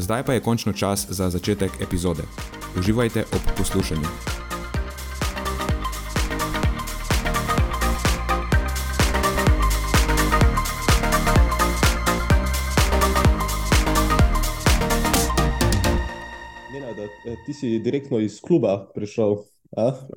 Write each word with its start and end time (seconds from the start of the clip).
Zdaj 0.00 0.22
pa 0.24 0.32
je 0.32 0.40
končno 0.40 0.72
čas 0.72 1.06
za 1.08 1.30
začetek 1.30 1.70
epizode. 1.80 2.22
Uživajte 2.78 3.24
ob 3.32 3.40
poslušanju. 3.58 4.06
Eh, 17.26 17.36
ti 17.46 17.54
si 17.54 17.78
direktno 17.78 18.18
iz 18.18 18.40
kluba 18.40 18.90
prišel. 18.94 19.36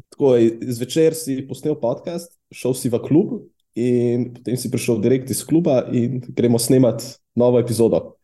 Tako, 0.09 0.37
zvečer 0.61 1.13
si 1.13 1.43
posnel 1.47 1.75
podcast, 1.75 2.31
šel 2.51 2.73
si 2.73 2.89
v 2.89 2.97
klub, 3.03 3.33
in 3.75 4.31
potem 4.33 4.57
si 4.57 4.71
prišel 4.71 4.97
direkt 5.01 5.29
iz 5.29 5.43
kluba, 5.45 5.83
in 5.91 6.23
gremo 6.27 6.59
snemati 6.59 7.05
novo 7.35 7.59
epizodo. 7.59 8.22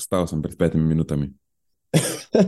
Vstal 0.00 0.26
sem 0.30 0.40
pred 0.42 0.56
petimi 0.56 0.88
minutami. 0.88 1.30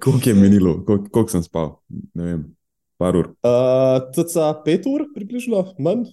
Koliko 0.00 0.28
je 0.28 0.34
minilo, 0.34 0.84
koliko, 0.84 1.08
koliko 1.10 1.30
sem 1.30 1.42
spal? 1.42 1.80
Ne 2.14 2.24
vem, 2.24 2.44
par 3.00 3.16
ur. 3.18 3.32
Uh, 3.42 3.98
Tca 4.14 4.52
pet 4.64 4.86
ur, 4.86 5.08
približno, 5.14 5.64
manj. 5.82 6.06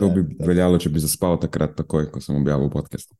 To 0.00 0.08
bi 0.10 0.22
ne, 0.24 0.46
veljalo, 0.48 0.78
če 0.80 0.90
bi 0.90 1.02
zaspal 1.02 1.36
takrat, 1.42 1.74
takoj, 1.78 2.08
ko 2.10 2.22
sem 2.24 2.36
objavil 2.38 2.70
podcast. 2.72 3.12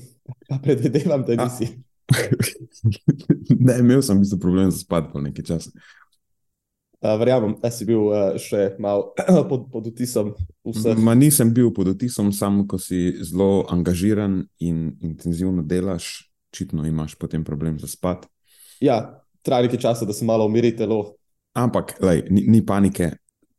Pa 0.48 0.60
predvidevam, 0.62 1.24
da 1.26 1.36
nisi. 1.42 1.72
ne, 3.66 3.78
imel 3.80 4.02
sem 4.04 4.16
v 4.16 4.24
bistvu 4.24 4.38
problem 4.40 4.70
za 4.72 4.82
spati 4.84 5.12
po 5.12 5.20
nekaj 5.24 5.48
časa. 5.48 5.72
Uh, 7.02 7.16
verjamem, 7.18 7.56
da 7.58 7.66
si 7.74 7.82
bil 7.82 8.04
uh, 8.14 8.36
še 8.38 8.76
malo 8.78 9.10
pod, 9.50 9.64
pod 9.72 9.88
vtisom. 9.90 10.28
Ma 11.02 11.16
nisem 11.18 11.48
bil 11.50 11.72
pod 11.74 11.88
vtisom, 11.96 12.28
samo 12.30 12.62
ko 12.70 12.78
si 12.78 13.16
zelo 13.26 13.64
angažiran 13.74 14.36
in 14.62 14.92
intenzivno 15.02 15.64
delaš, 15.66 16.30
očitno 16.54 16.86
imaš 16.86 17.16
potem 17.18 17.42
problem 17.42 17.80
za 17.82 17.88
spat. 17.90 18.28
Ja, 18.78 19.18
traja 19.42 19.66
nekaj 19.66 19.82
časa, 19.82 20.06
da 20.06 20.14
se 20.14 20.22
malo 20.22 20.46
umiri 20.46 20.70
telo. 20.78 21.16
Ampak, 21.58 21.96
lej, 21.98 22.22
ni, 22.30 22.44
ni 22.46 22.60
panike. 22.62 23.16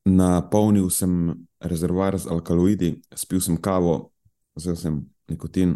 Napolnil 0.07 0.87
sem 0.87 1.33
rezervoar 1.59 2.15
z 2.19 2.31
alkaloidi, 2.31 2.93
spil 3.11 3.41
sem 3.43 3.57
kavo, 3.59 4.13
vzel 4.55 4.77
sem 4.79 5.01
nikotin, 5.31 5.75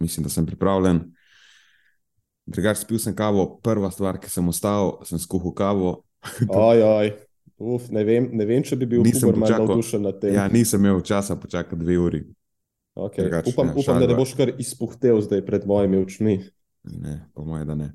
mislim, 0.00 0.24
da 0.24 0.32
sem 0.32 0.48
pripravljen. 0.48 1.02
Drugač, 2.48 2.80
spil 2.80 2.96
sem 2.96 3.12
kavo, 3.16 3.60
prva 3.60 3.92
stvar, 3.92 4.16
ki 4.16 4.32
sem 4.32 4.48
ostal, 4.48 4.98
sem 5.04 5.20
skuhal 5.20 5.52
kavo, 5.56 5.92
Oj, 6.48 6.82
oj. 6.82 7.12
Uf, 7.62 7.90
ne, 7.94 8.02
vem, 8.04 8.26
ne 8.34 8.46
vem, 8.46 8.62
če 8.66 8.76
bi 8.78 8.88
bil 8.90 9.04
Hubert 9.06 9.38
malo 9.38 9.66
navdušen 9.66 10.02
nad 10.02 10.18
tem. 10.18 10.34
Ja, 10.34 10.48
nisem 10.50 10.82
imel 10.82 11.02
časa 11.06 11.36
počakati 11.38 11.78
dve 11.78 11.98
uri. 12.02 12.22
Okay. 12.98 13.24
Drugač, 13.24 13.48
upam, 13.52 13.70
ja, 13.70 13.76
upam 13.78 14.00
da 14.02 14.08
ne 14.10 14.16
boš 14.18 14.34
kar 14.36 14.50
izpuhtel 14.60 15.22
zdaj 15.24 15.44
pred 15.46 15.66
mojimi 15.66 16.02
očmi. 16.02 16.34
Ne, 16.90 17.22
po 17.34 17.46
mojem, 17.46 17.66
da 17.70 17.76
ne. 17.78 17.92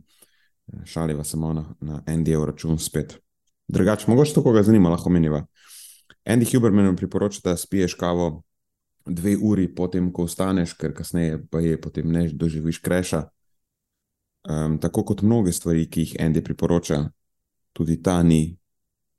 Šaliva 0.88 1.24
samo 1.28 1.52
na, 1.54 1.66
na 1.84 2.00
Andyjev 2.08 2.48
račun 2.48 2.80
spet. 2.80 3.18
Drugače, 3.68 4.08
mogoče 4.08 4.34
to 4.34 4.44
koga 4.44 4.64
zanima, 4.64 4.90
lahko 4.90 5.12
meniva. 5.12 5.44
Andy 6.28 6.48
Huberman 6.52 6.96
priporoča, 6.96 7.42
da 7.44 7.58
spiješ 7.58 7.94
kavo 7.94 8.44
dve 9.06 9.38
uri 9.42 9.68
potem, 9.76 10.12
ko 10.12 10.24
ostaneš, 10.28 10.74
ker 10.80 10.94
kasneje 10.96 11.40
pa 11.52 11.60
je 11.60 11.82
potem 11.82 12.12
ne 12.12 12.28
doživiš 12.34 12.80
kreša. 12.84 13.24
Um, 14.48 14.78
tako 14.80 15.04
kot 15.04 15.22
mnoge 15.22 15.52
stvari, 15.52 15.86
ki 15.92 16.02
jih 16.02 16.16
Andy 16.24 16.44
priporoča, 16.44 17.06
tudi 17.78 18.00
ta 18.02 18.24
ni 18.24 18.58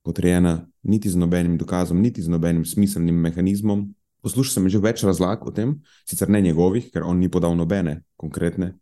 potrjena, 0.03 0.67
niti 0.83 1.11
z 1.11 1.21
nobenim 1.21 1.59
dokazom, 1.59 2.01
niti 2.03 2.23
z 2.23 2.33
nobenim 2.33 2.65
smiselnim 2.65 3.15
mehanizmom. 3.23 3.87
Poslušal 4.25 4.59
sem 4.59 4.67
že 4.73 4.81
več 4.83 5.05
razlag 5.07 5.45
o 5.47 5.53
tem, 5.55 5.77
sicer 6.09 6.31
ne 6.33 6.41
njegovih, 6.43 6.89
ker 6.91 7.07
on 7.07 7.21
ni 7.23 7.31
podal 7.31 7.55
nobene 7.55 8.03
konkretne, 8.19 8.73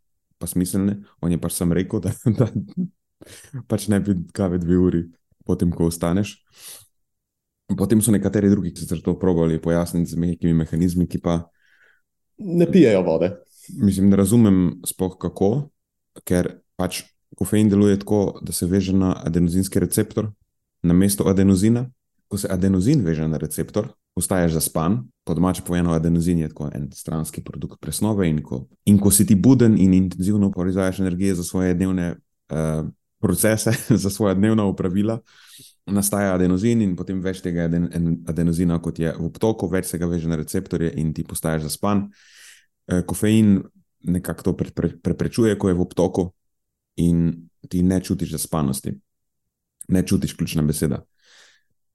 pa 0.40 0.48
smiselne. 0.48 1.02
On 1.20 1.28
je 1.28 1.36
pač 1.40 1.58
sam 1.58 1.76
rekel, 1.76 2.00
da, 2.04 2.14
da 2.24 2.48
pač 3.68 3.88
ne 3.92 4.00
bi 4.00 4.16
kave 4.32 4.62
dve 4.62 4.80
uri, 4.80 5.02
potem 5.44 5.74
ko 5.74 5.90
ostaneš. 5.92 6.38
Potem 7.76 8.00
so 8.00 8.14
nekateri 8.14 8.48
drugi, 8.48 8.72
ki 8.72 8.86
so 8.86 8.96
to 9.02 9.16
probali 9.18 9.58
pojasniti 9.60 10.14
z 10.14 10.22
nekimi 10.22 10.54
mehanizmi, 10.62 11.04
ki 11.10 11.20
pa 11.20 11.42
ne 12.38 12.70
pijejo 12.70 13.02
vode. 13.02 13.34
Mislim, 13.82 14.08
ne 14.08 14.16
razumem 14.16 14.78
spoh 14.86 15.18
kako, 15.18 15.68
ker 16.24 16.62
pač 16.78 17.02
Kofein 17.34 17.68
deluje 17.68 17.98
tako, 17.98 18.38
da 18.42 18.52
se 18.52 18.66
veže 18.66 18.92
na 18.92 19.14
adenozinski 19.24 19.80
receptor, 19.80 20.30
na 20.82 20.94
mesto 20.94 21.28
adenozina. 21.28 21.90
Ko 22.28 22.38
se 22.38 22.48
adenozin 22.50 23.04
veže 23.04 23.28
na 23.28 23.38
receptor, 23.38 23.88
postaješ 24.14 24.52
zaspan, 24.52 25.04
po 25.24 25.34
domače 25.34 25.62
povedano, 25.66 25.92
adenozin 25.92 26.38
je 26.38 26.48
tako 26.48 26.70
en 26.74 26.88
stranski 26.92 27.42
produkt 27.44 27.80
presnove. 27.80 28.28
In 28.28 28.42
ko, 28.42 28.64
in 28.84 28.98
ko 28.98 29.10
si 29.10 29.26
ti 29.26 29.34
buden 29.34 29.76
in 29.78 29.94
intenzivno 29.94 30.50
proizvajaš 30.50 31.00
energije 31.00 31.34
za 31.34 31.44
svoje 31.44 31.74
dnevne 31.74 32.14
uh, 32.14 32.88
procese, 33.20 33.72
za 34.04 34.10
svoje 34.10 34.34
dnevna 34.34 34.64
upravila, 34.64 35.20
nastaja 35.86 36.34
adenozin 36.34 36.82
in 36.82 36.96
potem 36.96 37.20
več 37.22 37.40
tega 37.44 37.68
aden, 37.68 37.90
adenozina, 38.26 38.80
kot 38.82 38.98
je 38.98 39.12
v 39.12 39.26
obtoku, 39.26 39.68
več 39.70 39.92
se 39.92 39.98
ga 39.98 40.08
veže 40.10 40.28
na 40.28 40.40
receptorje 40.40 40.90
in 40.96 41.12
ti 41.14 41.24
postaješ 41.24 41.68
zaspan. 41.68 42.08
Uh, 42.90 43.04
kofein 43.06 43.60
nekako 44.02 44.42
to 44.42 44.56
pre, 44.56 44.70
pre, 44.70 44.90
preprečuje, 45.02 45.54
ko 45.58 45.68
je 45.68 45.78
v 45.78 45.86
obtoku 45.86 46.30
in 46.96 47.48
ti 47.68 47.82
ne 47.82 48.00
čutiš 48.00 48.30
zaspanosti. 48.30 48.94
Ne 49.88 50.06
čutiš 50.06 50.32
ključna 50.36 50.62
beseda. 50.62 51.02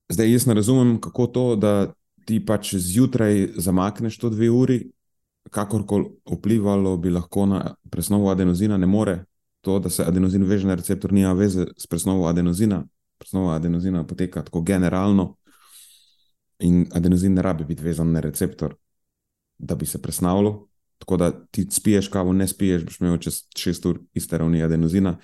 Zdaj, 0.09 0.31
jaz 0.31 0.45
ne 0.45 0.53
razumem, 0.53 1.01
kako 1.01 1.27
to, 1.27 1.55
da 1.55 1.93
ti 2.25 2.39
pač 2.45 2.75
zjutraj 2.75 3.47
zamakneš 3.55 4.17
to 4.17 4.29
dve 4.29 4.49
uri, 4.49 4.91
kakorkoli 5.49 6.09
vplivalo 6.31 6.97
bi 6.97 7.09
lahko 7.09 7.45
na 7.45 7.75
presnovo 7.89 8.29
adenozina, 8.31 8.77
ne 8.77 8.87
more. 8.87 9.23
To, 9.61 9.79
da 9.79 9.89
se 9.89 10.03
adenozin 10.03 10.43
veže 10.43 10.67
na 10.67 10.75
receptor, 10.75 11.13
nima 11.13 11.33
veze 11.33 11.65
s 11.77 11.87
presnovo 11.87 12.27
adenozina. 12.27 12.83
Presnova 13.17 13.55
adenozina 13.55 14.03
poteka 14.07 14.41
tako 14.41 14.61
generalno, 14.61 15.35
in 16.61 16.87
adenozin 16.93 17.33
ne 17.33 17.41
rabi 17.41 17.65
biti 17.65 17.83
vezan 17.83 18.11
na 18.11 18.19
receptor, 18.19 18.75
da 19.57 19.75
bi 19.75 19.85
se 19.85 20.01
presnavljal. 20.01 20.67
Tako 21.01 21.17
da 21.17 21.31
ti 21.51 21.65
spiješ 21.71 22.07
kavo, 22.07 22.33
ne 22.33 22.47
spiješ, 22.47 22.83
boš 22.85 22.99
imel 22.99 23.17
čez 23.17 23.41
6 23.57 23.87
ur 23.89 23.99
iste 24.13 24.37
ravni 24.37 24.61
adenozina. 24.61 25.15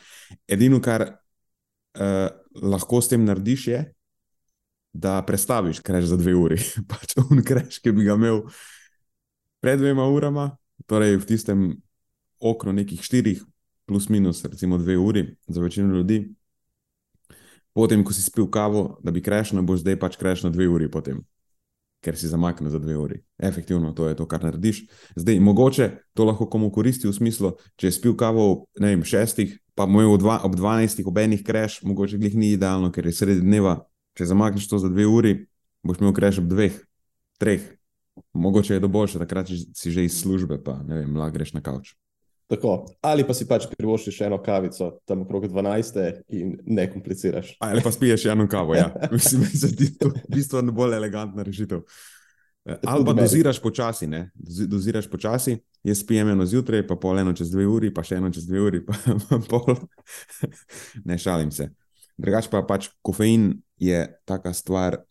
Edino, 0.48 0.80
kar 0.82 1.04
uh, 1.06 2.30
lahko 2.62 3.02
s 3.02 3.12
tem 3.12 3.26
narediš, 3.26 3.68
je, 3.68 3.82
da 4.94 5.22
prestaviš 5.22 5.84
kreš 5.86 6.10
za 6.10 6.18
dve 6.18 6.34
uri. 6.36 6.58
pač 6.90 7.14
on 7.22 7.44
kreš, 7.46 7.78
ki 7.84 7.94
bi 7.94 8.08
ga 8.10 8.18
imel 8.18 8.42
pred 9.62 9.78
dvema 9.78 10.10
urama, 10.10 10.50
torej 10.90 11.20
v 11.22 11.30
tistem 11.30 11.70
oknu 12.42 12.74
nekih 12.74 13.06
štirih, 13.06 13.46
plus 13.86 14.10
minus, 14.10 14.42
recimo 14.50 14.82
dve 14.82 14.98
uri 14.98 15.28
za 15.48 15.62
večino 15.62 15.94
ljudi. 15.94 16.24
Potem, 17.78 18.02
ko 18.02 18.14
si 18.14 18.26
spil 18.26 18.50
kavo, 18.50 18.98
da 19.06 19.14
bi 19.14 19.22
krešil, 19.22 19.62
boš 19.62 19.86
zdaj 19.86 20.02
pač 20.02 20.18
krešil 20.18 20.50
dve 20.50 20.66
uri 20.74 20.90
potem 20.90 21.22
ker 22.02 22.18
si 22.18 22.30
zamaknil 22.30 22.70
za 22.72 22.80
dve 22.80 22.98
uri. 22.98 23.20
Efektivno 23.38 23.92
to 23.94 24.08
je 24.08 24.16
to, 24.16 24.28
kar 24.28 24.44
narediš. 24.44 24.86
Zdaj, 25.16 25.40
mogoče 25.40 25.90
to 26.14 26.26
lahko 26.26 26.48
komu 26.50 26.72
koristi 26.72 27.08
v 27.08 27.14
smislu, 27.14 27.54
če 27.76 27.88
je 27.88 27.96
spil 27.98 28.16
kavo 28.18 28.68
ne 28.80 28.94
vem, 28.94 29.04
šestih, 29.04 29.58
pa 29.76 29.86
mu 29.86 30.02
je 30.02 30.18
dva, 30.22 30.40
ob 30.46 30.56
dvanajstih, 30.56 31.08
ob 31.08 31.18
enih 31.18 31.44
kreš, 31.46 31.82
mogoče 31.84 32.18
jih 32.22 32.38
ni 32.38 32.54
idealno, 32.56 32.92
ker 32.92 33.06
je 33.06 33.14
sredi 33.14 33.42
dneva. 33.42 33.80
Če 34.18 34.30
zamakneš 34.34 34.70
to 34.70 34.82
za 34.82 34.90
dve 34.90 35.06
uri, 35.06 35.34
boš 35.86 36.02
imel 36.02 36.16
kreš 36.18 36.42
ob 36.42 36.50
dveh, 36.50 36.78
treh. 37.42 37.66
Mogoče 38.34 38.74
je 38.74 38.82
to 38.82 38.90
boljše, 38.90 39.22
takrat 39.22 39.50
si 39.50 39.94
že 39.94 40.06
iz 40.06 40.18
službe, 40.22 40.58
pa 40.64 40.80
ne 40.82 41.04
vem, 41.04 41.18
lahko 41.18 41.38
greš 41.38 41.54
na 41.54 41.62
kavč. 41.62 41.94
Tako. 42.48 42.86
Ali 43.04 43.26
pa 43.28 43.36
si 43.36 43.44
pač 43.48 43.66
privoščiš 43.74 44.22
eno 44.30 44.38
kavico 44.44 44.94
tam 45.08 45.26
okrog 45.26 45.50
12. 45.52 46.22
in 46.40 46.54
ne 46.66 46.86
kompliciraš. 46.92 47.58
Ali 47.60 47.84
pa 47.84 47.92
spiješ 47.92 48.26
eno 48.32 48.48
kavo, 48.48 48.76
ja. 48.76 48.88
Mislim, 49.16 49.44
da 49.44 49.72
ti 49.78 49.90
to 50.00 50.12
bistveno 50.32 50.72
bolj 50.72 50.96
elegantna 50.96 51.44
rešitev. 51.44 51.84
Eh, 52.68 52.78
Ali 52.88 53.06
pa 53.06 53.14
doziraš 53.14 53.60
počasi, 53.64 54.08
ne? 54.08 54.30
Doziraš 54.68 55.10
počasi, 55.12 55.58
jaz 55.84 56.00
spijem 56.00 56.30
eno 56.30 56.46
zjutraj, 56.46 56.86
pa 56.88 56.96
pol 56.96 57.20
eno 57.20 57.34
čez 57.36 57.52
dve 57.52 57.68
uri, 57.68 57.92
pa 57.94 58.04
še 58.04 58.22
eno 58.22 58.32
čez 58.32 58.48
dve 58.48 58.64
uri, 58.64 58.82
pa 59.28 59.42
pol. 59.50 59.76
Ne 61.04 61.20
šalim 61.20 61.52
se. 61.52 61.70
Drugač 62.18 62.48
pa 62.52 62.64
pač 62.68 62.90
kofein 63.06 63.58
je 63.80 64.02
taka 64.26 64.56
stvar, 64.56 65.02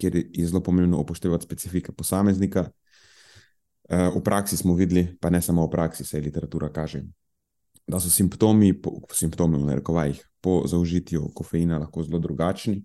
kjer 0.00 0.18
je 0.24 0.48
zelo 0.48 0.60
pomembno 0.64 1.04
upoštevati 1.04 1.44
specifike 1.44 1.92
posameznika. 1.92 2.66
Eh, 3.88 4.10
v 4.10 4.20
praksi 4.22 4.56
smo 4.56 4.74
videli, 4.74 5.06
pa 5.20 5.30
ne 5.30 5.42
samo 5.42 5.66
v 5.66 5.70
praksi, 5.70 6.04
se 6.04 6.20
literatura 6.20 6.72
kaže, 6.72 7.04
da 7.86 8.00
so 8.00 8.10
simptomi, 8.10 8.72
po, 8.74 8.98
simptomi 9.14 9.58
v 9.58 9.66
narekovajih, 9.66 10.18
po 10.42 10.66
zaužitju 10.66 11.30
kofeina 11.34 11.78
lahko 11.78 12.02
zelo 12.02 12.18
drugačni, 12.18 12.82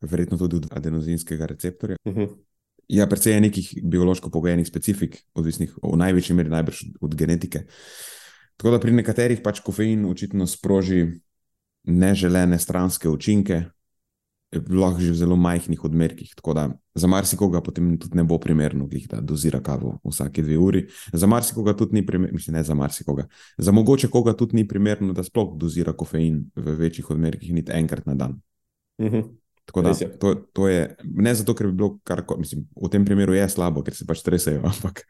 verjetno 0.00 0.38
tudi 0.38 0.56
od 0.56 0.68
adenozinskega 0.70 1.46
receptorja. 1.46 1.96
Uh 2.04 2.12
Mhm. 2.12 2.20
-huh. 2.20 2.36
Ja, 2.88 3.06
predvsej 3.06 3.32
je 3.32 3.40
nekih 3.40 3.74
biološko 3.84 4.30
pogojenih 4.30 4.66
specifik, 4.66 5.24
odvisnih 5.34 5.74
v 5.82 5.96
največji 5.96 6.36
meri 6.36 6.48
najbrž 6.48 6.76
od 7.00 7.14
genetike. 7.14 7.66
Tako 8.56 8.70
da 8.70 8.80
pri 8.80 8.92
nekaterih 8.92 9.40
pač 9.44 9.60
kofein 9.60 10.06
očitno 10.06 10.46
sproži 10.46 11.20
neželene 11.84 12.58
stranske 12.58 13.08
učinke, 13.08 13.64
lahko 14.52 15.00
že 15.00 15.12
v 15.12 15.20
zelo 15.20 15.36
majhnih 15.36 15.84
odmerkih. 15.84 16.32
Tako 16.36 16.54
da 16.54 16.62
za 16.94 17.06
marsikoga 17.06 17.60
potem 17.60 17.98
tudi 17.98 18.16
ne 18.16 18.24
bo 18.24 18.38
primerno, 18.40 18.86
glih, 18.86 19.08
da 19.08 19.20
dozira 19.20 19.60
kavo 19.60 19.98
vsake 20.04 20.42
dve 20.42 20.58
uri. 20.58 20.86
Za 21.12 21.26
marsikoga 21.26 21.76
tudi 21.76 21.94
ni 21.94 22.06
primerno, 22.06 22.34
mislim, 22.34 22.56
ne 22.56 22.62
za 22.62 22.74
marsikoga. 22.74 23.28
Za 23.58 23.72
mogoče 23.72 24.08
koga 24.08 24.32
tudi 24.32 24.56
ni 24.56 24.68
primerno, 24.68 25.12
da 25.12 25.22
sploh 25.24 25.56
dozira 25.58 25.92
kofein 25.92 26.46
v 26.56 26.76
večjih 26.80 27.10
odmerkih, 27.10 27.52
niti 27.52 27.72
enkrat 27.72 28.06
na 28.06 28.14
dan. 28.14 28.40
Uh 28.98 29.12
-huh. 29.12 29.24
Tako 29.64 29.82
da 29.82 29.92
to, 30.20 30.34
to 30.52 30.68
je 30.68 30.96
ne 31.04 31.34
zato, 31.34 31.54
ker 31.54 31.66
bi 31.66 31.72
bilo 31.72 31.98
kar 32.04 32.24
koli, 32.26 32.40
mislim, 32.40 32.64
v 32.82 32.88
tem 32.88 33.04
primeru 33.04 33.34
je 33.34 33.48
slabo, 33.48 33.82
ker 33.82 33.94
se 33.94 34.06
pač 34.06 34.18
stresajo, 34.18 34.62
ampak 34.72 35.02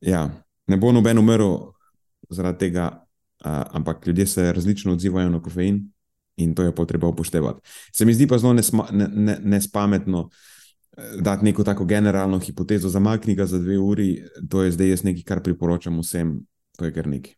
ja, 0.00 0.30
ne 0.66 0.76
bo 0.76 0.92
noben 0.92 1.18
umrl 1.18 1.72
zaradi 2.30 2.58
tega, 2.58 3.06
a, 3.44 3.64
ampak 3.72 4.06
ljudje 4.06 4.26
se 4.26 4.52
različno 4.52 4.92
odzivajo 4.92 5.30
na 5.30 5.42
kofein 5.42 5.90
in 6.42 6.54
to 6.54 6.62
je 6.66 6.74
potreba 6.74 7.08
upoštevati. 7.08 7.60
Se 7.92 8.04
mi 8.04 8.14
zdi 8.14 8.26
pa 8.26 8.38
zelo 8.38 8.52
nesma, 8.52 8.86
ne, 8.92 9.08
ne, 9.08 9.38
nespametno 9.42 10.28
eh, 10.96 11.02
dati 11.20 11.44
neko 11.44 11.64
tako 11.64 11.84
generalno 11.84 12.38
hipotezo, 12.38 12.88
zamakni 12.88 13.34
ga 13.34 13.46
za 13.46 13.58
dve 13.58 13.78
uri, 13.78 14.22
to 14.50 14.62
je 14.62 14.72
zdaj 14.76 14.94
jaz 14.94 15.04
nekaj, 15.04 15.22
kar 15.22 15.42
priporočam 15.42 15.98
vsem, 16.00 16.38
to 16.78 16.84
je 16.88 16.94
kar 16.94 17.06
nekaj. 17.06 17.34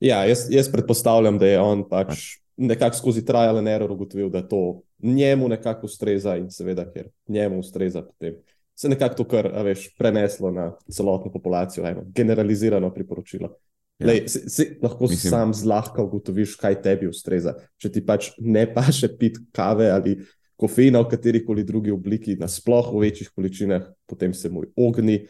Ja, 0.00 0.24
jaz, 0.28 0.46
jaz 0.50 0.68
predpostavljam, 0.72 1.38
da 1.38 1.46
je 1.46 1.60
on 1.60 1.86
pač 1.88 2.40
nekako 2.56 2.96
skozi 2.96 3.24
trial 3.24 3.58
and 3.58 3.68
error 3.68 3.92
ugotovil, 3.92 4.28
da 4.30 4.42
to 4.48 4.82
njemu 4.98 5.48
nekako 5.48 5.86
ustreza 5.86 6.36
in 6.36 6.50
seveda, 6.50 6.84
ker 6.92 7.08
njemu 7.28 7.58
ustreza, 7.58 8.02
potem 8.02 8.34
se 8.74 8.88
nekako 8.88 9.14
to 9.14 9.24
kar, 9.28 9.48
veš, 9.64 9.88
preneslo 9.98 10.50
na 10.50 10.72
celotno 10.90 11.32
populacijo, 11.32 11.86
eno 11.86 12.02
generalizirano 12.14 12.90
priporočilo. 12.94 13.54
Ja. 14.00 14.06
Lej, 14.06 14.28
si, 14.28 14.40
si 14.50 14.64
lahko 14.82 15.06
Mislim- 15.06 15.30
sam 15.30 15.54
zlahka 15.54 16.02
ugotoviš, 16.02 16.56
kaj 16.56 16.82
tebi 16.82 17.06
ustreza. 17.06 17.54
Če 17.78 17.88
ti 17.88 18.00
pač 18.00 18.32
ne 18.38 18.66
paše 18.66 19.08
pit 19.08 19.38
kave 19.52 19.86
ali 19.88 20.16
kofeina 20.56 20.98
v 20.98 21.08
kateri 21.08 21.44
koli 21.44 21.64
drugi 21.64 21.90
obliki, 21.90 22.34
nasploh 22.36 22.90
v 22.90 23.00
večjih 23.00 23.30
količinah, 23.30 23.82
potem 24.06 24.34
se 24.34 24.48
mu 24.48 24.62
ogni. 24.76 25.26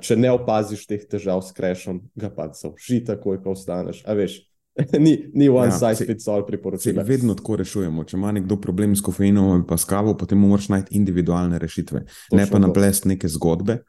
Če 0.00 0.16
ne 0.16 0.28
opaziš 0.30 0.86
teh 0.86 1.06
težav 1.08 1.40
s 1.40 1.52
krešom, 1.52 2.02
ga 2.14 2.28
pa 2.28 2.50
zauži 2.52 2.98
takoj, 3.00 3.38
ko 3.40 3.54
ostaneš. 3.54 4.02
A 4.04 4.12
veš, 4.12 4.42
ni, 4.98 5.30
ni 5.32 5.48
one 5.48 5.70
Ja, 5.70 5.78
size 5.78 6.04
fits 6.04 6.26
all 6.28 6.42
priporočila. 6.44 7.02
vedno 7.02 7.34
tako 7.34 7.56
rešujemo. 7.56 8.04
Če 8.04 8.16
ima 8.16 8.32
nekdo 8.32 8.58
problem 8.58 8.92
s 8.92 9.00
kofeinom 9.00 9.50
ali 9.50 9.64
pa 9.66 9.78
s 9.78 9.84
kavo, 9.84 10.12
potem 10.14 10.38
moraš 10.38 10.68
najti 10.68 10.96
individualne 10.96 11.58
rešitve. 11.58 12.00
ne 12.00 12.06
Točno 12.42 12.46
pa 12.50 12.58
to. 12.58 12.66
naplesti 12.66 13.08
neke 13.08 13.28
zgodbe, 13.28 13.80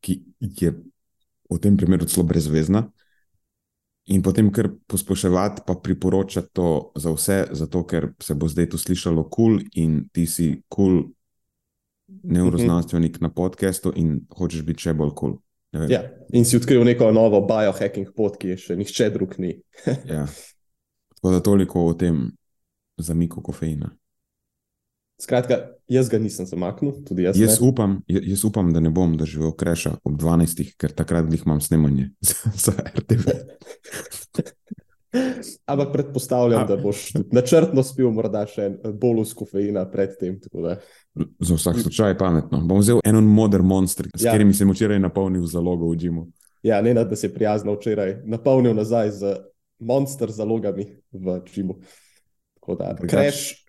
ki 0.00 0.18
je 0.40 0.74
v 1.50 1.58
tem 1.60 1.76
primeru 1.76 2.04
celo 2.06 2.24
brezvezna. 2.24 2.88
In 4.12 4.20
potem 4.22 4.50
kar 4.52 4.68
posploševati, 4.86 5.62
pa 5.66 5.78
priporočati 5.80 6.52
to 6.52 6.92
za 7.00 7.12
vse, 7.14 7.38
zato 7.56 7.86
ker 7.88 8.10
se 8.20 8.34
bo 8.36 8.48
zdaj 8.48 8.68
to 8.74 8.78
slišalo 8.78 9.24
kul, 9.24 9.58
cool 9.58 9.62
in 9.80 10.02
ti 10.12 10.26
si 10.26 10.50
kul 10.68 10.98
cool 11.00 11.12
neuroznanstvenik 12.22 13.20
na 13.20 13.28
podkastu 13.28 13.92
in 13.96 14.18
hočeš 14.36 14.62
biti 14.62 14.88
še 14.88 14.94
bolj 14.94 15.14
kul. 15.16 15.36
Cool. 15.38 15.90
Ja. 15.90 16.04
In 16.32 16.44
si 16.46 16.56
odkril 16.56 16.84
neko 16.86 17.10
novo 17.14 17.40
biohacking 17.48 18.12
pot, 18.14 18.36
ki 18.38 18.54
je 18.54 18.60
še 18.66 18.76
nihče 18.78 19.10
drug 19.14 19.38
ni. 19.42 19.56
Ja. 20.14 20.26
Tako 21.14 21.32
da 21.32 21.40
toliko 21.40 21.86
o 21.88 21.94
tem 21.96 22.26
zamiku 23.00 23.40
kofeina. 23.42 23.88
Skratka, 25.18 25.58
jaz 25.88 26.08
ga 26.08 26.18
nisem 26.18 26.46
zamaknil, 26.46 26.92
tudi 27.06 27.22
jaz. 27.22 27.38
Jaz 27.38 27.60
ne. 27.60 27.68
upam, 27.68 28.00
jaz 28.08 28.44
upam, 28.44 28.72
da 28.72 28.80
ne 28.80 28.90
bom 28.90 29.16
doživel 29.16 29.52
kreša 29.52 29.96
ob 30.02 30.16
12, 30.18 30.74
ker 30.76 30.90
takrat 30.92 31.26
glih 31.26 31.44
imam 31.46 31.60
snemanje 31.60 32.10
za, 32.64 32.72
RTV. 32.94 33.30
Ampak 35.66 35.92
predpostavljam, 35.92 36.62
A- 36.62 36.66
da 36.66 36.76
boš 36.76 37.12
načrtno 37.32 37.82
spil 37.82 38.10
morda 38.10 38.42
še 38.46 38.64
en 38.64 38.74
bolus 38.94 39.30
kofeina 39.32 39.84
predtem. 39.86 40.40
tako 40.40 40.60
da- 40.62 40.78
Za 41.40 41.54
vsak 41.54 41.78
slučaj 41.78 42.10
je 42.10 42.18
pametno. 42.18 42.60
Bom 42.60 42.80
vzel 42.80 42.98
eno 43.04 43.20
moder 43.22 43.62
monster, 43.62 44.08
s 44.08 44.22
Ja. 44.22 44.32
katerimi 44.32 44.54
sem 44.54 44.68
včeraj 44.68 44.98
napolnil 44.98 45.46
zalogo 45.46 45.86
v 45.86 45.96
Džimu. 45.96 46.26
Ja, 46.62 46.80
ne 46.82 46.94
da 46.94 47.16
se 47.16 47.26
je 47.26 47.34
prijazno 47.34 47.74
včeraj 47.74 48.22
napolnil 48.24 48.74
nazaj 48.74 49.10
z 49.12 49.36
monster 49.78 50.30
zalogami 50.30 50.86
v 51.12 51.40
Čimu. 51.44 51.78
Tako 52.64 52.76
da, 52.80 52.94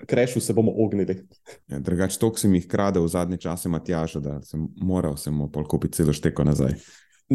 krešu 0.07 0.39
se 0.39 0.53
bomo 0.53 0.71
ognili. 0.71 1.18
Ja, 1.68 1.80
drugač, 1.83 2.15
toliko 2.18 2.39
sem 2.39 2.53
jih 2.56 2.68
kradel 2.71 3.03
v 3.03 3.12
zadnje 3.12 3.38
čase, 3.44 3.69
Matjaža, 3.69 4.21
da 4.24 4.36
sem 4.47 4.69
moral 4.80 5.18
sem 5.19 5.36
mu 5.36 5.50
pol 5.51 5.68
kupiti 5.68 6.00
celo 6.00 6.15
šteko 6.15 6.45
nazaj. 6.47 6.77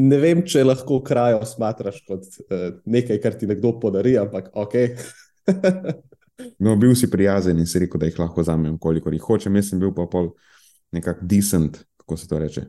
Ne 0.00 0.16
vem, 0.22 0.40
če 0.46 0.62
lahko 0.64 1.02
krajo 1.04 1.42
smatraš 1.44 1.98
kot 2.08 2.24
uh, 2.24 2.80
nekaj, 2.88 3.20
kar 3.20 3.36
ti 3.36 3.48
nekdo 3.50 3.74
podari, 3.82 4.16
ampak 4.20 4.48
ok. 4.56 4.78
No, 6.64 6.72
bil 6.80 6.94
si 6.96 7.04
prijazen 7.12 7.58
in 7.60 7.66
si 7.68 7.82
rekel, 7.82 8.00
da 8.00 8.08
jih 8.08 8.16
lahko 8.16 8.40
vzamem, 8.40 8.78
kolikor 8.80 9.12
jih 9.12 9.20
hočem. 9.20 9.58
Jaz 9.60 9.66
sem 9.74 9.80
bil 9.82 9.90
pa 9.92 10.06
pol 10.08 10.30
nekako 10.96 11.26
decent, 11.28 11.82
kako 12.00 12.16
se 12.16 12.28
to 12.30 12.38
reče, 12.40 12.62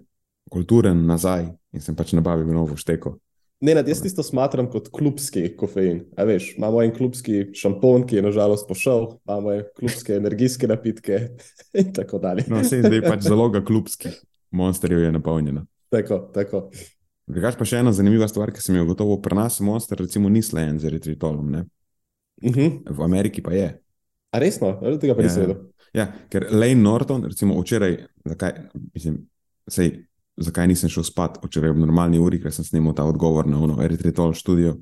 kulturen 0.51 1.05
nazaj 1.07 1.45
in 1.71 1.83
sem 1.83 1.95
pač 1.95 2.11
nabavil 2.17 2.51
novo 2.51 2.75
šteko. 2.75 3.13
Ne, 3.62 3.75
nad, 3.78 3.88
jaz 3.88 4.00
tisto 4.02 4.24
smatram 4.25 4.66
kot 4.74 4.88
klubski 4.90 5.44
kofein. 5.58 6.02
A 6.18 6.25
veš, 6.25 6.56
imamo 6.58 6.81
en 6.81 6.94
klubski 6.96 7.52
šampon, 7.54 8.08
ki 8.10 8.18
je 8.18 8.24
nažalost 8.25 8.65
pošel, 8.68 9.06
imamo 9.27 9.60
klubske 9.77 10.15
energijske 10.18 10.68
napitke 10.68 11.20
in 11.80 11.94
tako 11.94 12.18
dalje. 12.24 12.48
No, 12.50 12.63
vse 12.65 12.82
zdaj 12.82 13.03
pač 13.06 13.27
zaloga 13.30 13.62
klubskih 13.65 14.18
monsterjev 14.51 15.03
je 15.03 15.12
napolnjena. 15.12 15.65
Tako, 15.89 16.18
tako. 16.34 16.63
Drugač 17.32 17.56
pa 17.60 17.68
še 17.68 17.80
ena 17.84 17.94
zanimiva 17.96 18.27
stvar, 18.27 18.51
ki 18.51 18.63
sem 18.63 18.75
jo 18.75 18.88
gotovo 18.89 19.20
pri 19.24 19.38
nas, 19.38 19.60
monster, 19.63 20.00
recimo 20.01 20.30
ni 20.30 20.41
slejen 20.44 20.80
z 20.82 20.89
eritritolom, 20.89 21.51
ne? 21.51 21.65
Uh 22.41 22.56
-huh. 22.56 22.82
v 22.89 23.03
Ameriki 23.03 23.41
pa 23.41 23.53
je. 23.53 23.82
A 24.32 24.39
resno, 24.39 24.80
ali 24.82 25.00
tega 25.00 25.15
pa 25.15 25.22
Ja, 25.22 25.27
nisem 25.27 25.41
ja. 25.44 25.48
vedel? 25.48 25.63
Ja, 25.94 26.13
ker 26.30 26.48
Lane 26.51 26.82
Norton, 26.82 27.25
recimo 27.25 27.62
včeraj, 27.62 27.98
zakaj, 28.25 28.51
mislim, 28.94 29.27
sej, 29.68 30.06
zakaj 30.38 30.67
nisem 30.67 30.89
šel 30.89 31.03
spat 31.03 31.39
včeraj 31.43 31.69
ob 31.69 31.77
normalni 31.77 32.19
uri, 32.19 32.39
ker 32.39 32.51
sem 32.51 32.63
snimal 32.63 32.93
ta 32.93 33.03
odgovor 33.03 33.47
na 33.47 33.59
ono 33.59 33.81
eritritol 33.81 34.33
študijo. 34.33 34.77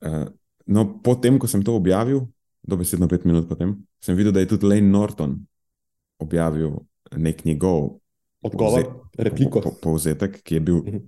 Uh, 0.00 0.26
no, 0.66 1.00
potem, 1.00 1.38
ko 1.38 1.46
sem 1.46 1.62
to 1.62 1.74
objavil, 1.74 2.26
dobesedno 2.62 3.08
pet 3.08 3.24
minut 3.24 3.48
potem, 3.48 3.76
sem 3.98 4.16
videl, 4.16 4.32
da 4.32 4.40
je 4.40 4.48
tudi 4.48 4.66
Lane 4.66 4.88
Norton 4.88 5.36
objavil 6.18 6.80
nek 7.12 7.44
njegov 7.44 7.98
Odgovor, 8.42 8.82
povze- 8.82 9.18
repliko. 9.18 9.60
po, 9.60 9.70
po, 9.70 9.76
povzetek, 9.80 10.42
ki 10.42 10.54
je 10.54 10.60
bil 10.60 10.76
Mhm. 10.76 10.98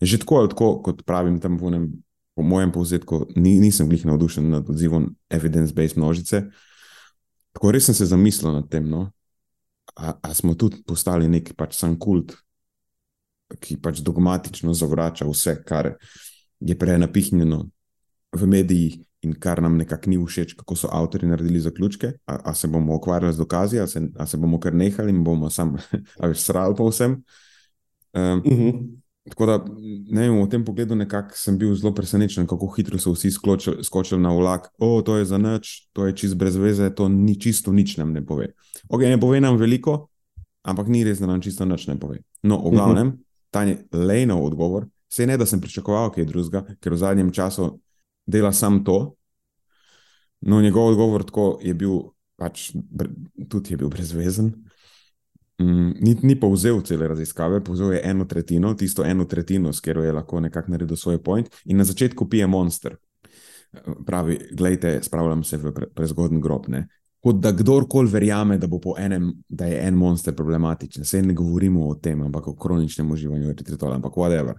že 0.00 0.18
tako, 0.18 0.34
ali 0.36 0.48
tako, 0.48 0.82
kot 0.82 1.02
pravim 1.02 1.40
tam 1.40 1.58
v 1.58 1.66
enem, 1.66 1.84
po 2.34 2.42
mojem 2.42 2.70
povzetku, 2.70 3.26
ni, 3.36 3.60
nisem 3.60 3.88
glih 3.88 4.06
navdušen 4.06 4.48
nad 4.48 4.64
odzivom 4.64 5.10
evidence-based 5.28 5.96
množice. 5.96 6.48
Tako 7.52 7.70
res 7.70 7.84
sem 7.84 7.94
se 7.94 8.06
zamislil 8.06 8.52
nad 8.52 8.68
tem, 8.68 8.88
no? 8.88 9.10
A, 9.96 10.12
a 10.22 10.34
smo 10.34 10.54
tudi 10.54 10.82
postali 10.86 11.28
nek 11.28 11.52
pač 11.56 11.76
sam 11.76 11.98
kult, 12.00 12.34
ki 13.60 13.76
pač 13.82 14.00
dogmatično 14.00 14.72
zavrača 14.74 15.26
vse, 15.28 15.58
kar 15.66 15.94
je 16.60 16.76
prenapihnjeno 16.78 17.64
v 18.32 18.48
medijih 18.48 19.00
in 19.22 19.34
kar 19.38 19.60
nam 19.62 19.76
nekako 19.78 20.10
ni 20.10 20.18
všeč, 20.18 20.56
kako 20.58 20.76
so 20.76 20.88
avtori 20.90 21.28
naredili 21.30 21.60
zaključke. 21.60 22.12
A, 22.26 22.38
a 22.50 22.54
se 22.54 22.68
bomo 22.68 22.96
ukvarjali 22.96 23.34
z 23.34 23.38
dokazi, 23.38 23.78
a 23.78 23.86
se, 23.86 24.02
a 24.18 24.26
se 24.26 24.36
bomo 24.36 24.58
kar 24.60 24.74
nehali 24.74 25.12
in 25.14 25.22
bomo 25.24 25.50
sam, 25.50 25.76
veš, 26.22 26.40
srali 26.42 26.74
pa 26.78 26.88
vsem. 26.88 27.22
Um, 28.12 28.42
Uh 28.44 28.52
-huh. 28.52 29.01
Tako 29.30 29.46
da, 29.46 29.56
ne 30.10 30.24
vem, 30.24 30.34
v 30.34 30.48
tem 30.50 30.64
pogledu 30.66 30.96
nekako 30.98 31.36
sem 31.38 31.54
bil 31.58 31.76
zelo 31.78 31.92
presenečen, 31.94 32.46
kako 32.50 32.72
hitro 32.74 32.98
so 32.98 33.12
vsi 33.14 33.30
skočili, 33.30 33.84
skočili 33.86 34.18
na 34.22 34.32
vlak. 34.34 34.72
O, 34.82 34.96
to 35.06 35.20
je 35.20 35.28
za 35.30 35.38
nič, 35.38 35.86
to 35.94 36.08
je 36.08 36.16
čist 36.18 36.34
brez 36.36 36.58
veze, 36.58 36.90
to 36.90 37.06
ni 37.08 37.36
čisto 37.38 37.72
nič 37.72 37.96
nam 38.02 38.10
ne 38.12 38.24
pove. 38.26 38.50
Ok, 38.90 39.06
ne 39.06 39.20
pove 39.22 39.38
nam 39.40 39.60
veliko, 39.60 40.08
ampak 40.66 40.90
ni 40.90 41.04
res, 41.06 41.22
da 41.22 41.30
nam 41.30 41.38
čisto 41.44 41.68
nič 41.68 41.86
ne 41.86 41.94
pove. 42.02 42.18
No, 42.42 42.58
v 42.66 42.74
glavnem, 42.74 43.14
ta 43.54 43.62
je 43.62 43.78
Lejnov 43.94 44.42
odgovor 44.42 44.90
Vse 45.12 45.26
ne, 45.26 45.36
da 45.36 45.44
sem 45.46 45.60
pričakoval 45.60 46.08
kaj 46.14 46.24
drugega, 46.24 46.62
ker 46.80 46.94
v 46.94 46.98
zadnjem 47.02 47.30
času 47.36 47.66
dela 48.24 48.48
sam 48.56 48.78
to. 48.84 49.12
No, 50.40 50.62
njegov 50.64 50.94
odgovor 50.94 51.26
tako 51.28 51.58
je 51.60 51.74
bil, 51.76 51.98
pač, 52.40 52.70
tudi 53.52 53.74
je 53.74 53.76
bil 53.76 53.90
brezvezen. 53.92 54.54
Mm, 55.62 55.94
ni, 56.00 56.16
ni 56.22 56.34
povzel 56.40 56.80
cele 56.82 57.08
raziskave, 57.08 57.60
povzel 57.64 57.92
je 57.92 58.00
eno 58.04 58.24
tretjino, 58.24 58.74
tisto 58.74 59.04
eno 59.04 59.24
tretjino, 59.24 59.72
s 59.72 59.80
katero 59.80 60.02
je 60.04 60.12
lahko 60.12 60.40
nekako 60.40 60.72
naredil 60.74 60.96
svoj 60.96 61.22
point, 61.22 61.48
in 61.64 61.76
na 61.76 61.84
začetku 61.84 62.28
pije 62.28 62.46
monster. 62.46 62.96
Pravi, 64.06 64.38
gledajte, 64.52 64.98
spravljam 65.02 65.44
se 65.44 65.56
v 65.56 65.72
pre, 65.74 65.86
prezgodni 65.94 66.40
grob. 66.40 66.66
Ne? 66.68 66.86
Kot 67.22 67.38
da 67.40 67.52
kdorkoli 67.52 68.10
verjame, 68.10 68.58
da, 68.58 68.68
enem, 68.98 69.30
da 69.48 69.66
je 69.66 69.78
en 69.86 69.94
monster 69.94 70.34
problematičen. 70.34 71.04
Se 71.04 71.22
ne 71.22 71.34
govorimo 71.34 71.86
o 71.88 71.94
tem, 71.94 72.22
ampak 72.22 72.48
o 72.48 72.56
kroničnem 72.56 73.10
uživanju 73.10 73.50
eritritola, 73.50 73.96
ampak 73.96 74.18
whatever. 74.18 74.58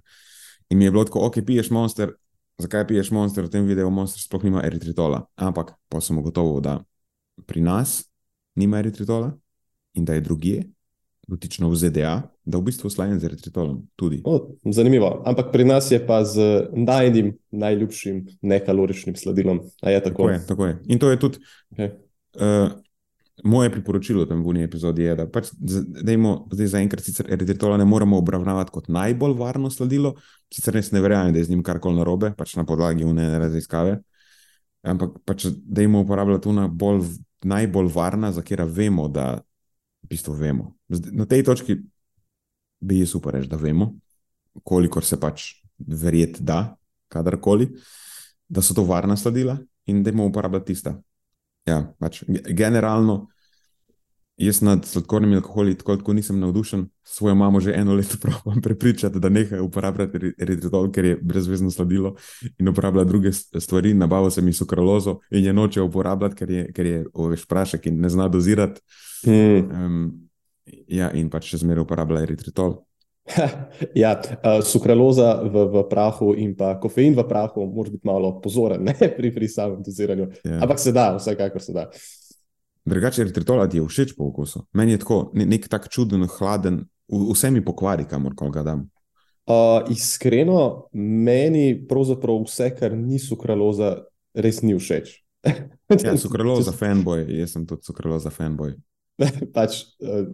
In 0.69 0.77
mi 0.77 0.85
je 0.85 0.91
bilo 0.91 1.03
tako, 1.03 1.27
ok, 1.27 1.41
piješ 1.45 1.69
monster, 1.69 2.13
zakaj 2.57 2.87
piješ 2.87 3.11
monster, 3.11 3.45
v 3.45 3.49
tem 3.49 3.67
videu 3.67 3.89
monster 3.91 4.21
sploh 4.21 4.43
nima 4.47 4.63
eritritola. 4.63 5.25
Ampak 5.35 5.75
pa 5.89 6.01
sem 6.01 6.17
ugotovil, 6.17 6.61
da 6.63 6.79
pri 7.45 7.61
nas 7.61 8.03
nima 8.55 8.79
eritritola 8.79 9.33
in 9.93 10.05
da 10.05 10.13
je 10.13 10.21
drugje, 10.21 10.63
dotično 11.27 11.69
v 11.69 11.75
ZDA, 11.75 12.13
da 12.45 12.59
v 12.59 12.67
bistvu 12.67 12.89
slajen 12.91 13.19
z 13.19 13.29
eritritolom. 13.31 13.83
O, 14.23 14.33
zanimivo. 14.71 15.21
Ampak 15.25 15.51
pri 15.53 15.65
nas 15.65 15.91
je 15.91 15.99
pa 16.05 16.23
z 16.27 16.67
najnim, 16.75 17.33
najljubšim 17.51 18.25
nekaloričnim 18.41 19.15
sladilom. 19.15 19.61
Je 19.83 20.03
tako? 20.03 20.27
Tako, 20.27 20.29
je, 20.29 20.39
tako 20.47 20.65
je. 20.65 20.77
In 20.85 20.99
to 20.99 21.11
je 21.11 21.19
tudi 21.19 21.39
okay. 21.71 21.93
uh, 22.35 22.75
moje 23.43 23.71
priporočilo 23.71 24.25
v 24.25 24.29
tem 24.33 24.43
vunji 24.43 24.67
epizodi. 24.67 25.07
Je, 25.07 25.15
da 25.15 25.27
pač, 25.31 25.53
dejmo, 26.03 26.49
zdaj 26.51 26.73
zaenkrat 26.75 27.07
sicer 27.07 27.31
eritritola 27.31 27.79
ne 27.79 27.87
moramo 27.87 28.19
obravnavati 28.19 28.75
kot 28.75 28.91
najbolj 28.91 29.37
varno 29.39 29.71
sladilo, 29.71 30.17
sicer 30.51 30.75
res 30.75 30.91
ne 30.91 31.01
verjamem, 31.01 31.31
da 31.33 31.39
je 31.39 31.47
z 31.47 31.55
njim 31.55 31.63
karkoli 31.63 32.01
narobe, 32.01 32.33
pač 32.37 32.57
na 32.59 32.67
podlagi 32.67 33.07
unene 33.07 33.39
raziskave. 33.39 34.01
Ampak 34.83 35.23
pač, 35.23 35.47
dejmo 35.63 36.03
uporabljati 36.03 36.43
to 36.43 36.55
na 36.55 36.67
bolj. 36.67 37.07
Najbolj 37.43 37.89
varna, 37.91 38.29
za 38.31 38.39
katero 38.39 38.63
vemo, 38.71 39.09
da 39.11 39.41
v 39.99 40.07
bistvu 40.07 40.31
vemo. 40.39 40.69
Na 41.11 41.25
tej 41.25 41.43
točki 41.43 41.77
bi 42.79 42.99
je 42.99 43.07
super 43.07 43.33
reči, 43.33 43.49
da 43.49 43.57
vemo, 43.57 43.93
koliko 44.63 45.01
se 45.01 45.19
pač 45.19 45.53
verjeti 45.77 46.43
da, 46.43 46.75
kadarkoli, 47.07 47.69
da 48.47 48.61
so 48.61 48.73
to 48.73 48.83
varna 48.83 49.17
sladila 49.17 49.57
in 49.85 50.03
da 50.03 50.09
jim 50.09 50.19
uporabljati 50.19 50.65
tista. 50.65 50.97
Ja, 51.65 51.93
pač 51.99 52.23
generalno. 52.27 53.27
Jaz 54.37 54.63
nad 54.65 54.85
sladkornimi 54.85 55.35
alkoholi 55.37 55.75
tako, 55.77 55.95
tako 55.97 56.13
nisem 56.17 56.39
navdušen, 56.41 56.87
svojo 57.05 57.35
mamo 57.35 57.59
že 57.61 57.73
eno 57.77 57.93
leto 57.93 58.17
pravim 58.21 58.61
prepričati, 58.61 59.19
da 59.19 59.29
nehaj 59.29 59.59
uporabljati 59.59 60.33
eritritol, 60.37 60.91
ker 60.91 61.05
je 61.05 61.19
brezvezno 61.21 61.71
sladilo 61.71 62.15
in 62.57 62.69
uporablja 62.69 63.03
druge 63.03 63.31
stvari. 63.31 63.93
Nabavil 63.93 64.31
sem 64.31 64.47
jih 64.47 64.57
sukralozo 64.57 65.19
in 65.31 65.45
je 65.45 65.53
noče 65.53 65.81
uporabljati, 65.81 66.35
ker 66.35 66.51
je, 66.51 66.65
ker 66.73 66.85
je 66.85 67.05
oveš 67.13 67.45
prašek 67.45 67.85
in 67.85 68.01
ne 68.01 68.09
zna 68.09 68.27
dozirati. 68.27 68.81
Hmm. 69.25 69.85
Um, 69.85 70.22
ja, 70.87 71.11
in 71.11 71.29
pač 71.33 71.51
še 71.51 71.61
zmeraj 71.63 71.85
uporablja 71.85 72.23
eritritol. 72.25 72.81
ja, 73.95 74.17
uh, 74.19 74.59
sukraloza 74.67 75.37
v, 75.47 75.63
v 75.71 75.83
prahu 75.87 76.33
in 76.35 76.51
pa 76.59 76.73
kofein 76.79 77.15
v 77.15 77.23
prahu, 77.27 77.63
moraš 77.71 77.93
biti 77.95 78.07
malo 78.07 78.33
pozoren 78.43 78.83
ne, 78.83 78.95
pri, 79.17 79.31
pri 79.31 79.47
samem 79.47 79.79
doziranju. 79.85 80.27
Ja. 80.43 80.59
Ampak 80.65 80.79
se 80.79 80.91
da, 80.95 81.13
vsekakor 81.15 81.63
se 81.63 81.75
da. 81.75 81.87
Drugače, 82.83 83.23
eritritol 83.23 83.63
ti 83.71 83.79
je 83.79 83.85
všeč 83.87 84.15
po 84.17 84.27
okusu. 84.27 84.65
Meni 84.75 84.97
je 84.97 85.03
tako, 85.05 85.29
nek, 85.33 85.47
nek 85.55 85.69
tak 85.71 85.87
čuden, 85.87 86.27
hladen, 86.27 86.83
vse 87.07 87.51
mi 87.51 87.63
pokvari, 87.63 88.03
kamor 88.09 88.35
ga 88.51 88.63
dam. 88.63 88.89
Uh, 89.47 89.87
iskreno, 89.91 90.89
meni 90.93 91.75
pravzaprav 91.87 92.43
vse, 92.43 92.69
kar 92.75 92.95
ni 92.95 93.19
sukraloza, 93.19 94.03
res 94.35 94.61
ni 94.63 94.75
všeč. 94.75 95.15
ja, 96.03 96.15
sukraloza, 96.23 96.71
fanboy, 96.75 97.23
jaz 97.39 97.55
sem 97.55 97.65
tudi 97.67 97.87
sukraloza, 97.87 98.31
fanboy. 98.31 98.75
pač, 99.55 99.83
uh, 100.03 100.27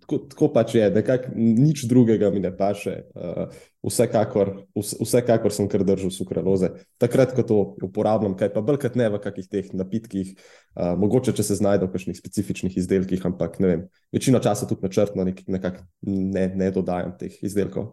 tako, 0.00 0.18
tako 0.30 0.48
pač 0.54 0.74
je, 0.74 0.84
nekako 0.90 1.32
nič 1.36 1.84
drugega 1.90 2.30
mi 2.30 2.40
ne 2.40 2.50
paše. 2.56 2.94
Uh, 3.14 3.52
vsekakor, 3.84 4.54
vse, 4.76 4.96
vsekakor 5.04 5.52
sem 5.52 5.68
kar 5.68 5.84
držal 5.84 6.12
sukraloze. 6.14 6.70
Takrat, 7.02 7.34
ko 7.36 7.44
to 7.44 7.58
uporabljam, 7.84 8.36
kaj 8.40 8.52
pa 8.54 8.62
brkati 8.64 8.98
ne 9.00 9.10
v 9.12 9.20
kakih 9.22 9.50
teh 9.50 9.68
napitkih, 9.76 10.32
uh, 10.34 10.94
mogoče 11.00 11.36
če 11.36 11.46
se 11.46 11.58
znajde 11.60 11.88
v 11.88 11.92
kakšnih 11.94 12.18
specifičnih 12.18 12.80
izdelkih, 12.80 13.28
ampak 13.28 13.60
ne 13.60 13.70
vem, 13.70 13.84
večino 14.14 14.40
časa 14.44 14.68
tudi 14.70 14.86
načrtno 14.86 15.28
nek, 15.28 15.44
nekako 15.46 15.84
ne, 16.08 16.48
ne 16.56 16.72
dodajam 16.74 17.14
teh 17.20 17.36
izdelkov. 17.44 17.92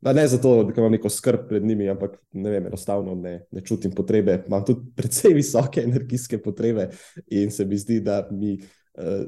Da 0.00 0.12
ne 0.12 0.28
zato, 0.30 0.62
da 0.62 0.72
imam 0.76 0.92
neko 0.94 1.10
skrb 1.10 1.48
pred 1.48 1.64
njimi, 1.66 1.88
ampak 1.90 2.20
ne 2.32 2.50
vem, 2.50 2.66
enostavno 2.66 3.16
ne, 3.18 3.40
ne 3.50 3.60
čutim 3.66 3.90
potrebe. 3.90 4.44
Imam 4.46 4.64
tudi 4.64 4.86
precej 4.96 5.34
visoke 5.40 5.82
energijske 5.82 6.38
potrebe 6.42 6.88
in 7.26 7.50
se 7.50 7.66
mi 7.66 7.76
zdi, 7.76 8.00
da 8.00 8.28
mi 8.30 8.60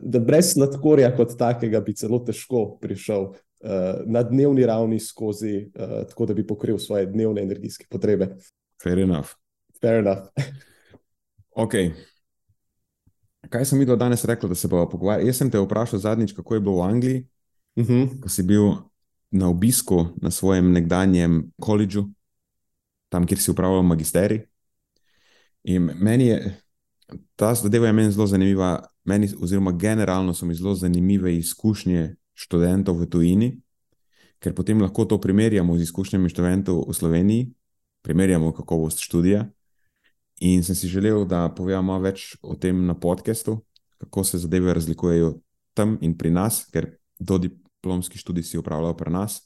da 0.03 0.19
brez 0.19 0.53
sladkorja 0.53 1.13
kot 1.17 1.37
takega 1.39 1.81
bi 1.81 1.95
celo 1.95 2.19
težko 2.27 2.65
prišel 2.83 3.27
uh, 3.31 4.01
na 4.07 4.23
dnevni 4.27 4.67
ravni 4.67 5.01
skozi, 5.01 5.71
uh, 5.75 6.03
tako 6.11 6.27
da 6.27 6.35
bi 6.35 6.47
pokril 6.47 6.79
svoje 6.79 7.07
dnevne 7.07 7.43
energijske 7.43 7.87
potrebe. 7.91 8.35
Fair 8.83 8.99
enough. 8.99 9.37
Fair 9.81 10.01
enough. 10.01 10.31
ok. 11.65 11.75
Kaj 13.51 13.65
sem 13.65 13.79
videl 13.79 13.97
danes 13.97 14.25
rekel, 14.25 14.49
da 14.49 14.55
se 14.55 14.69
bomo 14.69 14.89
pogovarjali? 14.89 15.29
Jaz 15.31 15.41
sem 15.41 15.51
te 15.51 15.59
vprašal 15.59 16.03
zadnjič, 16.03 16.33
kako 16.37 16.55
je 16.55 16.61
bilo 16.61 16.77
v 16.81 16.89
Angliji, 16.89 17.27
uh 17.77 17.85
mhm. 17.85 17.93
-huh. 17.93 18.21
ko 18.21 18.29
si 18.29 18.43
bil 18.43 18.73
na 19.31 19.49
obisku 19.49 20.07
na 20.23 20.31
svojem 20.31 20.73
nekdanjem 20.73 21.53
koledžu, 21.61 22.05
tam, 23.09 23.27
kjer 23.27 23.39
si 23.39 23.51
upravljal 23.51 23.83
magisterij. 23.83 24.47
In 25.65 25.91
meni 25.95 26.27
je 26.27 26.57
ta 27.37 27.55
zadeva 27.55 27.87
je 27.87 27.93
meni 27.93 28.11
zelo 28.11 28.27
zanimiva 28.27 28.90
meni, 29.05 29.29
oziroma 29.41 29.73
generalno 29.73 30.35
so 30.35 30.47
mi 30.47 30.55
zelo 30.55 30.75
zanimive 30.75 31.37
izkušnje 31.37 32.17
študentov 32.35 33.01
v 33.01 33.07
tujini, 33.07 33.49
ker 34.41 34.55
potem 34.57 34.81
lahko 34.81 35.05
to 35.05 35.21
primerjamo 35.21 35.77
z 35.77 35.89
izkušnjami 35.89 36.29
študentov 36.29 36.89
v 36.89 36.95
Sloveniji, 36.97 37.49
primerjamo 38.03 38.53
kakovost 38.57 39.05
študija. 39.05 39.45
In 40.41 40.65
sem 40.65 40.75
si 40.75 40.89
želel, 40.89 41.27
da 41.29 41.51
povem 41.53 41.85
malo 41.85 42.07
več 42.09 42.33
o 42.41 42.57
tem 42.57 42.87
na 42.87 42.97
podkastu, 42.97 43.59
kako 44.01 44.25
se 44.25 44.41
zadeve 44.41 44.73
razlikujejo 44.75 45.35
tam 45.77 45.99
in 46.01 46.17
pri 46.17 46.33
nas, 46.33 46.65
ker 46.73 46.97
do 47.21 47.37
diplomski 47.39 48.19
študij 48.19 48.49
si 48.49 48.59
upravljal 48.59 48.97
pri 48.97 49.13
nas, 49.13 49.43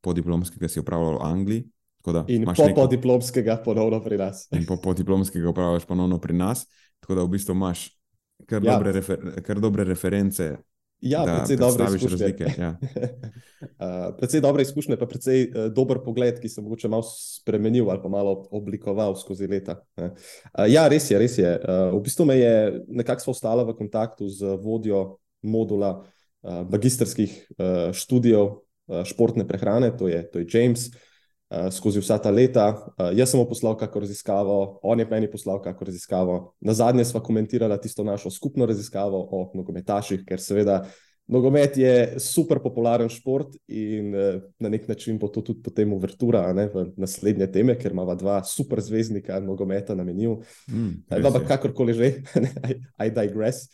po 0.00 0.16
diplomskega 0.16 0.68
si 0.68 0.80
upravljal 0.80 1.20
v 1.20 1.26
Angliji. 1.28 1.66
Da, 2.08 2.24
in 2.32 2.46
po 2.48 2.64
neko... 2.64 2.86
diplomskega 2.88 3.58
ponovno 3.60 4.00
pri 4.00 4.16
nas. 4.16 4.46
In 4.56 4.64
po, 4.64 4.78
po 4.80 4.94
diplomskega 4.96 5.50
upravljaš 5.50 5.84
ponovno 5.84 6.16
pri 6.16 6.32
nas, 6.32 6.64
tako 7.04 7.18
da 7.18 7.24
v 7.26 7.34
bistvu 7.36 7.52
imaš 7.52 7.97
kar, 8.46 8.62
ja. 8.62 8.76
dobre, 8.76 8.92
refer, 8.92 9.42
kar 9.42 9.60
dobre 9.60 9.84
reference. 9.84 10.56
Ja, 10.98 11.22
predvsej 11.22 11.56
dobre 11.56 11.86
izkušnje. 11.94 12.54
Ja. 12.58 12.70
uh, 12.82 14.16
predvsej 14.18 14.42
dobre 14.42 14.66
izkušnje, 14.66 14.98
pa 14.98 15.06
predvsej 15.06 15.44
uh, 15.46 15.66
dober 15.70 16.00
pogled, 16.02 16.40
ki 16.42 16.50
se 16.50 16.62
mogoče 16.62 16.90
malo 16.90 17.06
spremenil 17.06 17.90
ali 17.90 18.02
pa 18.02 18.10
malo 18.10 18.34
oblikoval 18.50 19.14
skozi 19.16 19.46
leta. 19.46 19.78
Uh, 19.94 20.10
ja, 20.66 20.88
res 20.90 21.10
je, 21.10 21.18
res 21.18 21.38
je. 21.38 21.54
Uh, 21.62 21.94
v 21.94 22.02
bistvu 22.02 22.26
me 22.26 22.38
je 22.38 22.54
nekako 22.88 23.30
ostala 23.30 23.62
v 23.62 23.76
kontaktu 23.78 24.26
z 24.26 24.58
vodjo 24.58 25.20
modula 25.42 26.00
uh, 26.02 26.64
magistrskih 26.66 27.30
uh, 27.30 27.94
študijev 27.94 28.58
uh, 28.58 29.04
športne 29.06 29.46
prehrane, 29.46 29.94
to 29.94 30.10
je, 30.10 30.24
to 30.26 30.42
je 30.42 30.50
James. 30.50 30.90
Uh, 30.90 31.07
uh, 31.50 31.68
skozi 31.72 32.00
vsa 32.00 32.18
ta 32.22 32.30
leta. 32.30 32.68
Uh, 32.96 33.10
jaz 33.16 33.32
sem 33.32 33.40
mu 33.40 33.46
poslal 33.48 33.76
kako 33.76 34.04
raziskavo, 34.04 34.80
on 34.82 35.00
je 35.00 35.06
meni 35.10 35.30
poslal 35.30 35.62
kako 35.62 35.84
raziskavo. 35.84 36.38
Na 36.60 36.74
zadnje 36.74 37.04
smo 37.04 37.20
komentirali 37.20 37.80
tisto 37.82 38.04
našo 38.04 38.30
skupno 38.30 38.66
raziskavo 38.66 39.28
o 39.30 39.50
nogometaših, 39.54 40.24
ker 40.28 40.40
seveda 40.40 40.82
nogomet 41.28 41.76
je 41.76 42.20
super 42.20 42.58
popularen 42.62 43.08
šport 43.12 43.56
in 43.68 44.14
uh, 44.14 44.40
na 44.58 44.68
nek 44.68 44.88
način 44.88 45.18
bo 45.18 45.28
to 45.28 45.42
tudi 45.42 45.62
potem 45.62 45.92
uvertura 45.92 46.46
ne, 46.52 46.68
v 46.72 46.86
naslednje 46.96 47.50
teme, 47.52 47.76
ker 47.78 47.92
ima 47.92 48.14
dva 48.14 48.40
super 48.44 48.80
zvezdnika 48.80 49.40
nogometa 49.40 49.94
na 49.94 50.04
meniju. 50.04 50.40
Mm, 50.72 51.04
Ampak 51.10 51.48
kakorkoli 51.48 51.94
že, 51.94 52.12
I, 52.70 52.80
I 53.06 53.10
digress. 53.10 53.68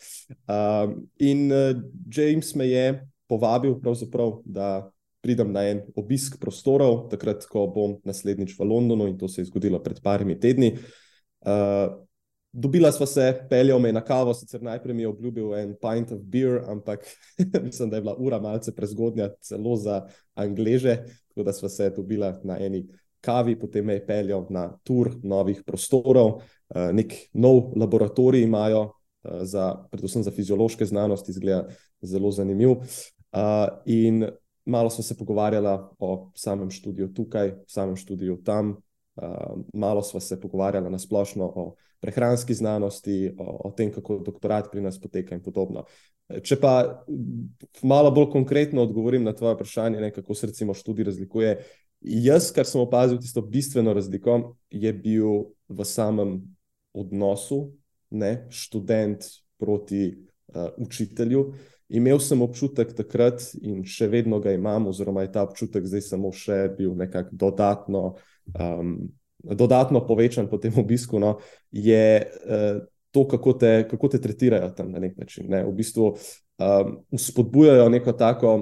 Um, 0.48 1.06
in 1.18 1.52
uh, 1.52 1.76
James 2.10 2.54
me 2.54 2.68
je 2.68 3.06
povabil, 3.28 3.78
da 4.44 4.90
pridem 5.24 5.52
na 5.52 5.64
en 5.70 5.80
obisk 5.96 6.36
prostorov, 6.40 7.06
takrat, 7.12 7.46
ko 7.48 7.64
bom 7.72 7.96
naslednjič 8.04 8.58
v 8.58 8.68
Londonu 8.68 9.08
in 9.08 9.16
to 9.18 9.28
se 9.28 9.40
je 9.40 9.48
zgodilo 9.48 9.80
pred 9.82 10.02
parimi 10.04 10.36
tedni. 10.40 10.74
Uh, 11.44 12.04
dobila 12.52 12.92
sva 12.92 13.06
se, 13.08 13.24
peljal 13.50 13.80
me 13.82 13.92
na 13.92 14.04
kavo, 14.04 14.34
sicer 14.36 14.62
najprej 14.62 14.94
mi 14.94 15.02
je 15.02 15.10
obljubil 15.10 15.54
en 15.58 15.72
pint 15.80 16.12
of 16.12 16.20
beer, 16.22 16.60
ampak 16.70 17.06
mislim, 17.66 17.90
da 17.90 17.96
je 17.96 18.04
bila 18.04 18.16
ura 18.18 18.40
malce 18.40 18.74
prezgodnja, 18.74 19.30
celo 19.40 19.76
za 19.76 20.02
angleže, 20.34 21.00
tako 21.32 21.48
da 21.48 21.56
sva 21.56 21.72
se 21.72 21.90
dobila 21.96 22.34
na 22.44 22.58
eni 22.60 22.84
kavi, 23.24 23.56
potem 23.58 23.86
me 23.88 23.96
je 23.96 24.06
peljal 24.06 24.44
na 24.52 24.68
tur 24.84 25.14
novih 25.22 25.64
prostorov, 25.66 26.36
uh, 26.36 26.92
nek 26.92 27.16
nov 27.32 27.72
laboratorij 27.76 28.44
imajo. 28.44 28.90
Za, 29.24 29.70
predvsem 29.88 30.20
za 30.20 30.28
fiziološke 30.30 30.84
znanosti, 30.84 31.32
izgleda 31.32 31.70
zelo 32.04 32.28
zanimiv. 32.30 32.74
Uh, 33.32 33.80
in 33.88 34.26
malo 34.64 34.90
smo 34.90 35.04
se 35.04 35.16
pogovarjali 35.18 35.78
o 35.98 36.30
samem 36.34 36.70
študiju 36.70 37.12
tukaj, 37.14 37.50
o 37.50 37.64
samem 37.66 37.96
študiju 37.96 38.36
tam, 38.44 38.70
uh, 38.70 39.24
malo 39.74 40.02
smo 40.02 40.20
se 40.20 40.40
pogovarjali 40.40 40.90
na 40.90 40.98
splošno 40.98 41.44
o 41.44 41.74
prehranski 42.00 42.54
znanosti, 42.54 43.34
o, 43.38 43.68
o 43.68 43.70
tem, 43.70 43.92
kako 43.92 44.18
doktorat 44.18 44.68
pri 44.72 44.80
nas 44.84 45.00
poteka 45.00 45.34
in 45.34 45.42
podobno. 45.42 45.86
Če 46.44 46.56
pa 46.60 47.04
malo 47.84 48.10
bolj 48.12 48.30
konkretno 48.32 48.84
odgovorim 48.84 49.24
na 49.24 49.32
tvoje 49.36 49.56
vprašanje, 49.56 50.00
ne, 50.00 50.10
kako 50.12 50.34
se 50.34 50.48
recimo 50.48 50.74
študij 50.74 51.08
razlikuje. 51.10 51.56
Jaz, 52.00 52.50
kar 52.52 52.68
sem 52.68 52.80
opazil, 52.80 53.18
tisto 53.20 53.42
bistveno 53.42 53.92
razliko 53.96 54.56
je 54.70 54.92
bil 54.92 55.50
v 55.68 55.84
samem 55.88 56.38
odnosu, 56.92 57.74
ne, 58.10 58.46
študent 58.52 59.24
proti 59.60 60.06
uh, 60.12 60.72
učitelju. 60.76 61.46
Imel 61.88 62.18
sem 62.20 62.40
občutek 62.42 62.94
takrat 62.96 63.42
in 63.60 63.82
še 63.84 64.08
vedno 64.08 64.38
ga 64.40 64.54
imam, 64.56 64.88
oziroma 64.88 65.24
je 65.26 65.32
ta 65.34 65.44
občutek 65.44 65.84
zdaj 65.84 66.06
samo 66.06 66.32
še 66.32 66.68
bil 66.78 66.94
nekako 66.96 67.36
dodatno, 67.44 68.02
um, 68.56 68.94
dodatno 69.44 70.00
povečan 70.06 70.48
po 70.48 70.58
tem 70.58 70.72
obisku, 70.80 71.20
no, 71.20 71.36
je 71.70 72.24
uh, 72.24 72.80
to, 73.14 73.26
kako 73.28 73.52
te, 73.60 73.74
kako 73.90 74.08
te 74.14 74.20
tretirajo 74.20 74.72
tam 74.76 74.94
na 74.94 75.02
nek 75.04 75.18
način. 75.20 75.46
Ne. 75.52 75.62
V 75.64 75.74
bistvu 75.76 76.14
um, 76.14 76.96
spodbujajo 77.18 77.88
neko 77.92 78.16
tako. 78.16 78.54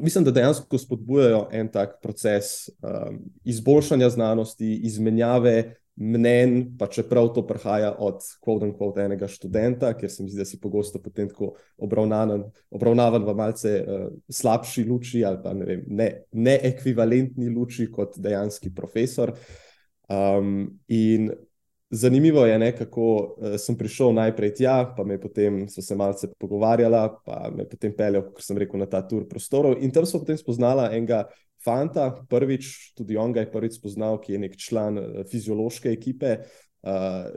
Mislim, 0.00 0.24
da 0.24 0.32
dejansko 0.32 0.78
spodbujajo 0.78 1.46
en 1.52 1.70
tak 1.72 1.98
proces 2.02 2.68
um, 2.82 3.22
izboljšanja 3.44 4.10
znanosti, 4.10 4.74
izmenjave 4.88 5.76
mnen, 5.96 6.76
pa 6.78 6.86
čeprav 6.86 7.28
to 7.34 7.44
prihaja 7.46 7.92
od 7.98 8.22
quote, 8.40 9.04
enega 9.04 9.28
študenta, 9.28 9.92
ker 9.98 10.10
se 10.10 10.24
mi 10.24 10.30
zdi, 10.30 10.40
da 10.40 10.46
si 10.48 10.60
pogosto 10.60 11.02
potem 11.02 11.28
tako 11.28 11.52
obravnavan, 11.76 12.46
obravnavan 12.70 13.26
v 13.26 13.34
malce 13.36 13.74
uh, 13.82 14.08
slabši 14.28 14.86
luči 14.88 15.24
ali 15.24 15.42
pa 15.44 15.52
ne, 15.52 15.68
vem, 15.68 15.84
ne, 15.88 16.08
ne 16.32 16.58
ekvivalentni 16.72 17.50
luči 17.52 17.90
kot 17.92 18.16
dejanski 18.18 18.72
profesor. 18.74 19.34
Um, 20.08 20.80
in 20.88 21.30
zanimivo 21.92 22.46
je, 22.46 22.58
ne, 22.58 22.72
kako 22.76 23.06
uh, 23.12 23.54
sem 23.60 23.76
prišel 23.76 24.16
najprej 24.16 24.54
tja, 24.62 24.76
pa 24.96 25.04
me 25.04 25.20
potem 25.20 25.66
so 25.68 25.84
se 25.84 25.96
malce 25.96 26.32
pogovarjala, 26.40 27.04
pa 27.24 27.50
me 27.52 27.68
potem 27.68 27.92
peljal, 27.96 28.30
kot 28.32 28.48
sem 28.48 28.58
rekel, 28.58 28.80
na 28.80 28.88
ta 28.88 29.04
tur 29.04 29.28
prostorov. 29.28 29.76
In 29.84 29.92
tam 29.92 30.08
so 30.08 30.24
potem 30.24 30.40
spoznala 30.40 30.88
enega 30.96 31.26
fanta, 31.64 32.10
prvič, 32.28 32.92
tudi 32.98 33.16
on 33.16 33.32
ga 33.32 33.44
je 33.44 33.52
prvič 33.52 33.78
spoznal, 33.78 34.20
ki 34.20 34.36
je 34.36 34.42
nek 34.46 34.58
član 34.58 34.98
uh, 34.98 35.24
fiziološke 35.30 35.92
ekipe. 35.92 36.38
Uh, 36.82 37.28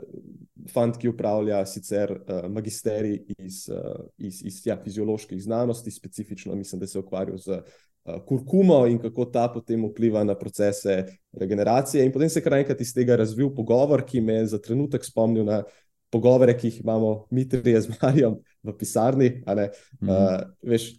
fant, 0.72 0.96
ki 0.98 1.12
upravlja 1.12 1.60
sicer 1.70 2.10
uh, 2.16 2.46
magisterij 2.50 3.20
iz, 3.38 3.68
uh, 3.70 4.08
iz, 4.18 4.40
iz 4.42 4.58
ja, 4.66 4.74
fizioloških 4.82 5.38
znanosti, 5.42 5.90
specifično 5.94 6.56
mislim, 6.58 6.80
da 6.80 6.86
se 6.90 6.98
ukvarja 6.98 7.38
z 7.38 7.60
uh, 7.60 8.18
kurkumo 8.26 8.80
in 8.90 8.98
kako 8.98 9.24
ta 9.30 9.46
potem 9.48 9.84
vpliva 9.86 10.24
na 10.24 10.34
procese 10.34 11.04
regeneracije. 11.32 12.04
In 12.04 12.12
potem 12.12 12.28
se 12.28 12.38
je 12.38 12.42
kar 12.42 12.58
enkrat 12.58 12.80
iz 12.80 12.94
tega 12.94 13.16
razvil 13.16 13.54
pogovor, 13.54 14.02
ki 14.06 14.20
me 14.20 14.40
je 14.40 14.46
za 14.56 14.58
trenutek 14.58 15.04
spomnil 15.04 15.46
na 15.46 15.62
pogovore, 16.10 16.56
ki 16.58 16.66
jih 16.66 16.80
imamo 16.80 17.26
mi 17.30 17.48
trije 17.48 17.80
z 17.80 17.94
Marijo 18.02 18.36
v 18.62 18.76
pisarni. 18.78 19.30
Uh, 19.46 19.66
uh, 20.08 20.40
veš, 20.62 20.90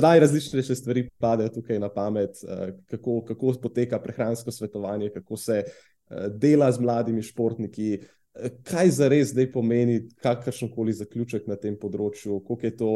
najrazličnejše 0.00 0.74
stvari 0.74 1.08
padejo 1.18 1.48
tukaj 1.48 1.78
na 1.78 1.88
pamet, 1.88 2.30
eh, 2.48 2.76
kako, 2.86 3.24
kako 3.24 3.54
poteka 3.62 3.98
prehransko 3.98 4.50
svetovanje, 4.50 5.10
kako 5.14 5.36
se 5.36 5.62
eh, 5.64 6.28
dela 6.28 6.72
z 6.72 6.80
mladimi 6.80 7.22
športniki. 7.22 8.00
Eh, 8.34 8.50
kaj 8.64 8.90
za 8.90 9.08
res 9.08 9.28
zdaj 9.28 9.52
pomeni, 9.52 10.08
kakršen 10.22 10.70
koli 10.74 10.92
zaključek 10.92 11.46
na 11.46 11.56
tem 11.56 11.76
področju, 11.76 12.40
koliko 12.44 12.66
je 12.66 12.76
to 12.76 12.92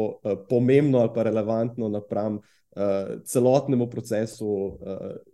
pomembno 0.49 0.99
ali 0.99 1.11
pa 1.15 1.23
relevantno 1.23 1.89
napram 1.89 2.39
celotnemu 3.25 3.87
procesu 3.89 4.47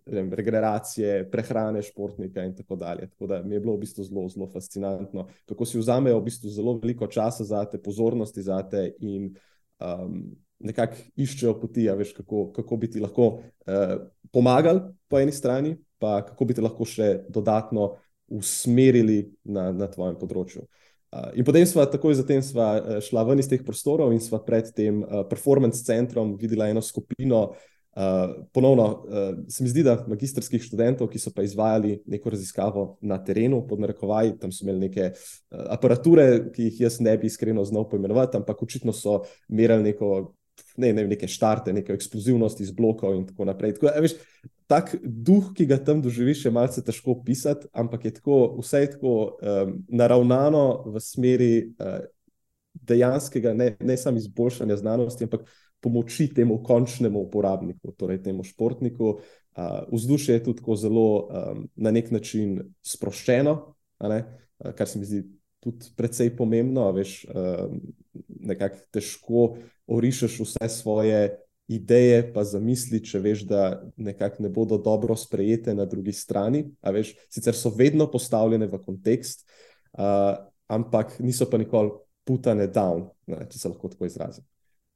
vem, 0.07 0.29
regeneracije, 0.31 1.25
prehrane 1.31 1.81
športnika 1.83 2.45
in 2.47 2.53
tako 2.55 2.77
dalje. 2.79 3.09
Tako 3.09 3.27
da 3.27 3.41
mi 3.43 3.55
je 3.55 3.59
bilo 3.59 3.73
v 3.75 3.81
bistvu 3.81 4.05
zelo, 4.07 4.23
zelo 4.31 4.47
fascinantno, 4.47 5.25
kako 5.45 5.65
si 5.65 5.81
vzamejo 5.81 6.21
v 6.21 6.23
bistvu 6.29 6.49
zelo 6.55 6.77
veliko 6.79 7.07
časa 7.11 7.43
za 7.43 7.65
te, 7.65 7.81
pozornosti 7.83 8.45
za 8.47 8.61
te 8.63 8.85
in 9.03 9.27
um, 9.83 10.35
nekako 10.63 11.01
iščejo 11.19 11.57
poti, 11.61 11.87
veš, 11.99 12.13
kako, 12.17 12.47
kako 12.55 12.77
bi 12.81 12.89
ti 12.91 13.03
lahko 13.03 13.27
uh, 13.39 13.97
pomagali 14.33 14.81
po 15.07 15.19
eni 15.19 15.35
strani, 15.35 15.75
pa 15.99 16.21
kako 16.25 16.47
bi 16.49 16.55
te 16.57 16.63
lahko 16.63 16.87
še 16.87 17.25
dodatno 17.29 17.93
usmerili 18.33 19.27
na, 19.43 19.69
na 19.75 19.89
tvojem 19.91 20.17
področju. 20.19 20.65
Uh, 21.13 21.29
in 21.37 21.45
potem 21.45 21.67
smo 21.69 21.85
takoj 21.85 22.15
zatem 22.17 22.41
sva 22.41 22.99
šla 23.03 23.27
ven 23.27 23.43
iz 23.43 23.51
teh 23.51 23.61
prostorov 23.61 24.15
in 24.15 24.23
sva 24.23 24.41
pred 24.41 24.71
tem 24.73 25.03
uh, 25.03 25.21
performance 25.29 25.83
centrom 25.85 26.33
videla 26.41 26.71
eno 26.71 26.81
skupino. 26.81 27.51
Uh, 27.93 28.47
ponovno 28.49 28.85
uh, 29.05 29.35
se 29.53 29.61
mi 29.61 29.69
zdi, 29.69 29.83
da 29.85 29.99
magistrskih 30.09 30.63
študentov, 30.65 31.11
ki 31.13 31.19
so 31.21 31.29
pa 31.29 31.43
izvajali 31.45 31.99
neko 32.09 32.31
raziskavo 32.33 32.85
na 33.05 33.19
terenu, 33.21 33.59
pod 33.69 33.83
narekovaji, 33.83 34.33
tam 34.41 34.49
so 34.49 34.65
imeli 34.65 34.87
neke 34.87 35.11
uh, 35.13 35.67
aparature, 35.75 36.25
ki 36.55 36.71
jih 36.71 36.79
jaz 36.87 36.97
ne 37.05 37.13
bi 37.21 37.29
iskreno 37.29 37.61
znal 37.69 37.85
poimenovati, 37.91 38.39
ampak 38.41 38.65
očitno 38.65 38.95
so 38.97 39.19
merili 39.45 39.91
neko 39.91 40.09
ne, 40.77 40.93
ne, 40.93 41.05
neke 41.07 41.27
štarte, 41.27 41.73
neke 41.73 41.93
eksplozivnosti 41.93 42.63
iz 42.63 42.71
blokov 42.71 43.15
in 43.17 43.25
tako 43.27 43.47
naprej. 43.49 43.75
Tako, 43.77 43.91
veš, 44.01 44.15
tak 44.67 44.95
duh, 45.03 45.51
ki 45.55 45.67
ga 45.69 45.77
tam 45.77 46.01
doživiš, 46.01 46.45
je 46.47 46.53
malce 46.53 46.83
težko 46.85 47.17
opisati, 47.19 47.67
ampak 47.73 48.05
je 48.05 48.13
tako, 48.19 48.39
vse 48.61 48.83
je 48.85 48.91
tako 48.95 49.13
um, 49.15 49.75
naravnano 49.89 50.65
v 50.89 51.03
smeri 51.03 51.53
uh, 51.77 51.99
dejanskega, 52.73 53.53
ne, 53.53 53.73
ne 53.79 53.97
samo 53.97 54.17
izboljšanja 54.17 54.79
znanosti, 54.81 55.27
ampak 55.27 55.45
pomoči 55.83 56.29
temu 56.33 56.61
končnemu 56.63 57.27
uporabniku, 57.27 57.91
torej 57.99 58.23
temu 58.23 58.43
športniku. 58.43 59.17
Uh, 59.53 59.83
vzdušje 59.91 60.39
je 60.39 60.43
tudi 60.43 60.77
zelo 60.79 61.07
um, 61.27 61.67
na 61.75 61.91
nek 61.91 62.11
način 62.11 62.61
sproščeno, 62.81 63.53
uh, 63.99 64.21
kar 64.75 64.87
se 64.87 64.99
mi 64.99 65.05
zdi 65.05 65.23
tudi 65.63 65.93
precej 65.95 66.33
pomembno. 66.37 66.89
Veš, 66.91 67.23
um, 67.31 67.79
nekako 68.43 68.83
težko 68.91 69.47
orišeš 69.87 70.39
vse 70.43 70.69
svoje 70.69 71.23
ideje, 71.71 72.23
pa 72.33 72.43
zamisli, 72.43 72.99
če 73.03 73.19
veš, 73.23 73.45
da 73.47 73.81
nekako 73.97 74.43
ne 74.43 74.49
bodo 74.51 74.77
dobro 74.77 75.15
sprejete 75.15 75.75
na 75.75 75.85
drugi 75.89 76.13
strani. 76.13 76.65
Veš, 76.83 77.13
sicer 77.31 77.55
so 77.55 77.71
vedno 77.77 78.09
postavljene 78.11 78.67
v 78.67 78.79
kontekst, 78.83 79.47
uh, 79.97 80.35
ampak 80.67 81.19
niso 81.23 81.47
pa 81.49 81.57
nikoli 81.61 81.93
putane 82.27 82.67
down, 82.71 83.07
ne, 83.27 83.45
če 83.49 83.59
se 83.59 83.71
lahko 83.71 83.91
tako 83.91 84.07
izrazim. 84.07 84.45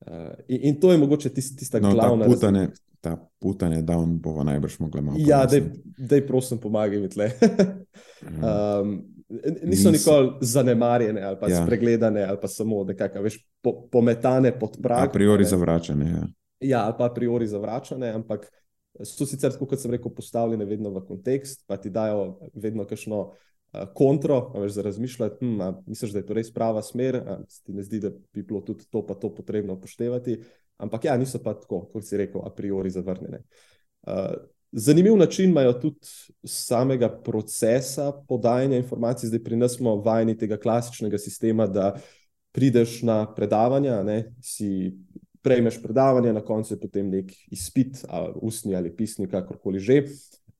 Uh, 0.06 0.36
in, 0.48 0.70
in 0.70 0.80
to 0.80 0.92
je 0.92 1.00
mogoče 1.02 1.32
tist, 1.34 1.58
tista 1.60 1.80
no, 1.84 1.94
glavna. 1.96 2.28
Ta 2.28 2.32
putane, 2.32 2.68
ta 3.02 3.16
putane 3.40 3.82
down 3.82 4.18
bomo 4.22 4.44
najbrž 4.48 4.80
mogli 4.84 5.02
malo. 5.02 5.20
Ja, 5.24 5.46
da 5.48 6.20
je 6.20 6.28
prosim, 6.28 6.60
pomagaj 6.62 7.02
mi 7.02 7.10
tle. 7.10 7.32
um, 8.44 8.98
niso 9.64 9.92
nikoli 9.92 10.32
zanemarjene 10.42 11.22
ali 11.22 11.38
pa 11.40 11.50
ja. 11.50 11.64
spregledane 11.64 12.24
ali 12.24 12.38
pa 12.42 12.48
samo 12.48 12.84
nekako, 12.84 13.22
veš, 13.22 13.40
po, 13.62 13.88
pometane 13.92 14.60
pod 14.60 14.78
prag. 14.84 15.10
A 15.10 15.12
priori 15.12 15.46
zavračane. 15.46 16.10
Ja. 16.12 16.28
ja, 16.60 16.86
ali 16.86 16.94
pa 16.98 17.06
a 17.06 17.14
priori 17.14 17.48
zavračane, 17.48 18.10
ampak 18.10 18.48
so 19.06 19.26
sicer, 19.26 19.54
kot 19.60 19.80
sem 19.80 19.92
rekel, 19.94 20.12
postavljene 20.16 20.66
vedno 20.66 20.90
v 20.96 21.04
kontekst, 21.06 21.66
pa 21.68 21.78
ti 21.78 21.90
dajo 21.94 22.40
vedno 22.54 22.86
kakšno 22.88 23.20
uh, 23.22 23.84
kontro, 23.94 24.40
veš, 24.56 24.72
za 24.80 24.86
razmišljati. 24.88 25.46
Hm, 25.46 25.82
misliš, 25.86 26.16
da 26.16 26.24
je 26.24 26.26
to 26.26 26.38
res 26.38 26.54
prava 26.54 26.82
smer, 26.82 27.20
ti 27.66 27.76
ne 27.76 27.84
zdi, 27.84 28.00
da 28.08 28.12
bi 28.34 28.44
bilo 28.44 28.62
tudi 28.66 28.88
to 28.90 29.06
pa 29.06 29.14
to 29.14 29.34
potrebno 29.36 29.78
upoštevati. 29.78 30.40
Ampak 30.78 31.06
ja, 31.06 31.18
niso 31.18 31.42
pa 31.44 31.54
tako, 31.58 31.84
kot 31.92 32.06
si 32.06 32.18
rekel, 32.18 32.42
a 32.46 32.54
priori 32.54 32.90
zavrnjene. 32.94 33.44
Uh, 34.08 34.34
Zanimiv 34.72 35.16
način 35.18 35.50
imajo 35.50 35.74
tudi 35.74 36.08
samega 36.44 37.10
procesa 37.24 38.12
podajanja 38.28 38.78
informacij. 38.78 39.28
Zdaj 39.28 39.44
pri 39.44 39.56
nas 39.56 39.78
smo 39.78 39.96
vajeni 39.96 40.38
tega 40.38 40.58
klasičnega 40.58 41.18
sistema, 41.18 41.68
da 41.68 41.96
prideš 42.52 43.02
na 43.02 43.34
predavanja, 43.36 44.04
ne, 44.04 44.34
si 44.42 44.92
prejmeš 45.42 45.82
predavanje, 45.84 46.34
na 46.34 46.42
koncu 46.42 46.74
je 46.74 46.80
potem 46.80 47.10
nek 47.10 47.32
izpit, 47.52 48.04
ali 48.10 48.34
ustni 48.42 48.76
ali 48.76 48.96
pisni, 48.96 49.28
kakorkoli 49.28 49.80
že. 49.80 50.04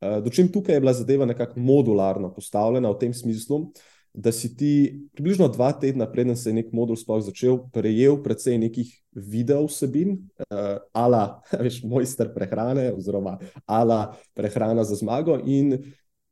Eh, 0.02 0.22
dočim 0.22 0.52
tukaj 0.52 0.76
je 0.76 0.80
bila 0.80 0.94
zadeva 0.94 1.26
nekako 1.26 1.60
modularno 1.60 2.30
postavljena 2.34 2.90
v 2.92 3.00
tem 3.00 3.14
smislu, 3.14 3.72
da 4.18 4.32
si 4.32 4.50
ti 4.58 5.06
približno 5.14 5.48
dva 5.48 5.72
tedna, 5.78 6.08
preden 6.10 6.36
se 6.36 6.50
je 6.50 6.54
nek 6.58 6.72
modul 6.74 6.98
sploh 6.98 7.22
začel, 7.22 7.60
prejel 7.70 8.18
precej 8.26 8.58
nekih 8.58 8.90
video 9.14 9.68
vsebin, 9.68 10.16
uh, 10.50 10.80
ala, 10.90 11.38
veš, 11.66 11.84
mojster 11.86 12.32
prehrane, 12.34 12.90
oziroma 12.98 13.36
ala 13.66 14.18
prehrana 14.34 14.82
za 14.90 14.98
zmago. 14.98 15.38
In 15.46 15.78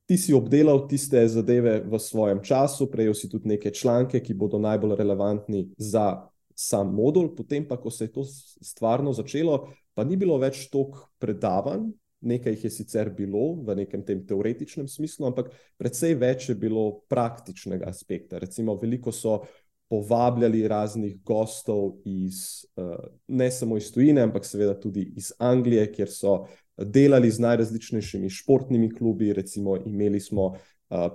ti 0.09 0.17
si 0.17 0.33
obdelal 0.33 0.87
tiste 0.89 1.21
zadeve 1.29 1.83
v 1.85 1.99
svojem 2.01 2.41
času, 2.41 2.89
prejel 2.89 3.13
si 3.13 3.29
tudi 3.29 3.53
neke 3.53 3.69
članke, 3.69 4.17
ki 4.17 4.33
bodo 4.33 4.57
najbolj 4.57 4.97
relevantni 4.97 5.67
za 5.77 6.25
sam 6.57 6.89
modul. 6.89 7.35
Potem 7.37 7.67
pa, 7.69 7.77
ko 7.77 7.93
se 7.93 8.09
je 8.09 8.15
to 8.17 8.25
stvarno 8.65 9.13
začelo, 9.13 9.67
pa 9.93 10.01
ni 10.03 10.17
bilo 10.17 10.41
več 10.41 10.65
toliko 10.73 11.05
predavanj, 11.21 11.91
nekaj 12.25 12.55
jih 12.55 12.63
je 12.67 12.71
sicer 12.73 13.09
bilo 13.13 13.53
v 13.65 13.75
nekem 13.81 14.03
tem 14.05 14.23
teoretičnem 14.27 14.87
smislu, 14.89 15.29
ampak 15.29 15.51
predvsej 15.77 16.17
več 16.19 16.49
je 16.49 16.55
bilo 16.59 17.05
praktičnega 17.11 17.87
aspekta. 17.89 18.41
Recimo, 18.41 18.75
veliko 18.81 19.13
so 19.13 19.43
povabljali 19.89 20.67
raznih 20.67 21.19
gostov 21.23 21.99
iz 22.09 22.65
uh, 22.75 22.97
ne 23.27 23.51
samo 23.51 23.77
iz 23.77 23.91
tujine, 23.93 24.25
ampak 24.25 24.45
seveda 24.45 24.73
tudi 24.79 25.05
iz 25.15 25.31
Anglije, 25.39 25.85
kjer 25.93 26.09
so 26.09 26.37
delali 26.77 27.29
z 27.31 27.39
najrazličnejšimi 27.45 28.29
športnimi 28.29 28.89
klubi. 28.91 29.33
Recimo, 29.33 29.77
imeli 29.77 30.19
smo 30.19 30.45
uh, 30.45 30.57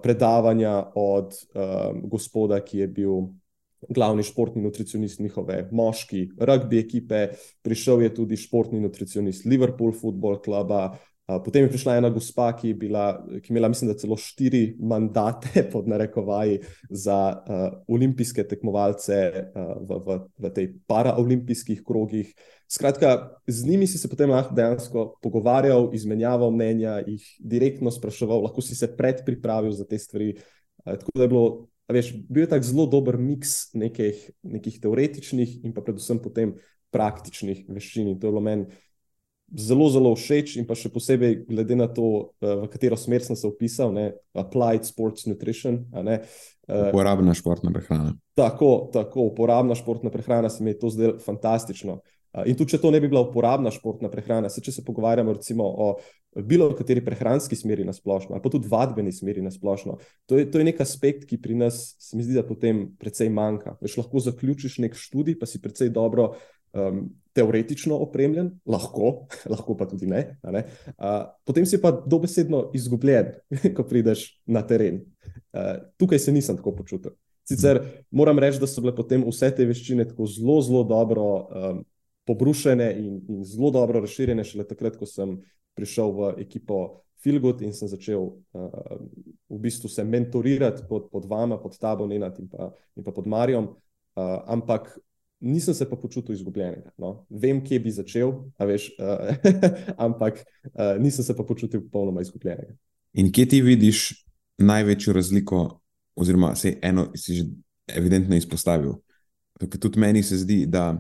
predavanja 0.02 0.92
od 0.94 1.34
uh, 1.34 1.98
gospoda, 2.04 2.60
ki 2.60 2.84
je 2.84 2.88
bil 2.88 3.16
glavni 3.88 4.22
športni 4.22 4.62
nutricionist 4.62 5.20
njihove 5.20 5.68
moški 5.72 6.26
rugby 6.38 6.80
ekipe, 6.80 7.28
prišel 7.62 8.02
je 8.02 8.14
tudi 8.14 8.36
športni 8.36 8.80
nutricionist 8.80 9.46
Liverpool 9.46 9.92
Football 9.92 10.42
Cluba. 10.44 10.98
Potem 11.44 11.62
je 11.62 11.70
prišla 11.70 12.00
ena 12.00 12.08
gospa, 12.10 12.48
ki 12.58 12.72
je 12.72 12.74
bila, 12.74 13.04
ki 13.38 13.52
imela, 13.52 13.68
mislim, 13.70 13.92
da 13.92 13.98
celo 13.98 14.16
štiri 14.18 14.74
mandate 14.82 15.62
pod 15.72 15.86
narekovaji 15.88 16.58
za 16.90 17.18
uh, 17.38 17.60
olimpijske 17.86 18.42
tekmovalce 18.50 19.18
uh, 19.30 19.76
v, 19.78 20.00
v, 20.06 20.18
v 20.42 20.52
tej 20.56 20.66
paraolimpijskih 20.90 21.84
krogih. 21.86 22.32
Skratka, 22.70 23.36
z 23.46 23.66
njimi 23.66 23.86
si 23.86 23.98
se 23.98 24.10
potem 24.10 24.30
lahko 24.30 24.54
dejansko 24.54 25.06
pogovarjal, 25.22 25.92
izmenjaval 25.94 26.50
mnenja, 26.50 26.98
jih 27.06 27.22
direktno 27.38 27.94
spraševal, 27.94 28.42
lahko 28.48 28.62
si 28.62 28.74
se 28.74 28.90
predpripravil 28.96 29.70
za 29.70 29.86
te 29.86 29.98
stvari. 30.02 30.34
Uh, 30.82 30.96
tako 30.96 31.14
da 31.14 31.22
je 31.22 31.30
bilo 31.30 31.46
veš, 31.94 32.12
bil 32.28 32.44
je 32.44 32.52
tak 32.52 32.66
zelo 32.66 32.86
dober 32.90 33.18
miks 33.20 33.72
nekih, 33.74 34.30
nekih 34.42 34.78
teoretičnih 34.82 35.64
in 35.64 35.74
pa 35.76 35.84
predvsem 35.84 36.20
potem 36.22 36.54
praktičnih 36.94 37.66
veščin. 37.70 38.14
To 38.18 38.28
je 38.28 38.32
bilo 38.32 38.42
meni 38.44 38.70
zelo, 39.56 39.88
zelo 39.90 40.12
všeč 40.14 40.56
in 40.60 40.66
pa 40.68 40.76
še 40.78 40.90
posebej 40.92 41.44
glede 41.48 41.76
na 41.78 41.88
to, 41.90 42.30
eh, 42.40 42.54
v 42.62 42.68
katero 42.70 42.96
smer 42.96 43.24
sem 43.24 43.36
se 43.36 43.46
upisal, 43.46 43.92
ne, 43.92 44.12
applied 44.34 44.86
sports 44.86 45.26
nutrition. 45.26 45.84
Ne, 45.92 46.22
eh, 46.68 46.90
uporabna 46.90 47.34
športna 47.34 47.72
prehrana. 47.74 48.14
Tako, 48.34 48.90
tako, 48.92 49.30
uporabna 49.32 49.74
športna 49.74 50.10
prehrana 50.10 50.50
se 50.50 50.64
mi 50.64 50.70
je 50.70 50.78
to 50.78 50.90
zdelo 50.90 51.18
fantastično. 51.18 52.00
In 52.46 52.54
tudi, 52.54 52.70
če 52.74 52.78
to 52.78 52.92
ne 52.94 53.00
bi 53.02 53.08
bila 53.10 53.24
uporabna 53.24 53.72
športna 53.74 54.10
prehrana, 54.10 54.50
se 54.52 54.62
če 54.62 54.76
se 54.76 54.84
pogovarjamo 54.86 55.32
recimo 55.34 55.64
o 55.66 55.88
bilo 56.46 56.68
kateri 56.78 57.02
prehranski 57.02 57.56
smeri 57.58 57.84
na 57.84 57.92
splošno, 57.92 58.36
ali 58.36 58.42
pa 58.44 58.52
tudi 58.52 58.70
vadbeni 58.70 59.10
smeri 59.12 59.42
na 59.42 59.50
splošno, 59.50 59.96
to 60.30 60.38
je, 60.38 60.46
to 60.50 60.60
je 60.60 60.66
nek 60.68 60.80
aspekt, 60.80 61.26
ki 61.26 61.40
pri 61.42 61.56
nas 61.58 61.80
se 61.98 62.16
mi 62.16 62.22
zdi, 62.22 62.36
da 62.38 62.46
potem 62.46 62.84
precej 63.00 63.32
manjka. 63.34 63.74
Veš, 63.82 63.98
lahko 63.98 64.22
zaključiš 64.22 64.78
nek 64.84 64.94
študij, 64.94 65.40
pa 65.40 65.50
si 65.50 65.58
precej 65.62 65.90
dobro 65.90 66.30
um, 66.72 67.08
teoretično 67.34 67.98
opremljen, 68.06 68.52
lahko, 68.66 69.26
lahko 69.52 69.74
pa 69.74 69.90
tudi 69.90 70.06
ne. 70.10 70.22
ne? 70.46 70.64
Uh, 70.94 71.24
potem 71.44 71.66
si 71.66 71.80
pa 71.82 71.90
dobesedno 71.90 72.68
izgubljen, 72.78 73.34
ko 73.76 73.86
prideš 73.86 74.28
na 74.46 74.62
teren. 74.62 75.02
Uh, 75.50 75.80
tukaj 75.98 76.22
se 76.22 76.32
nisem 76.32 76.62
tako 76.62 76.76
počutil. 76.78 77.18
Sicer 77.50 77.80
moram 78.14 78.38
reči, 78.38 78.60
da 78.62 78.68
so 78.70 78.82
bile 78.84 78.94
potem 78.94 79.24
vse 79.26 79.48
te 79.50 79.66
veščine 79.66 80.06
tako 80.12 80.30
zelo, 80.30 80.60
zelo 80.62 80.84
dobro. 80.86 81.24
Um, 81.50 81.80
pobrušene 82.30 82.88
in, 82.98 83.20
in 83.28 83.44
zelo 83.44 83.72
dobro 83.74 84.00
razširjene, 84.04 84.44
šele 84.46 84.66
takrat, 84.68 84.96
ko 85.00 85.08
sem 85.08 85.38
prišel 85.78 86.12
v 86.14 86.32
ekipo 86.46 87.00
Filgut 87.20 87.60
in 87.60 87.74
sem 87.76 87.88
začel 87.90 88.22
uh, 88.22 88.96
v 89.50 89.58
bistvu 89.60 89.90
se 89.92 90.04
mentorirati 90.04 90.86
pod, 90.88 91.10
pod 91.12 91.26
vama, 91.28 91.58
pod 91.60 91.76
tabo, 91.76 92.06
Nenad 92.08 92.38
in 92.40 92.48
pa, 92.48 92.70
in 92.96 93.04
pa 93.04 93.12
pod 93.12 93.26
Marijom. 93.28 93.66
Uh, 94.16 94.38
ampak 94.48 94.88
nisem 95.40 95.74
se 95.74 95.84
pa 95.88 95.98
počutil 96.00 96.34
izgubljenega. 96.34 96.94
No. 96.96 97.26
Vem, 97.28 97.60
kje 97.64 97.80
bi 97.80 97.92
začel, 97.92 98.32
veš, 98.58 98.88
uh, 98.96 99.36
ampak 100.06 100.40
uh, 100.72 100.96
nisem 101.00 101.24
se 101.24 101.36
pa 101.36 101.44
počutil 101.44 101.84
popolnoma 101.84 102.24
izgubljenega. 102.24 102.72
In 103.20 103.28
kje 103.32 103.46
ti 103.52 103.60
vidiš 103.62 104.08
največjo 104.58 105.12
razliko, 105.12 105.60
oziroma 106.16 106.54
se 106.56 106.78
eno 106.82 107.10
si 107.16 107.34
že 107.34 107.44
evidentno 107.96 108.36
izpostavil? 108.36 108.96
Tudi 109.60 110.00
meni 110.00 110.22
se 110.22 110.38
zdi, 110.40 110.64
da 110.66 110.94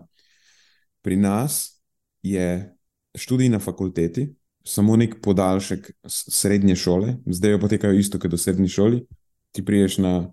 pri 1.02 1.16
nas 1.16 1.80
je 2.22 2.74
študij 3.14 3.48
na 3.48 3.58
fakulteti 3.58 4.28
samo 4.64 4.96
nek 4.96 5.20
podaljšek 5.22 5.90
srednje 6.06 6.76
šole, 6.76 7.16
zdaj 7.26 7.50
jo 7.50 7.60
potekajo 7.60 7.96
isto 7.98 8.18
kot 8.18 8.32
v 8.32 8.38
srednji 8.38 8.68
šoli. 8.68 9.00
Ti 9.52 9.64
priješ 9.64 9.98
na 9.98 10.32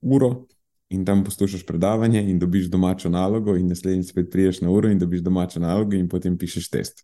uro 0.00 0.46
in 0.88 1.04
tam 1.04 1.24
poslušaš 1.24 1.64
predavanje, 1.66 2.22
in 2.22 2.38
dobiš 2.38 2.68
domačo 2.70 3.08
nalogo, 3.08 3.56
in 3.56 3.68
naslednjič 3.68 4.12
spet 4.12 4.30
priješ 4.30 4.60
na 4.60 4.70
uro 4.70 4.90
in 4.90 4.98
dobiš 4.98 5.24
domačo 5.24 5.60
nalogo, 5.60 5.96
in 5.96 6.08
potem 6.08 6.38
pišeš 6.38 6.68
test. 6.70 7.02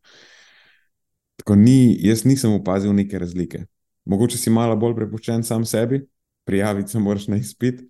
Tako 1.40 1.56
ni, 1.56 1.96
jaz 2.04 2.24
nisem 2.24 2.52
opazil 2.52 2.92
neke 2.94 3.18
razlike. 3.18 3.64
Mogoče 4.04 4.38
si 4.38 4.50
malo 4.50 4.76
bolj 4.76 4.94
prepuščen 4.98 5.42
sam 5.44 5.64
sebi, 5.64 6.04
prijaviti 6.44 6.92
se 6.92 6.98
moraš 6.98 7.26
na 7.28 7.40
izpit, 7.40 7.80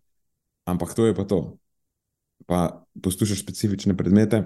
ampak 0.64 0.94
to 0.94 1.06
je 1.06 1.14
pa 1.14 1.24
to. 1.24 1.58
Pa 2.46 2.86
poslušaš 3.02 3.42
specifične 3.42 3.96
predmete, 3.96 4.44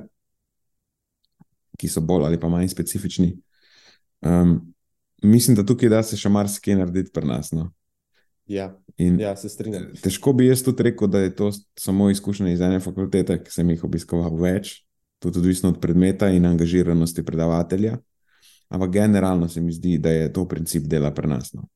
ki 1.79 1.89
so 1.91 2.01
bolj 2.01 2.29
ali 2.29 2.41
pa 2.41 2.49
manj 2.49 2.69
specifični. 2.73 3.35
Um, 4.25 4.75
mislim, 5.23 5.57
da 5.57 5.67
tukaj 5.67 5.89
da 5.89 6.03
se 6.03 6.17
še 6.17 6.29
marsikaj 6.29 6.79
narediti 6.81 7.13
pri 7.13 7.27
nas. 7.29 7.53
No. 7.53 7.71
Ja, 8.47 8.73
In 8.97 9.19
ja, 9.21 9.35
se 9.37 9.49
strinjam. 9.49 9.89
Težko 10.03 10.33
bi 10.39 10.47
jaz 10.47 10.63
tudi 10.63 10.87
rekel, 10.87 11.09
da 11.11 11.25
je 11.25 11.33
to 11.35 11.51
samo 11.79 12.11
izkušnja 12.11 12.53
iz 12.53 12.61
ene 12.63 12.81
fakultete, 12.81 13.41
ki 13.43 13.51
sem 13.51 13.71
jih 13.75 13.83
obiskoval 13.85 14.37
več, 14.39 14.77
tudi 15.23 15.41
odvisno 15.43 15.73
od 15.73 15.81
predmeta 15.83 16.29
in 16.31 16.47
angažiranosti 16.47 17.25
predavatelja. 17.27 17.97
Ampak 18.75 18.93
generalno 18.95 19.49
se 19.49 19.61
mi 19.61 19.75
zdi, 19.75 19.99
da 19.99 20.13
je 20.15 20.33
to 20.33 20.47
princip 20.49 20.87
dela 20.91 21.11
pri 21.15 21.29
nas. 21.29 21.53
No. 21.55 21.67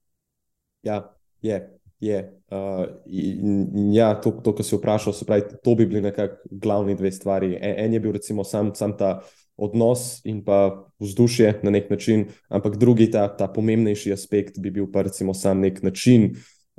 Ja, 0.86 1.02
je. 1.42 1.58
Je. 2.00 2.18
Uh, 2.50 2.86
in, 3.06 3.68
in 3.76 3.92
ja, 3.94 4.12
to, 4.20 4.30
to 4.44 4.54
kar 4.54 4.64
si 4.64 4.76
vprašal, 4.76 5.12
se 5.12 5.26
pravi, 5.28 5.58
to 5.64 5.74
bi 5.74 5.86
bili 5.86 6.00
nekako 6.00 6.48
glavni 6.50 6.94
dve 6.96 7.12
stvari. 7.12 7.54
En, 7.60 7.74
en 7.84 7.92
je 7.92 8.00
bil 8.00 8.12
recimo 8.12 8.44
sam, 8.44 8.74
sam 8.74 8.96
ta 8.96 9.18
odnos 9.58 10.20
in 10.24 10.44
pa 10.44 10.86
vzdušje 11.02 11.60
na 11.62 11.70
nek 11.74 11.90
način, 11.90 12.28
ampak 12.48 12.76
drugi, 12.78 13.10
ta, 13.10 13.26
ta 13.36 13.48
pomembnejši 13.50 14.12
aspekt, 14.14 14.60
bi 14.62 14.70
bil 14.70 14.86
pa 14.92 15.02
recimo 15.02 15.34
sam 15.34 15.60
nek 15.60 15.82
način, 15.82 16.30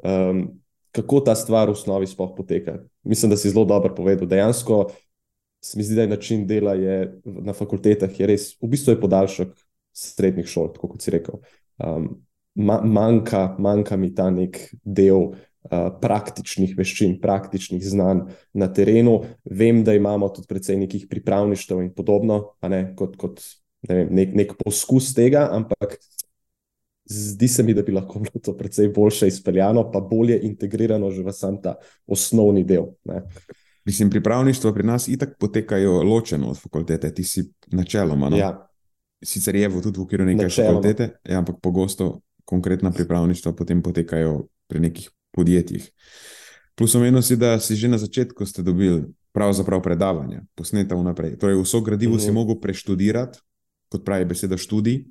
um, 0.04 0.46
kako 0.96 1.20
ta 1.28 1.36
stvar 1.36 1.68
v 1.70 1.76
osnovi 1.76 2.08
sploh 2.08 2.32
poteka. 2.38 2.80
Mislim, 3.04 3.30
da 3.30 3.38
si 3.38 3.52
zelo 3.52 3.66
dobro 3.66 3.94
povedal. 3.96 4.28
Dejansko 4.28 4.88
se 5.62 5.78
mi 5.78 5.84
zdi, 5.84 5.96
da 5.96 6.02
je 6.02 6.14
način 6.16 6.48
dela 6.48 6.74
je 6.74 7.20
na 7.26 7.54
fakultetah 7.54 8.20
je 8.20 8.28
res, 8.28 8.54
v 8.62 8.72
bistvu 8.72 8.96
je 8.96 9.02
podaljšek 9.02 9.52
srednjih 9.94 10.48
šol, 10.48 10.72
kot 10.80 11.02
si 11.04 11.12
rekel. 11.12 11.42
Um, 11.78 12.16
manjka, 12.60 13.56
manjka 13.60 13.98
mi 13.98 14.14
ta 14.16 14.30
nek 14.34 14.60
del. 14.84 15.32
Eh, 15.70 15.90
praktičnih 16.02 16.72
veščin, 16.74 17.18
praktičnih 17.22 17.82
znanj 17.84 18.22
na 18.58 18.70
terenu. 18.74 19.18
Vem, 19.44 19.84
da 19.84 19.94
imamo 19.94 20.30
tudi 20.34 20.48
precej 20.48 20.78
nekih 20.80 21.04
pripravništev 21.12 21.82
in 21.84 21.90
podobno, 21.94 22.38
ne, 22.64 22.80
kot, 22.98 23.18
kot 23.20 23.42
ne 23.90 23.98
vem, 23.98 24.14
nek, 24.18 24.32
nek 24.40 24.54
poskus 24.58 25.12
tega, 25.14 25.44
ampak 25.54 25.98
zdi 27.12 27.50
se 27.52 27.66
mi, 27.68 27.76
da 27.76 27.84
bi 27.84 27.94
lahko 27.94 28.22
bilo 28.24 28.42
to 28.42 28.56
precej 28.58 28.88
boljše 28.96 29.28
izpeljano, 29.28 29.84
pa 29.92 30.00
bolje 30.00 30.40
integrirano 30.48 31.12
že 31.12 31.28
v 31.28 31.36
sam 31.36 31.60
ta 31.62 31.76
osnovni 32.08 32.64
del. 32.64 32.88
Ne. 33.12 33.26
Mislim, 33.86 34.10
pripravništva 34.10 34.74
pri 34.74 34.88
nas 34.88 35.10
itak 35.12 35.36
potekajo 35.40 36.00
ločeno 36.08 36.50
od 36.50 36.58
fakultete, 36.58 37.12
ti 37.14 37.24
si 37.24 37.44
načeloma. 37.68 38.30
No? 38.30 38.38
Ja. 38.40 38.56
Sicer 39.22 39.60
je 39.60 39.68
v 39.70 39.84
tudi 39.84 40.00
v 40.00 40.08
okviru 40.08 40.26
neke 40.26 40.50
fakultete, 40.50 41.12
ja, 41.28 41.44
ampak 41.44 41.60
pogosto 41.62 42.22
konkretna 42.50 42.92
pripravništva 42.92 43.54
potem 43.54 43.82
potekajo 43.86 44.48
pri 44.68 44.80
nekih 44.80 45.10
podjetjih. 45.32 45.86
Plus, 46.76 46.96
omenil 46.96 47.22
si, 47.22 47.38
da 47.38 47.60
si 47.60 47.76
že 47.76 47.88
na 47.88 47.98
začetku 48.02 48.44
dobili 48.66 49.04
pravzaprav 49.32 49.84
predavanja, 49.84 50.42
posneta 50.56 50.96
vnaprej. 50.96 51.38
Torej, 51.38 51.62
vso 51.62 51.82
gradivo 51.82 52.14
mm 52.14 52.18
-hmm. 52.18 52.24
si 52.24 52.32
mhm. 52.32 52.36
mogel 52.36 52.60
preštudirati, 52.60 53.40
kot 53.90 54.06
pravi 54.06 54.26
beseda 54.26 54.58
študij, 54.58 55.06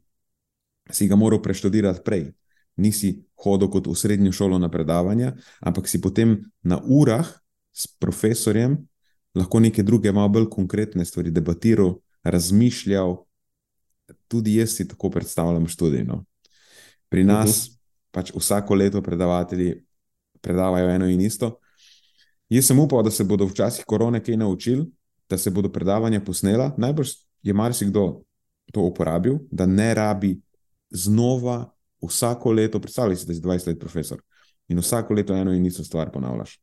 si 0.91 1.09
ga 1.09 1.17
moral 1.17 1.43
preštudirati 1.43 2.01
prej. 2.05 2.33
Nisi 2.77 3.23
hodil 3.37 3.71
kot 3.71 3.87
v 3.87 3.95
srednjo 3.95 4.33
šolo 4.33 4.59
na 4.59 4.71
predavanja, 4.71 5.33
ampak 5.61 5.89
si 5.89 6.01
potem 6.01 6.45
na 6.63 6.81
urah 6.85 7.27
s 7.73 7.87
profesorjem 7.87 8.89
lahko 9.35 9.61
neke 9.61 9.83
druge, 9.83 10.13
malo 10.13 10.29
bolj 10.29 10.49
konkretne 10.51 11.05
stvari 11.05 11.31
debatiral, 11.31 11.99
razmišljal. 12.23 13.25
Tudi 14.29 14.55
jaz 14.55 14.71
si 14.77 14.89
tako 14.89 15.11
predstavljam 15.11 15.69
študij. 15.69 16.05
No. 16.05 16.25
Pri 17.09 17.25
nas 17.25 17.49
uh 17.49 17.55
mhm. 17.55 17.75
-huh. 17.75 17.79
pač 18.11 18.33
vsako 18.35 18.75
leto 18.75 19.03
predavatelji 19.03 19.85
predavajo 20.41 20.91
eno 20.91 21.07
in 21.07 21.21
isto. 21.21 21.59
Jaz 22.49 22.67
sem 22.67 22.79
upal, 22.81 23.03
da 23.03 23.11
se 23.11 23.25
bodo 23.25 23.47
včasih 23.47 23.85
korone 23.85 24.23
kaj 24.25 24.37
naučili, 24.37 24.87
da 25.29 25.39
se 25.39 25.51
bodo 25.51 25.69
predavanja 25.73 26.21
posnela. 26.21 26.75
Najbrž 26.79 27.09
je 27.43 27.53
marsikdo 27.53 28.23
to 28.73 28.81
uporabil, 28.81 29.39
da 29.51 29.67
ne 29.67 29.95
rabi 29.95 30.41
znova 30.91 31.75
vsako 32.09 32.53
leto, 32.53 32.81
predstavljaj 32.81 33.17
si, 33.17 33.27
da 33.27 33.35
si 33.35 33.41
20 33.41 33.67
let 33.67 33.81
profesor 33.81 34.23
in 34.69 34.79
vsako 34.79 35.15
leto 35.15 35.35
eno 35.35 35.53
in 35.53 35.67
isto 35.67 35.85
stvar 35.85 36.13
ponavljaš. 36.13 36.61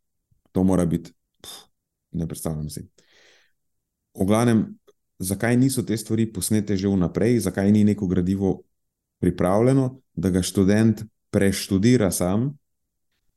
To 0.52 0.64
mora 0.64 0.86
biti, 0.86 1.14
pf, 1.42 1.50
ne 2.12 2.28
predstavljam 2.28 2.70
si. 2.70 2.88
V 4.20 4.26
glavnem, 4.26 4.78
zakaj 5.20 5.58
niso 5.58 5.84
te 5.84 5.98
stvari 5.98 6.34
posnete 6.34 6.78
že 6.78 6.88
vnaprej, 6.88 7.40
zakaj 7.40 7.72
ni 7.72 7.84
neko 7.84 8.08
gradivo 8.08 8.62
pripravljeno, 9.20 10.02
da 10.14 10.30
ga 10.30 10.42
študent 10.42 11.02
preštudira 11.30 12.12
sam 12.12 12.58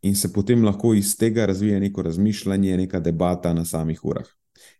in 0.02 0.14
se 0.16 0.32
potem 0.32 0.64
lahko 0.64 0.94
iz 0.94 1.16
tega 1.16 1.46
razvije 1.46 1.80
neko 1.80 2.02
razmišljanje, 2.02 2.76
neka 2.76 3.00
debata 3.00 3.52
na 3.52 3.64
samih 3.64 4.04
urah. 4.04 4.26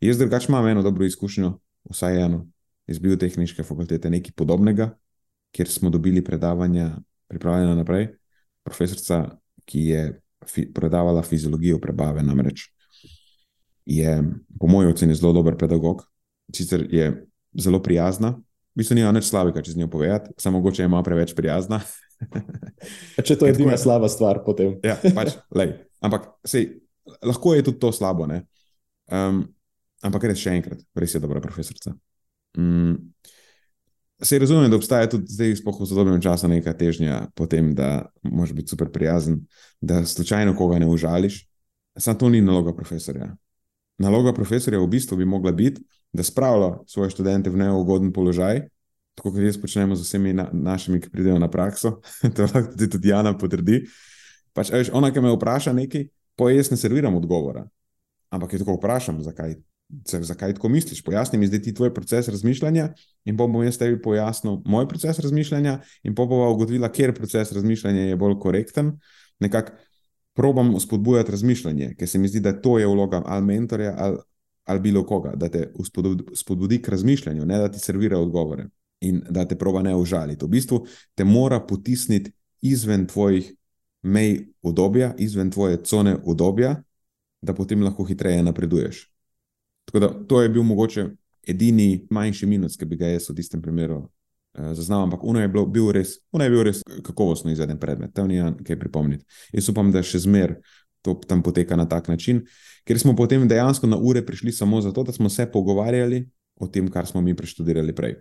Jaz 0.01 0.19
drugače 0.19 0.47
imam 0.49 0.67
eno 0.67 0.83
dobro 0.83 1.05
izkušnjo, 1.05 1.59
vsaj 1.91 2.23
eno 2.25 2.47
iz 2.87 2.99
biotehnične 2.99 3.65
fakultete, 3.65 4.11
nekaj 4.11 4.33
podobnega, 4.37 4.91
kjer 5.53 5.69
smo 5.69 5.91
dobili 5.91 6.25
predavanja, 6.25 6.97
pripravljena 7.29 7.75
naprej. 7.75 8.09
Profesorica, 8.63 9.39
ki 9.65 9.81
je 9.81 10.21
fi 10.47 10.73
predavala 10.73 11.23
fiziologijo 11.23 11.79
prebave, 11.81 12.23
namreč 12.23 12.71
je, 13.89 14.23
po 14.61 14.67
mojem 14.67 14.93
oceni, 14.93 15.15
zelo 15.15 15.33
dober 15.33 15.57
pedagog. 15.57 16.03
Sicer 16.53 16.87
je 16.91 17.27
zelo 17.59 17.83
prijazna, 17.83 18.35
v 18.79 18.87
bistvu 18.87 18.95
ni 18.95 19.03
nič 19.03 19.27
slabega, 19.27 19.59
če 19.59 19.75
z 19.75 19.83
njo 19.83 19.89
povedati, 19.91 20.31
samo 20.39 20.61
mogoče 20.61 20.85
je 20.85 20.89
malo 20.89 21.03
preveč 21.03 21.35
prijazna. 21.35 21.81
če 23.19 23.35
to 23.35 23.49
je 23.49 23.51
edina 23.57 23.75
slaba 23.75 24.07
stvar, 24.07 24.39
potem. 24.47 24.79
ja, 24.87 24.95
pač, 25.19 25.35
lej, 25.59 25.75
ampak 25.99 26.31
sej, 26.47 26.79
lahko 27.27 27.59
je 27.59 27.67
tudi 27.67 27.83
to 27.83 27.91
slabo. 27.91 28.31
Um, 29.11 29.43
ampak 30.07 30.31
res 30.31 30.39
še 30.39 30.55
enkrat, 30.55 30.87
res 30.95 31.19
je 31.19 31.19
dobra 31.19 31.43
profesorica. 31.43 31.91
Um, 32.55 33.11
Se 34.23 34.39
razumem, 34.39 34.71
da 34.71 34.79
obstaja 34.79 35.07
tudi 35.07 35.31
zdaj, 35.31 35.61
spohaj 35.61 35.85
v 35.85 35.87
sodobnem 35.87 36.23
času, 36.23 36.49
neka 36.51 36.73
težnja 36.75 37.29
po 37.39 37.47
tem, 37.47 37.71
da 37.75 38.09
moraš 38.27 38.51
biti 38.51 38.75
super 38.75 38.91
prijazen, 38.91 39.45
da 39.79 40.01
slučajno 40.03 40.57
koga 40.59 40.81
ne 40.83 40.89
užališ. 40.91 41.45
Sam 41.99 42.19
to 42.19 42.27
ni 42.31 42.41
naloga 42.43 42.75
profesorja. 42.75 43.29
Naloga 44.03 44.33
profesorja 44.35 44.81
v 44.83 44.91
bistvu 44.91 45.21
bi 45.21 45.27
mogla 45.27 45.53
biti, 45.55 45.83
da 46.13 46.23
spravlja 46.23 46.79
svoje 46.87 47.11
študente 47.11 47.51
v 47.51 47.57
neugoden 47.57 48.13
položaj, 48.13 48.67
tako 49.19 49.33
kot 49.35 49.43
jaz 49.43 49.59
počnemo 49.61 49.97
z 49.97 50.07
vsemi 50.07 50.33
na, 50.33 50.49
našimi, 50.53 51.01
ki 51.01 51.11
pridejo 51.11 51.39
na 51.39 51.51
prakso. 51.51 51.99
to 52.35 52.47
lahko 52.47 52.71
tudi, 52.73 52.91
tudi 52.91 53.11
Jana 53.11 53.35
potrdi. 53.39 53.83
Pač, 54.55 54.71
veš, 54.75 54.93
ona, 54.95 55.11
ki 55.15 55.23
me 55.23 55.35
vpraša 55.35 55.75
nekaj, 55.77 56.09
pa 56.39 56.53
jaz 56.53 56.71
ne 56.71 56.79
serviram 56.79 57.19
odgovora. 57.19 57.67
Ampak 58.31 58.55
jo 58.55 58.63
tako 58.63 58.79
vprašam, 58.79 59.21
zakaj, 59.25 59.57
zakaj 60.07 60.55
tako 60.55 60.71
misliš. 60.73 61.03
Pojasni 61.05 61.39
mi 61.39 61.49
zdaj 61.49 61.63
ti 61.63 61.75
tvoj 61.75 61.93
proces 61.95 62.29
razmišljanja, 62.29 62.93
in 63.25 63.37
pa 63.37 63.47
bom 63.47 63.65
jaz 63.65 63.79
tebi 63.81 64.01
pojasnil 64.03 64.61
moj 64.67 64.89
proces 64.89 65.19
razmišljanja, 65.19 65.79
in 66.03 66.15
pa 66.15 66.27
bova 66.29 66.51
ugotovila, 66.55 66.93
kje 66.93 67.15
proces 67.15 67.53
razmišljanja 67.53 68.09
je 68.13 68.17
bolj 68.17 68.39
korekten. 68.41 68.93
Nekako 69.41 69.73
probam 70.39 70.71
spodbujati 70.81 71.31
razmišljanje, 71.35 71.95
ker 71.99 72.09
se 72.09 72.19
mi 72.19 72.29
zdi, 72.29 72.41
da 72.41 72.53
to 72.55 72.79
je 72.79 72.87
vloga 72.87 73.23
ali 73.27 73.47
mentorja 73.47 73.95
ali, 73.99 74.19
ali 74.69 74.81
bilo 74.81 75.07
koga, 75.07 75.33
da 75.37 75.49
te 75.49 75.73
spodbudi 76.35 76.83
k 76.83 76.89
razmišljanju, 76.89 77.47
ne 77.47 77.59
da 77.59 77.71
ti 77.73 77.79
servira 77.79 78.19
odgovore 78.19 78.69
in 79.01 79.23
da 79.31 79.45
te 79.49 79.57
proba 79.59 79.83
ne 79.83 79.97
užaliti. 79.97 80.45
V 80.45 80.49
bistvu 80.49 80.87
te 81.15 81.25
mora 81.25 81.61
potisniti 81.61 82.33
izven 82.61 83.07
tvojih 83.07 83.55
mej 84.03 84.49
udobja, 84.63 85.15
izven 85.19 85.51
tvoje 85.51 85.83
cone 85.85 86.17
udobja, 86.25 86.83
da 87.43 87.55
potem 87.55 87.83
lahko 87.83 88.05
hitreje 88.05 88.43
napreduješ. 88.43 89.09
Tako 89.85 90.01
da 90.01 90.09
to 90.27 90.43
je 90.43 90.49
bil 90.49 90.63
mogoče 90.63 91.09
edini 91.47 92.07
manjši 92.11 92.47
minus, 92.47 92.77
ki 92.77 92.85
bi 92.85 92.97
ga 92.97 93.09
jaz 93.09 93.31
v 93.31 93.35
tistem 93.39 93.63
primeru 93.63 94.03
uh, 94.03 94.73
zaznal, 94.77 95.07
ampak 95.07 95.25
ono 95.25 95.41
je, 95.41 95.49
bilo, 95.49 95.67
bil 95.67 95.93
res, 95.93 96.19
ono 96.33 96.45
je 96.45 96.51
bil 96.51 96.63
res 96.67 96.83
kakovostno 97.07 97.51
izveden 97.51 97.79
predmet, 97.81 98.13
tam 98.15 98.29
ni 98.29 98.43
kaj 98.67 98.79
pripomniti. 98.79 99.25
Jaz 99.53 99.71
upam, 99.73 99.93
da 99.93 100.03
še 100.03 100.21
zmer 100.27 100.59
to 101.03 101.15
tam 101.29 101.43
poteka 101.43 101.77
na 101.77 101.87
tak 101.89 102.09
način, 102.09 102.43
ker 102.89 102.99
smo 102.99 103.13
potem 103.17 103.45
dejansko 103.49 103.87
na 103.87 103.99
ure 104.01 104.25
prišli 104.25 104.53
samo 104.53 104.81
zato, 104.81 105.05
da 105.05 105.13
smo 105.13 105.29
se 105.29 105.47
pogovarjali 105.53 106.25
o 106.61 106.67
tem, 106.67 106.89
kar 106.91 107.07
smo 107.07 107.21
mi 107.21 107.37
preštudirali 107.37 107.95
prej. 107.95 108.17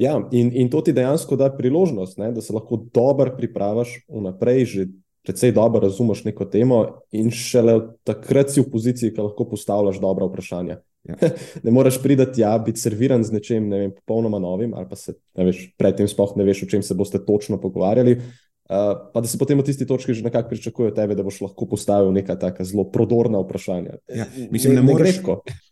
Ja, 0.00 0.16
in, 0.32 0.50
in 0.52 0.70
to 0.72 0.80
ti 0.84 0.92
dejansko 0.92 1.36
da 1.36 1.50
priložnost, 1.56 2.18
ne, 2.20 2.32
da 2.32 2.42
se 2.44 2.52
lahko 2.52 2.80
dobro 2.94 3.32
pripraviš 3.36 4.02
vnaprej, 4.08 4.64
že 4.64 4.86
precej 5.26 5.52
dobro 5.52 5.80
razumeš 5.82 6.24
neko 6.24 6.44
temo, 6.44 6.82
in 7.12 7.30
šele 7.34 7.80
takrat 8.06 8.52
si 8.52 8.60
v 8.62 8.70
poziciji, 8.70 9.14
ki 9.14 9.24
lahko 9.24 9.48
postavljaš 9.50 10.00
dobra 10.00 10.28
vprašanja. 10.28 10.80
Ja. 11.06 11.16
Ne 11.64 11.70
moreš 11.70 12.00
priti 12.02 12.24
tja, 12.34 12.56
biti 12.58 12.82
serviran 12.82 13.24
z 13.24 13.34
nečem, 13.34 13.68
ne 13.70 13.78
vem, 13.78 13.94
popolnoma 13.94 14.38
novim, 14.42 14.74
ali 14.74 14.88
pa 14.90 14.98
se 14.98 15.14
veš, 15.38 15.68
predtem 15.78 16.08
sploh 16.10 16.34
ne 16.36 16.46
veš, 16.46 16.64
o 16.66 16.70
čem 16.70 16.82
se 16.82 16.94
boste 16.94 17.20
točno 17.24 17.60
pogovarjali. 17.62 18.18
Uh, 18.66 19.10
pa 19.14 19.20
da 19.20 19.28
se 19.28 19.38
potem 19.38 19.58
v 19.58 19.62
tisti 19.62 19.86
točki 19.86 20.14
že 20.14 20.24
nekako 20.26 20.48
pričakuje 20.48 20.88
od 20.88 20.94
tebe, 20.94 21.14
da 21.14 21.22
boš 21.22 21.40
lahko 21.40 21.68
postavil 21.70 22.10
neka 22.12 22.34
taka 22.34 22.64
zelo 22.64 22.84
prodorna 22.90 23.38
vprašanja. 23.38 24.00
Ja, 24.10 24.26
mislim, 24.50 24.74
ne, 24.74 24.82
ne, 24.82 24.92
moreš, 24.92 25.20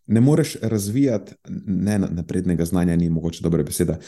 ne 0.07 0.20
moreš 0.20 0.57
razvijati 0.62 1.35
ne, 1.66 1.98
naprednega 1.98 2.64
znanja, 2.64 2.96
ni 2.96 3.11
mogoče 3.11 3.42
dobra 3.42 3.62
beseda. 3.62 3.98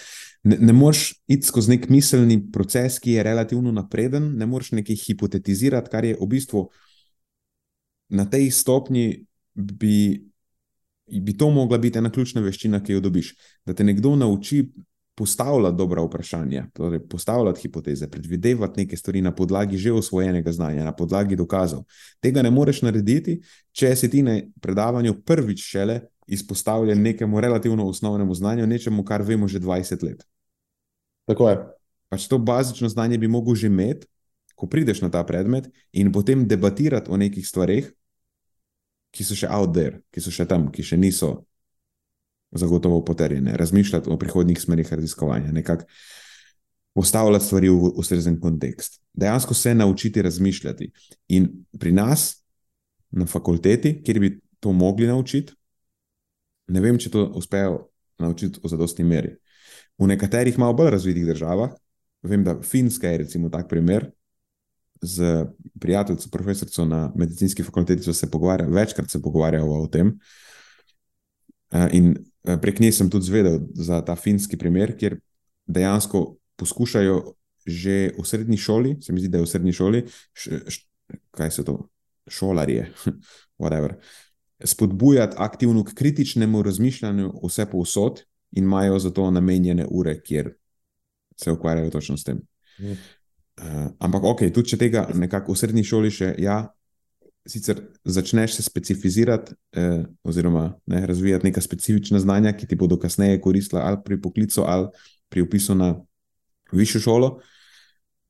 Ne, 0.42 0.56
ne 0.60 0.72
moreš 0.72 1.24
iti 1.26 1.46
skozi 1.46 1.74
nek 1.74 1.88
miselni 1.88 2.38
proces, 2.52 3.00
ki 3.02 3.18
je 3.18 3.26
relativno 3.26 3.72
napreden, 3.72 4.36
ne 4.38 4.46
moreš 4.46 4.70
nekaj 4.78 4.96
hipotetizirati, 4.96 5.90
kar 5.90 6.04
je 6.04 6.14
v 6.20 6.30
bistvu 6.30 6.68
na 8.08 8.30
tej 8.30 8.50
stopni 8.50 9.26
bi, 9.54 10.30
bi 11.06 11.36
to 11.36 11.50
mogla 11.50 11.78
biti 11.78 11.98
ena 11.98 12.12
ključna 12.12 12.40
veščina, 12.40 12.82
ki 12.84 12.92
jo 12.92 13.00
dobiš. 13.00 13.34
Da 13.66 13.74
te 13.74 13.84
nekdo 13.84 14.14
nauči 14.16 14.68
postavljati 15.16 15.76
dobra 15.76 16.02
vprašanja, 16.02 16.66
torej 16.72 17.00
postavljati 17.08 17.60
hipoteze, 17.60 18.10
predvidevati 18.10 18.80
neke 18.80 18.96
stvari 18.96 19.22
na 19.22 19.34
podlagi 19.34 19.78
že 19.78 19.92
osvojenega 19.92 20.52
znanja, 20.52 20.84
na 20.84 20.92
podlagi 20.92 21.36
dokazov. 21.36 21.84
Tega 22.20 22.42
ne 22.42 22.50
moreš 22.50 22.82
narediti, 22.82 23.38
če 23.72 23.94
si 23.96 24.10
ti 24.12 24.22
na 24.22 24.36
predavanju 24.60 25.14
prvič 25.24 25.64
šele 25.64 26.00
izpostavljen 26.26 27.02
nekemu 27.02 27.40
relativno 27.40 27.88
osnovnemu 27.88 28.34
znanju, 28.34 28.66
nečemu, 28.66 29.04
kar 29.04 29.22
vemo 29.22 29.48
že 29.48 29.60
20 29.60 30.04
let. 30.04 30.26
Tako 31.24 31.48
je. 31.48 31.56
Pač 32.08 32.28
to 32.28 32.38
bazično 32.38 32.88
znanje 32.88 33.18
bi 33.18 33.28
mogel 33.28 33.54
že 33.54 33.66
imeti, 33.66 34.06
ko 34.54 34.66
prideš 34.66 35.00
na 35.00 35.10
ta 35.10 35.24
predmet, 35.24 35.70
in 35.92 36.12
potem 36.12 36.46
debatirati 36.48 37.10
o 37.10 37.16
nekih 37.16 37.48
stvarih, 37.48 37.88
ki 39.10 39.24
so 39.24 39.34
še 39.34 39.48
out 39.48 39.72
there, 39.74 40.00
ki 40.12 40.20
so 40.20 40.30
še 40.30 40.44
tam, 40.48 40.68
ki 40.72 40.84
še 40.84 40.96
niso 41.00 41.46
zagotovo 42.50 43.04
potrjene, 43.04 43.56
razmišljati 43.56 44.10
o 44.10 44.18
prihodnjih 44.18 44.60
smerih 44.60 44.92
raziskovanja, 44.92 45.52
nekako 45.52 45.84
postavljati 46.94 47.44
stvari 47.44 47.68
v 47.68 47.90
ustrezen 47.96 48.40
kontekst. 48.40 49.02
Dejansko 49.12 49.54
se 49.54 49.74
naučiti 49.74 50.22
razmišljati. 50.22 50.90
In 51.28 51.48
pri 51.78 51.92
nas, 51.92 52.44
na 53.10 53.26
fakulteti, 53.26 54.02
kjer 54.02 54.20
bi 54.20 54.40
to 54.60 54.72
mogli 54.72 55.06
naučiti, 55.06 55.52
ne 56.68 56.80
vem, 56.80 56.98
če 56.98 57.10
to 57.10 57.26
uspejo 57.36 57.88
naučiti 58.18 58.60
v 58.62 58.68
zadostni 58.68 59.04
meri. 59.04 59.34
V 59.98 60.08
nekaterih 60.08 60.58
malo 60.58 60.74
bolj 60.76 60.90
razvitih 60.90 61.26
državah, 61.26 61.76
vem, 62.22 62.44
da 62.44 62.56
Finska 62.62 63.08
je 63.08 63.18
recimo 63.24 63.48
tak 63.52 63.68
primer. 63.68 64.10
Z 65.02 65.44
prijateljem, 65.80 66.30
profesorjem 66.32 66.88
na 66.88 67.12
medicinski 67.14 67.62
fakulteti, 67.62 68.02
so 68.02 68.14
se 68.16 68.30
pogovarjali, 68.30 68.72
večkrat 68.72 69.10
se 69.10 69.22
pogovarjali 69.22 69.68
o 69.68 69.86
tem. 69.92 70.16
In 71.92 72.14
Eh, 72.46 72.58
prek 72.62 72.80
nje 72.80 72.92
sem 72.92 73.10
tudi 73.10 73.26
zvedel 73.26 73.58
za 73.74 74.00
ta 74.06 74.14
finski 74.16 74.56
primer, 74.56 74.94
kjer 74.96 75.18
dejansko 75.66 76.36
poskušajo 76.56 77.34
že 77.66 78.12
v 78.14 78.22
srednji 78.22 78.56
šoli, 78.56 78.92
se 79.02 79.12
mi 79.12 79.18
zdi, 79.20 79.28
da 79.28 79.38
je 79.38 79.42
v 79.42 79.48
srednji 79.50 79.72
šoli, 79.74 80.00
š, 80.38 80.58
š, 80.70 80.76
kaj 81.34 81.50
so 81.50 81.64
to, 81.66 81.74
šolarje, 82.30 82.84
whatever, 83.60 83.96
spodbujati 84.62 85.34
aktivno 85.38 85.82
k 85.84 85.94
kritičnemu 85.98 86.62
razmišljanju 86.62 87.32
vse 87.42 87.66
povsod 87.66 88.22
in 88.52 88.70
imajo 88.70 89.00
za 89.02 89.10
to 89.10 89.26
namenjene 89.30 89.86
ure, 89.90 90.14
kjer 90.22 90.52
se 91.36 91.50
ukvarjajo 91.50 91.90
točno 91.90 92.16
s 92.16 92.24
tem. 92.24 92.38
Mm. 92.78 92.92
Uh, 92.92 93.90
ampak, 93.98 94.22
ok, 94.22 94.46
tudi 94.54 94.68
če 94.68 94.78
tega 94.78 95.08
nekako 95.14 95.52
v 95.52 95.58
srednji 95.58 95.84
šoli 95.84 96.14
še, 96.14 96.34
ja, 96.38 96.68
sicer 97.46 97.80
začneš 98.04 98.56
se 98.56 98.62
specificirati, 98.62 99.54
eh, 99.72 100.04
oziroma 100.22 100.74
ne, 100.86 101.06
razvijati 101.06 101.46
neka 101.46 101.60
specifična 101.60 102.18
znanja, 102.20 102.52
ki 102.52 102.66
ti 102.66 102.76
bodo 102.76 102.98
kasneje 102.98 103.40
koristila 103.40 103.82
ali 103.82 103.96
pri 104.04 104.20
poklicu, 104.22 104.64
ali 104.66 104.88
pri 105.28 105.42
upisu 105.42 105.74
na 105.74 105.94
višjo 106.72 107.00
šolo. 107.00 107.40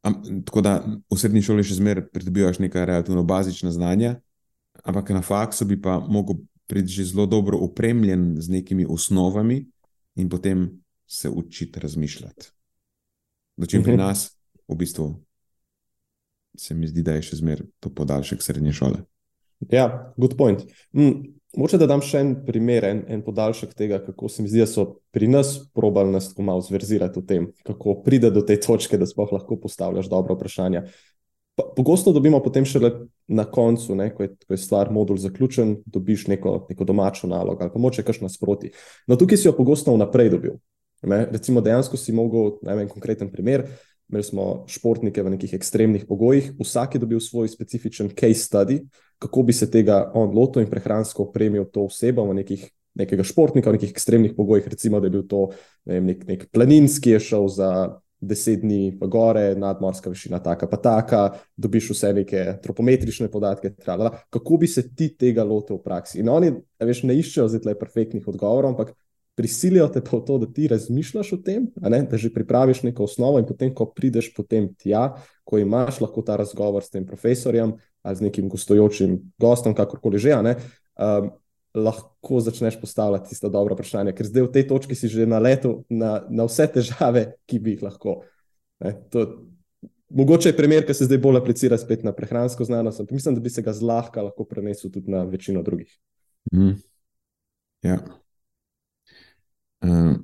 Am, 0.03 0.23
tako 0.45 0.61
da 0.61 0.87
v 1.11 1.19
srednji 1.19 1.43
šoli 1.43 1.65
še 1.67 1.81
zmeraj 1.81 2.09
pridobivaš 2.13 2.59
neka 2.63 2.85
relativno 2.85 3.25
bazična 3.27 3.73
znanja, 3.73 4.21
ampak 4.85 5.11
na 5.11 5.23
faksu 5.23 5.65
bi 5.67 5.81
pa 5.81 5.99
lahko 5.99 6.39
priti 6.67 6.93
že 6.93 7.05
zelo 7.05 7.27
dobro 7.27 7.59
opremljen 7.59 8.35
z 8.41 8.49
nekimi 8.51 8.87
osnovami 8.89 9.67
in 10.17 10.29
potem 10.29 10.71
se 11.07 11.31
učiti 11.31 11.81
razmišljati. 11.81 12.51
Dočim 13.57 13.83
pri 13.83 13.93
mhm. 13.93 14.01
nas, 14.01 14.31
v 14.69 14.77
bistvu, 14.77 15.26
se 16.59 16.75
mi 16.75 16.89
zdi, 16.89 17.03
da 17.03 17.17
je 17.17 17.25
še 17.31 17.41
zmeraj 17.41 17.67
to 17.81 17.93
podaljšek 17.95 18.43
srednje 18.43 18.75
šole. 18.77 19.03
Ja, 19.73 20.13
good 20.17 20.37
point. 20.37 20.67
Mm. 20.93 21.33
Moče 21.57 21.79
da 21.81 21.87
dam 21.89 22.03
še 22.05 22.21
en 22.21 22.33
primer, 22.45 22.85
en, 22.85 22.99
en 23.09 23.23
podaljšek 23.25 23.71
tega, 23.79 23.97
kako 24.05 24.29
se 24.29 24.43
mi 24.45 24.51
zdi, 24.51 24.61
da 24.61 24.67
so 24.69 24.85
pri 25.15 25.29
nas 25.33 25.55
probali 25.73 26.13
nas 26.13 26.29
tako 26.29 26.45
malo 26.45 26.61
zverzirati 26.61 27.23
o 27.23 27.25
tem, 27.25 27.47
kako 27.65 28.03
pride 28.05 28.29
do 28.35 28.43
te 28.45 28.59
točke, 28.61 28.99
da 29.01 29.09
sploh 29.09 29.33
lahko 29.33 29.57
postavljaš 29.63 30.11
dobro 30.13 30.37
vprašanje. 30.37 30.83
Pogosto 31.57 32.13
dobimo 32.13 32.43
potem 32.45 32.67
šele 32.69 32.91
na 33.33 33.47
koncu, 33.49 33.97
ne, 33.97 34.11
ko, 34.13 34.27
je, 34.27 34.35
ko 34.45 34.53
je 34.53 34.61
stvar 34.61 34.93
modul 34.93 35.17
zaključen, 35.17 35.79
dobiš 35.89 36.27
neko, 36.35 36.59
neko 36.69 36.85
domačo 36.85 37.31
nalogo 37.31 37.65
ali 37.65 37.73
pa 37.73 37.81
moče 37.81 38.05
kaš 38.05 38.21
nasproti. 38.27 38.75
No, 39.09 39.17
tukaj 39.17 39.41
si 39.41 39.49
jo 39.49 39.57
pogosto 39.57 39.95
vnaprej 39.97 40.35
dobil. 40.37 40.59
Ne. 41.09 41.25
Recimo, 41.33 41.63
dejansko 41.65 41.97
si 41.97 42.13
mogel, 42.13 42.59
naj 42.67 42.85
en 42.85 42.93
konkreten 42.93 43.33
primer, 43.33 43.65
imeli 44.11 44.25
smo 44.25 44.65
športnike 44.71 45.23
v 45.23 45.35
nekih 45.35 45.55
ekstremnih 45.59 46.07
pogojih, 46.07 46.53
vsak 46.61 46.95
je 46.95 47.03
dobil 47.03 47.21
svoj 47.21 47.49
specifičen 47.49 48.11
case 48.15 48.47
study, 48.47 48.81
kako 49.19 49.43
bi 49.43 49.53
se 49.53 49.71
tega 49.71 50.11
on 50.15 50.35
lotil 50.35 50.63
in 50.63 50.71
prehransko 50.71 51.29
opremil 51.29 51.67
to 51.73 51.87
osebo 51.91 52.27
v 52.31 52.43
nekih. 52.43 52.67
Nekega 52.97 53.21
športnika 53.29 53.69
v 53.69 53.77
nekih 53.77 53.91
ekstremnih 53.93 54.33
pogojih, 54.33 54.69
recimo, 54.73 54.97
da 55.05 55.07
je 55.07 55.13
bil 55.13 55.27
to 55.29 55.51
ne 55.85 55.99
vem, 55.99 56.07
nek, 56.09 56.23
nek 56.25 56.47
planinski, 56.49 57.11
je 57.13 57.19
šel 57.27 57.49
za 57.53 57.69
deset 58.21 58.63
dni 58.63 58.97
v 58.97 59.09
gore, 59.13 59.51
nadmorska 59.53 60.09
višina, 60.09 60.41
taka 60.41 60.65
pa 60.65 60.79
taka, 60.81 61.21
dobiš 61.57 61.91
vse 61.93 62.13
neke 62.17 62.41
antropometrične 62.55 63.29
podatke. 63.29 63.75
Tralala. 63.77 64.15
Kako 64.33 64.57
bi 64.63 64.69
se 64.69 64.87
ti 64.95 65.11
tega 65.13 65.45
lotil 65.45 65.77
v 65.77 65.85
praksi? 65.85 66.23
In 66.23 66.33
oni, 66.33 66.55
veš, 66.81 67.05
ne 67.05 67.19
iščejo 67.21 67.51
zdaj 67.53 67.69
le 67.69 67.77
perfektnih 67.77 68.25
odgovorov, 68.33 68.73
ampak 68.73 68.97
prisilijo 69.37 69.89
te 69.93 70.01
pa 70.01 70.17
v 70.17 70.25
to, 70.27 70.39
da 70.41 70.47
ti 70.49 70.69
razmišljaš 70.69 71.33
o 71.37 71.39
tem, 71.45 71.69
da 71.77 72.17
že 72.17 72.33
pripraviš 72.33 72.83
neko 72.83 73.05
osnovo, 73.05 73.39
in 73.39 73.47
potem, 73.47 73.75
ko 73.75 73.87
prideš 73.93 74.33
potem 74.35 74.71
tja, 74.81 75.15
ko 75.45 75.61
imaš 75.61 76.01
lahko 76.01 76.23
ta 76.25 76.37
razgovor 76.37 76.83
s 76.83 76.91
tem 76.91 77.07
profesorjem 77.07 77.77
ali 78.07 78.17
z 78.17 78.23
nekim 78.23 78.49
gostujočim 78.49 79.19
gostom, 79.39 79.75
kakorkoli 79.75 80.19
že, 80.19 80.37
ne, 80.43 80.55
um, 80.95 81.31
lahko 81.77 82.41
začneš 82.41 82.79
postavljati 82.81 83.29
tiste 83.29 83.51
dobre 83.53 83.75
vprašanja, 83.75 84.15
ker 84.17 84.27
zdaj 84.27 84.47
v 84.47 84.53
tej 84.55 84.65
točki 84.71 84.95
si 84.95 85.11
že 85.13 85.27
na 85.27 85.43
letu 85.43 85.85
na, 85.91 86.23
na 86.31 86.47
vse 86.47 86.69
težave, 86.73 87.37
ki 87.51 87.59
bi 87.61 87.75
jih 87.75 87.83
lahko. 87.83 88.23
Ne, 88.81 88.95
to, 89.13 89.27
mogoče 90.09 90.55
je 90.55 90.57
primer, 90.57 90.87
ki 90.87 90.95
se 90.95 91.11
zdaj 91.11 91.21
bolj 91.21 91.41
aplicira 91.43 91.79
spet 91.79 92.07
na 92.07 92.15
prehransko 92.17 92.65
znanost, 92.65 93.03
ampak 93.03 93.19
mislim, 93.19 93.35
da 93.35 93.43
bi 93.45 93.51
se 93.51 93.63
ga 93.63 93.75
zlahka 93.77 94.23
lahko 94.23 94.47
prenesel 94.49 94.91
tudi 94.91 95.11
na 95.11 95.25
večino 95.29 95.63
drugih. 95.67 95.91
Mm. 96.55 96.79
Ja. 97.83 97.99
Uh, 99.85 100.17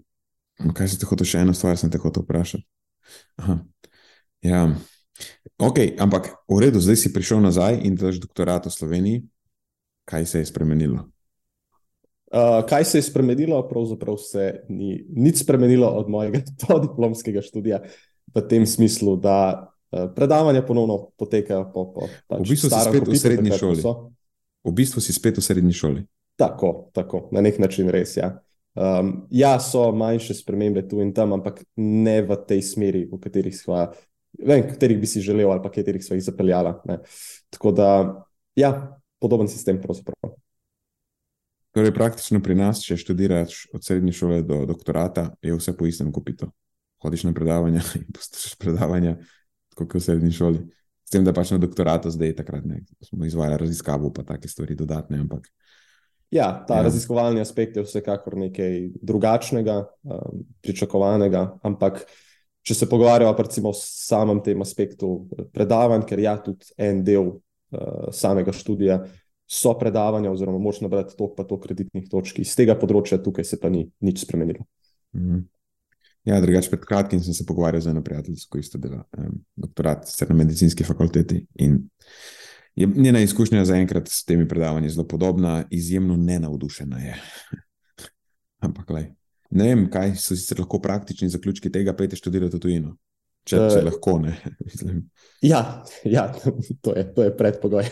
kaj 0.74 0.88
se 0.88 0.98
ti 0.98 1.08
hoče, 1.08 1.26
še 1.26 1.44
eno 1.44 1.54
stvar 1.56 1.76
sem 1.80 1.90
te 1.90 2.00
hotel 2.00 2.24
vprašati? 2.24 2.64
Aha. 3.42 3.58
Ja, 4.42 4.66
ok, 5.62 5.78
ampak 6.02 6.32
v 6.50 6.60
redu, 6.64 6.82
zdaj 6.82 6.98
si 6.98 7.12
prišel 7.14 7.42
nazaj 7.44 7.78
in 7.86 7.98
delaš 7.98 8.22
doktorat 8.22 8.66
v 8.66 8.74
Sloveniji. 8.74 9.24
Kaj 10.08 10.26
se 10.26 10.42
je 10.42 10.46
spremenilo? 10.50 11.04
Uh, 12.32 12.64
kaj 12.66 12.84
se 12.84 12.98
je 12.98 13.06
spremenilo? 13.06 13.60
Pravzaprav 13.68 14.16
se 14.18 14.64
ni 14.68 15.04
nič 15.14 15.44
spremenilo 15.44 15.86
od 15.86 16.08
mojega 16.10 16.40
diplomskega 16.86 17.42
študija, 17.44 17.82
v 18.34 18.42
tem 18.48 18.66
smislu, 18.66 19.16
da 19.20 19.68
uh, 19.92 20.08
predavanja 20.16 20.64
ponovno 20.66 21.12
potekajo 21.20 21.68
po, 21.74 21.92
po 21.92 22.08
pač 22.26 22.40
v 22.40 22.56
bistvu 22.56 22.72
spet 22.72 23.08
v 23.08 23.20
srednji 23.20 23.52
šoli. 23.52 23.84
V 24.62 24.72
bistvu 24.72 25.02
si 25.04 25.12
spet 25.12 25.38
v 25.38 25.44
srednji 25.44 25.76
šoli. 25.76 26.02
Tako, 26.40 26.90
tako, 26.96 27.28
na 27.30 27.44
nek 27.44 27.60
način 27.60 27.92
res. 27.92 28.16
Ja. 28.16 28.40
Um, 28.74 29.26
ja, 29.30 29.58
so 29.60 29.90
manjše 29.92 30.34
spremembe 30.34 30.86
tu 30.88 31.02
in 31.04 31.12
tam, 31.12 31.34
ampak 31.36 31.60
ne 31.76 32.22
v 32.24 32.36
tej 32.48 32.62
smeri, 32.64 33.04
v 33.10 33.18
katerih, 33.20 33.52
sva, 33.52 33.90
vem, 34.40 34.64
katerih 34.64 34.96
bi 35.00 35.06
si 35.06 35.20
želel 35.20 35.50
ali 35.52 35.60
pa 35.60 35.68
katerih 35.70 36.04
smo 36.04 36.16
jih 36.16 36.24
zapeljali. 36.24 36.72
Tako 37.52 37.72
da, 37.76 37.88
ja, 38.56 38.72
podoben 39.20 39.48
sistem. 39.48 39.80
Pravzaprav. 39.80 40.32
Torej, 41.72 41.92
praktično 41.96 42.40
pri 42.44 42.54
nas, 42.54 42.82
če 42.84 42.98
študiraš 43.00 43.66
od 43.72 43.84
srednje 43.84 44.12
šole 44.12 44.42
do 44.44 44.64
doktorata, 44.68 45.30
je 45.42 45.54
vse 45.56 45.76
po 45.76 45.86
istem 45.88 46.12
kopitu. 46.12 46.50
Hodiš 47.04 47.24
na 47.28 47.32
predavanja 47.32 47.80
in 48.00 48.08
poslušaš 48.12 48.56
predavanja, 48.60 49.16
kot 49.76 49.94
v 49.94 50.00
srednji 50.00 50.32
šoli. 50.36 50.64
S 51.04 51.12
tem, 51.12 51.24
da 51.24 51.32
pač 51.36 51.52
na 51.52 51.60
doktoratu 51.60 52.12
zdaj, 52.12 52.34
takrat 52.40 52.64
ne, 52.64 52.82
smo 53.04 53.24
izvajali 53.28 53.60
raziskavo, 53.64 54.12
pa 54.12 54.24
take 54.24 54.48
stvari 54.48 54.76
dodatne, 54.76 55.20
ampak 55.20 55.48
Ja, 56.32 56.64
ta 56.68 56.78
ja. 56.80 56.82
raziskovalni 56.86 57.42
aspekt 57.44 57.76
je 57.76 57.84
vsekakor 57.84 58.38
nekaj 58.40 58.86
drugačnega, 59.04 59.82
um, 60.08 60.44
pričakovanega, 60.64 61.44
ampak 61.62 62.06
če 62.64 62.76
se 62.78 62.88
pogovarjamo 62.88 63.34
o 63.68 63.72
samem 63.76 64.40
tem 64.44 64.62
aspektu 64.64 65.26
predavanj, 65.52 66.06
ker 66.08 66.22
ja, 66.22 66.38
tudi 66.40 66.72
en 66.80 67.02
del 67.04 67.34
uh, 67.34 68.08
samega 68.16 68.54
študija 68.56 69.02
so 69.52 69.74
predavanja, 69.76 70.32
oziroma 70.32 70.58
moč 70.62 70.80
nabrati 70.80 71.16
toliko 71.18 71.36
pa 71.36 71.44
to 71.44 71.58
kreditnih 71.60 72.08
točk, 72.08 72.40
iz 72.40 72.54
tega 72.56 72.78
področja 72.80 73.20
tukaj 73.20 73.44
se 73.44 73.60
pa 73.60 73.68
ni 73.68 73.84
nič 74.00 74.24
spremenilo. 74.24 74.64
Mhm. 75.12 75.48
Ja, 76.22 76.38
drugače, 76.40 76.70
pred 76.70 76.84
kratkim 76.86 77.20
sem 77.20 77.34
se 77.34 77.44
pogovarjal 77.44 77.82
z 77.82 77.90
eno 77.90 78.00
prijateljico, 78.06 78.46
ki 78.48 78.60
isto 78.62 78.78
dela 78.78 79.02
um, 79.18 79.40
doktorat 79.58 80.06
na 80.30 80.36
medicinski 80.38 80.86
fakulteti. 80.86 81.42
In 81.66 81.80
je 82.74 82.86
njena 82.96 83.20
izkušnja 83.20 83.64
zaenkrat 83.64 84.08
s 84.08 84.24
temi 84.24 84.48
predavanji 84.48 84.90
zelo 84.90 85.06
podobna, 85.08 85.64
izjemno 85.70 86.16
nenavdušena 86.16 86.98
je. 86.98 87.16
Ampak, 88.64 88.90
lej, 88.90 89.06
ne 89.50 89.68
vem, 89.68 89.86
kaj 89.90 90.14
so 90.16 90.36
sicer 90.36 90.60
lahko 90.60 90.80
praktični 90.80 91.28
zaključki 91.28 91.72
tega, 91.72 91.96
pejte 91.96 92.16
študirati 92.16 92.60
tujino. 92.60 92.96
Če, 93.44 93.56
če 93.56 93.80
uh, 93.80 93.84
lahko, 93.84 94.18
ne. 94.22 94.36
ja, 95.52 95.62
ja, 96.04 96.28
to 96.80 96.94
je, 96.96 97.06
to 97.14 97.26
je 97.26 97.36
predpogoj. 97.36 97.90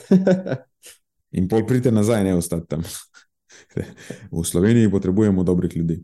In 1.38 1.48
pol 1.50 1.66
pridite 1.66 1.92
nazaj, 1.94 2.24
ne 2.24 2.36
ostati 2.38 2.70
tam. 2.70 2.86
v 4.30 4.44
Sloveniji 4.46 4.90
potrebujemo 4.90 5.44
dobrih 5.44 5.76
ljudi. 5.76 6.00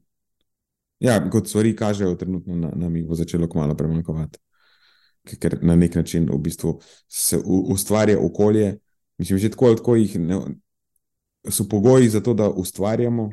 Ja, 1.03 1.19
kot 1.31 1.49
stvari 1.49 1.75
kažejo, 1.77 2.15
trenutno 2.17 2.57
nam 2.57 2.97
jih 2.97 3.07
bo 3.07 3.15
začelo 3.15 3.49
kmalo 3.49 3.75
premanjkovati 3.77 4.39
ker 5.27 5.59
na 5.62 5.77
nek 5.77 5.95
način 5.95 6.29
v 6.31 6.39
bistvu 6.39 6.79
se 7.09 7.39
ustvarja 7.45 8.21
okolje. 8.21 8.79
Mislim, 9.19 9.39
že 9.39 9.51
tako 9.51 9.67
ali 9.67 9.77
tako 9.77 9.97
jih 9.97 10.19
ne, 10.21 10.41
so 11.51 11.65
pogoji 11.69 12.09
za 12.09 12.21
to, 12.21 12.35
da 12.35 12.51
ustvarjamo 12.51 13.31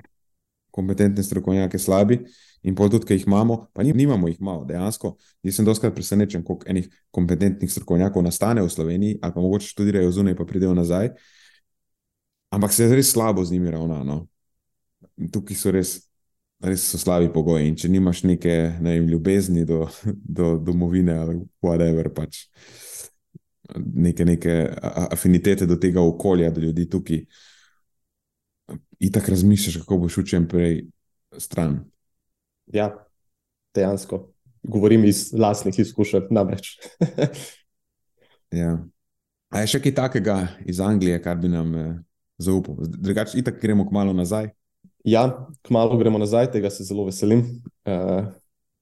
kompetentne 0.72 1.24
strokovnjake, 1.24 1.80
slabi. 1.80 2.20
In 2.64 2.76
pa 2.76 2.88
tudi, 2.90 3.06
ki 3.06 3.18
jih 3.18 3.28
imamo, 3.28 3.68
pa 3.74 3.84
nimamo 3.84 4.28
jih 4.28 4.40
malo, 4.42 4.64
dejansko. 4.66 5.18
Jaz 5.44 5.60
sem 5.60 5.66
doskrat 5.66 5.94
presenečen, 5.96 6.44
koliko 6.44 6.66
enih 6.72 6.88
kompetentnih 7.12 7.72
strokovnjakov 7.72 8.24
nastane 8.24 8.64
v 8.64 8.70
Sloveniji, 8.72 9.20
ali 9.22 9.34
pa 9.36 9.42
mogoče 9.42 9.68
študirajo 9.68 10.12
zunaj, 10.12 10.36
pa 10.40 10.46
pridejo 10.48 10.74
nazaj. 10.74 11.12
Ampak 12.56 12.74
se 12.74 12.88
res 12.96 13.12
slabo 13.12 13.44
z 13.46 13.52
njimi 13.52 13.72
ravna. 13.72 14.04
No. 14.08 14.28
Tukaj 15.32 15.58
so 15.60 15.72
res 15.76 15.98
res 16.64 16.86
so 16.90 17.00
slabi 17.02 17.32
pogoji. 17.34 17.68
In 17.70 17.78
če 17.80 17.92
nimaš 17.92 18.24
neke 18.28 18.56
ne 18.82 18.98
vem, 18.98 19.08
ljubezni 19.12 19.66
do, 19.68 19.86
do 20.24 20.56
domovine 20.58 21.18
ali 21.20 21.40
whatever, 21.64 22.10
pač 22.16 22.46
neke, 23.76 24.26
neke 24.26 24.58
afinitete 25.12 25.68
do 25.68 25.78
tega 25.82 26.02
okolja, 26.02 26.52
do 26.52 26.62
ljudi 26.62 26.88
tukaj, 26.90 27.24
in 29.00 29.12
tako 29.12 29.34
razmišljaš, 29.36 29.82
kako 29.84 29.98
boš 30.06 30.18
učil 30.24 30.48
prej 30.48 30.86
stran. 31.38 31.82
Ja, 32.74 32.92
dejansko. 33.76 34.30
Govorim 34.64 35.04
iz 35.06 35.34
lastnih 35.34 35.80
izkušenj, 35.80 36.30
namreč. 36.32 36.78
ja. 38.62 38.78
A 39.52 39.62
je 39.62 39.74
še 39.74 39.82
kaj 39.84 39.96
takega 39.98 40.38
iz 40.66 40.80
Anglije, 40.82 41.20
kar 41.22 41.38
bi 41.38 41.52
nam 41.52 41.76
eh, 41.76 41.90
zaupal? 42.42 42.80
Drugače, 42.80 43.38
itak 43.42 43.60
gremo 43.62 43.86
kmalo 43.90 44.14
nazaj. 44.16 44.54
Ja, 45.04 45.48
kmalo 45.62 45.98
gremo 45.98 46.18
nazaj, 46.18 46.52
tega 46.52 46.70
se 46.70 46.84
zelo 46.84 47.06
veselim. 47.06 47.44
Uh, 47.86 48.32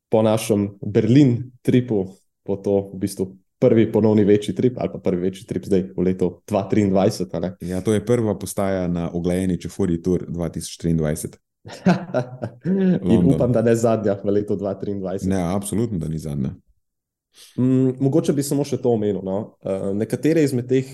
po 0.10 0.22
našem 0.22 0.70
Berlin 0.86 1.52
tripu, 1.62 2.06
po 2.44 2.58
to 2.58 2.92
v 2.94 3.00
bistvu 3.02 3.26
prvi 3.62 3.92
ponovni 3.92 4.24
večji 4.24 4.56
trip, 4.56 4.78
ali 4.78 4.90
pa 4.94 5.00
prvi 5.00 5.22
večji 5.22 5.46
trip 5.48 5.66
zdaj 5.66 5.84
v 5.98 6.02
letu 6.02 6.42
2023. 6.50 7.52
Ja, 7.62 7.82
to 7.82 7.94
je 7.94 8.06
prva 8.06 8.36
postaja 8.40 8.88
na 8.88 9.10
oglajeni 9.14 9.60
Čefuri 9.62 10.02
Tour 10.02 10.26
2023. 10.28 11.38
In 13.14 13.26
upam, 13.34 13.52
da 13.52 13.62
ne 13.62 13.76
zadnja 13.76 14.18
v 14.24 14.30
letu 14.30 14.58
2023. 14.58 15.30
Ne, 15.30 15.42
absolutno, 15.56 16.00
da 16.00 16.08
ni 16.08 16.18
zadnja. 16.18 16.56
Mm, 17.58 18.02
mogoče 18.02 18.34
bi 18.34 18.44
samo 18.44 18.66
še 18.66 18.82
to 18.82 18.92
omenil. 18.98 19.22
No? 19.24 19.56
Uh, 19.62 19.92
nekatere 19.98 20.44
izmed 20.44 20.68
teh 20.70 20.90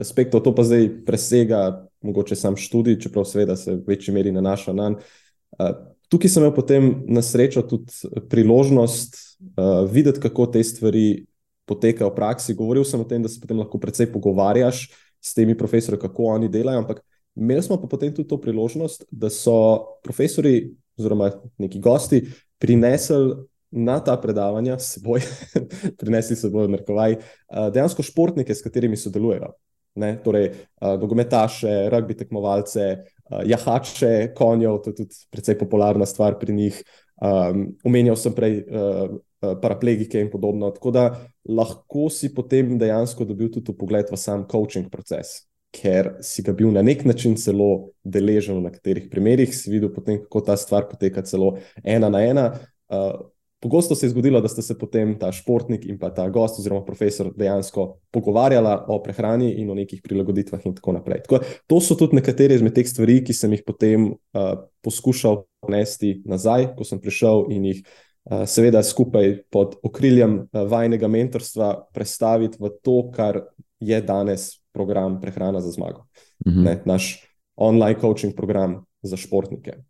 aspektov, 0.00 0.42
to 0.42 0.54
pa 0.54 0.64
zdaj 0.66 0.88
presega 1.06 1.88
mogoče 2.04 2.36
sam 2.36 2.56
študij, 2.56 3.00
čeprav 3.00 3.24
seveda 3.24 3.56
se 3.56 3.74
v 3.74 3.82
večji 3.86 4.14
meri 4.14 4.32
nanaša 4.32 4.72
na 4.72 4.88
njega. 4.90 5.90
Tukaj 6.12 6.30
sem 6.30 6.42
imel 6.42 6.52
potem 6.54 6.90
na 7.08 7.22
srečo 7.22 7.62
tudi 7.66 7.90
priložnost 8.30 9.16
uh, 9.40 9.90
videti, 9.90 10.20
kako 10.20 10.46
te 10.46 10.62
stvari 10.62 11.24
potekajo 11.66 12.10
v 12.10 12.14
praksi. 12.14 12.54
Govoril 12.54 12.84
sem 12.84 13.00
o 13.00 13.06
tem, 13.08 13.22
da 13.22 13.28
se 13.28 13.40
potem 13.40 13.58
lahko 13.58 13.80
precej 13.80 14.10
pogovarjaš 14.12 14.84
s 15.24 15.34
temi 15.34 15.56
profesori, 15.58 15.98
kako 15.98 16.28
oni 16.36 16.50
delajo, 16.52 16.84
ampak 16.84 17.00
imeli 17.34 17.62
smo 17.62 17.80
pa 17.80 17.88
potem 17.88 18.12
tudi 18.14 18.28
to 18.28 18.38
priložnost, 18.40 19.08
da 19.10 19.30
so 19.32 19.96
profesori 20.04 20.74
oziroma 20.98 21.32
neki 21.58 21.80
gosti 21.80 22.22
prinesli 22.58 23.34
na 23.70 23.98
ta 23.98 24.14
predavanja 24.20 24.78
s 24.78 24.94
seboj, 24.94 25.24
prinesli 26.00 26.36
seboj 26.36 26.68
v 26.68 26.76
narkovaj, 26.76 27.16
uh, 27.16 27.72
dejansko 27.74 28.04
športnike, 28.06 28.54
s 28.54 28.62
katerimi 28.62 29.00
sodelujejo 29.00 29.54
ne, 29.94 30.14
torej 30.24 30.50
uh, 30.50 30.94
nogometaše, 31.00 31.88
rugby 31.92 32.16
tekmovalce, 32.18 32.86
uh, 33.30 33.42
jahače, 33.46 34.34
konjev, 34.36 34.80
to 34.82 34.90
je 34.90 35.00
tudi 35.02 35.22
precej 35.30 35.58
popularna 35.58 36.06
stvar 36.06 36.38
pri 36.38 36.54
njih. 36.54 36.82
Um, 37.22 37.68
omenjal 37.86 38.16
sem 38.18 38.34
prej 38.34 38.58
uh, 38.66 39.14
paraplegike 39.62 40.20
in 40.20 40.30
podobno. 40.30 40.70
Tako 40.74 40.90
da 40.90 41.04
lahko 41.48 42.08
si 42.10 42.32
potem 42.34 42.78
dejansko 42.78 43.24
dobil 43.28 43.52
tudi 43.52 43.74
pogled 43.78 44.10
v 44.10 44.18
sam 44.18 44.46
coaching 44.50 44.90
proces, 44.90 45.44
ker 45.74 46.14
si 46.24 46.42
ga 46.42 46.54
bil 46.56 46.72
na 46.74 46.82
nek 46.82 47.04
način 47.04 47.36
celo 47.38 47.94
deležen 48.02 48.58
v 48.58 48.66
nekaterih 48.68 49.06
primerih, 49.10 49.54
si 49.54 49.70
videl 49.70 49.92
potem, 49.94 50.18
kako 50.24 50.42
ta 50.50 50.56
stvar 50.58 50.88
poteka 50.90 51.22
celo 51.22 51.54
ena 51.84 52.10
na 52.10 52.24
ena. 52.24 52.46
Uh, 52.90 53.33
pogosto 53.64 53.94
se 53.94 54.06
je 54.06 54.10
zgodilo, 54.10 54.40
da 54.44 54.48
sta 54.48 54.62
se 54.62 54.74
potem 54.78 55.14
ta 55.18 55.30
športnik 55.32 55.86
in 55.88 55.96
pa 55.98 56.10
ta 56.12 56.26
gost 56.28 56.58
oziroma 56.60 56.84
profesor 56.84 57.30
dejansko 57.32 57.86
pogovarjala 58.12 58.74
o 58.92 58.98
prehrani 59.02 59.54
in 59.62 59.70
o 59.70 59.74
nekih 59.74 60.02
prilagoditvah 60.04 60.66
in 60.68 60.74
tako 60.76 60.92
naprej. 60.92 61.22
Tako, 61.24 61.40
to 61.66 61.78
so 61.80 61.96
tudi 61.96 62.18
nekatere 62.20 62.58
izmed 62.60 62.74
teh 62.76 62.84
stvari, 62.84 63.22
ki 63.24 63.32
sem 63.32 63.54
jih 63.56 63.62
potem 63.64 64.10
uh, 64.12 64.50
poskušal 64.84 65.46
nesti 65.72 66.18
nazaj, 66.28 66.74
ko 66.76 66.84
sem 66.84 67.00
prišel 67.00 67.46
in 67.56 67.64
jih 67.70 67.80
uh, 67.80 68.44
seveda 68.44 68.84
skupaj 68.84 69.32
pod 69.48 69.78
okriljem 69.80 70.36
uh, 70.42 70.66
vajnega 70.68 71.08
mentorstva 71.08 71.70
predstaviti 71.96 72.60
v 72.60 72.72
to, 72.84 72.98
kar 73.16 73.40
je 73.80 74.02
danes 74.04 74.50
program 74.76 75.16
Prehrana 75.24 75.64
za 75.64 75.72
zmago. 75.72 76.04
Mhm. 76.44 76.68
Ne, 76.68 76.76
naš 76.84 77.14
online 77.56 77.96
coaching 78.00 78.36
program 78.36 78.82
za 79.00 79.16
športnike. 79.16 79.80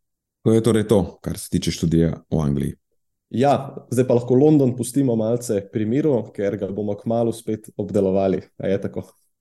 To 0.46 0.52
je 0.52 0.62
torej 0.62 0.86
to, 0.86 1.18
kar 1.24 1.38
se 1.38 1.50
tiče 1.50 1.74
študija 1.74 2.14
v 2.30 2.38
Angliji. 2.38 2.78
Ja, 3.34 3.74
zdaj 3.90 4.06
pa 4.06 4.14
lahko 4.14 4.36
London 4.38 4.76
pustimo 4.76 5.16
malce 5.18 5.58
pri 5.72 5.86
miru, 5.90 6.20
ker 6.34 6.54
ga 6.56 6.68
bomo 6.70 6.94
kmalo 6.94 7.32
spet 7.34 7.66
obdelovali. 7.76 8.44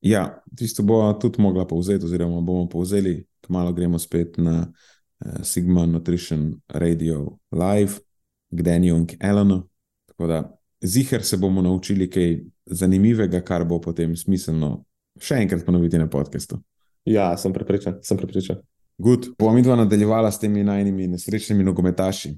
Ja, 0.01 0.23
tisto 0.57 0.83
bo 0.83 0.97
tudi 1.21 1.41
mogla 1.41 1.67
povzeti, 1.69 2.05
oziroma 2.05 2.41
bomo 2.41 2.65
povzeli, 2.69 3.19
kmalo 3.45 3.73
gremo 3.73 3.99
spet 3.99 4.39
na 4.41 4.63
uh, 4.65 5.43
Sigma 5.45 5.85
Nutrition 5.85 6.55
Radio 6.73 7.37
Live, 7.51 8.01
k 8.49 8.61
Daniju 8.61 8.97
in 8.97 9.07
Elonu. 9.21 9.61
Tako 10.09 10.27
da 10.27 10.39
zihar 10.81 11.23
se 11.23 11.37
bomo 11.37 11.61
naučili 11.61 12.09
kaj 12.09 12.39
zanimivega, 12.65 13.41
kar 13.41 13.65
bo 13.65 13.79
potem 13.81 14.15
smiselno 14.17 14.83
še 15.21 15.37
enkrat 15.43 15.65
ponoviti 15.65 16.01
na 16.01 16.09
podkastu. 16.09 16.57
Ja, 17.05 17.35
sem 17.37 17.53
prepričan, 17.53 17.99
sem 18.01 18.17
prepričan. 18.17 18.57
Good. 18.97 19.35
Bom 19.39 19.55
midva 19.55 19.75
nadaljevala 19.75 20.31
s 20.31 20.39
temi 20.39 20.63
najnižjimi 20.63 21.07
nesrečnimi 21.13 21.63
nogometaši. 21.63 22.33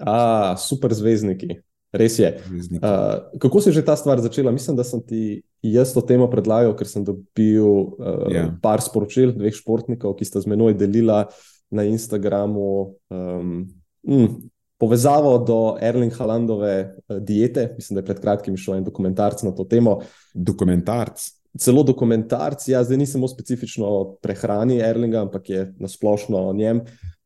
A, 0.00 0.56
super 0.60 0.94
zvezdniki, 0.96 1.60
res 1.92 2.18
je. 2.18 2.30
Uh, 2.80 3.38
kako 3.42 3.60
se 3.60 3.70
je 3.70 3.80
že 3.80 3.86
ta 3.86 3.96
stvar 3.96 4.20
začela? 4.20 4.52
Mislim, 4.52 4.76
da 4.76 4.84
sem 4.84 5.02
ti 5.02 5.42
jaz 5.62 5.94
to 5.94 6.00
temo 6.00 6.30
predlagal, 6.30 6.74
ker 6.78 6.88
sem 6.88 7.04
dobil 7.04 7.64
uh, 7.64 8.28
yeah. 8.28 8.46
Ja. 8.46 8.46
par 8.62 8.82
sporočil 8.84 9.34
dveh 9.36 9.54
športnikov, 9.54 10.16
ki 10.16 10.28
sta 10.28 10.40
z 10.40 10.50
menoj 10.50 10.76
delila 10.78 11.26
na 11.70 11.84
Instagramu. 11.84 12.96
Um, 13.10 13.68
mm, 14.06 14.48
Povezavo 14.80 15.36
do 15.44 15.76
Erling 15.76 16.14
Halandove 16.16 16.76
uh, 16.88 17.18
diete, 17.20 17.74
mislim, 17.76 17.98
da 17.98 18.00
je 18.00 18.08
pred 18.08 18.22
kratkim 18.22 18.56
šel 18.56 18.78
en 18.80 18.86
dokumentarc 18.86 19.44
na 19.44 19.52
to 19.52 19.68
temo. 19.68 20.00
Dokumentarc 20.32 21.20
celo 21.58 21.82
dokumentarc, 21.82 22.68
ja, 22.68 22.84
zdaj 22.84 22.96
ni 22.96 23.06
samo 23.06 23.28
specifično 23.28 23.86
o 23.86 24.04
prehrani 24.22 24.78
Erlinga, 24.78 25.20
ampak 25.20 25.50
je 25.50 25.72
nasplošno 25.78 26.38
o 26.48 26.52
njem. 26.52 26.80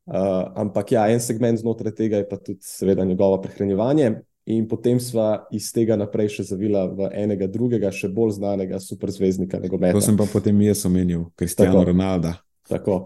Uh, 0.05 0.52
ampak 0.61 0.92
ja, 0.92 1.07
en 1.09 1.20
segment 1.20 1.59
znotraj 1.59 1.94
tega 1.96 2.20
je 2.20 2.28
pa 2.28 2.36
tudi, 2.36 2.61
seveda, 2.61 3.07
njegovo 3.09 3.40
prehranjevanje. 3.42 4.12
In 4.52 4.66
potem 4.68 4.98
sva 5.00 5.46
iz 5.57 5.70
tega 5.72 5.96
naprej 5.96 6.34
še 6.34 6.44
zavila 6.50 6.84
v 6.92 7.09
enega 7.16 7.48
drugega, 7.48 7.88
še 7.88 8.11
bolj 8.12 8.34
znanega 8.36 8.76
superzvezdnika. 8.82 9.62
To 9.64 10.02
sem 10.05 10.18
pa 10.20 10.26
potem 10.28 10.61
jaz 10.66 10.84
omenil, 10.84 11.30
Kristjana 11.40 11.80
Ronalda. 11.88 12.34
Tako. 12.68 13.00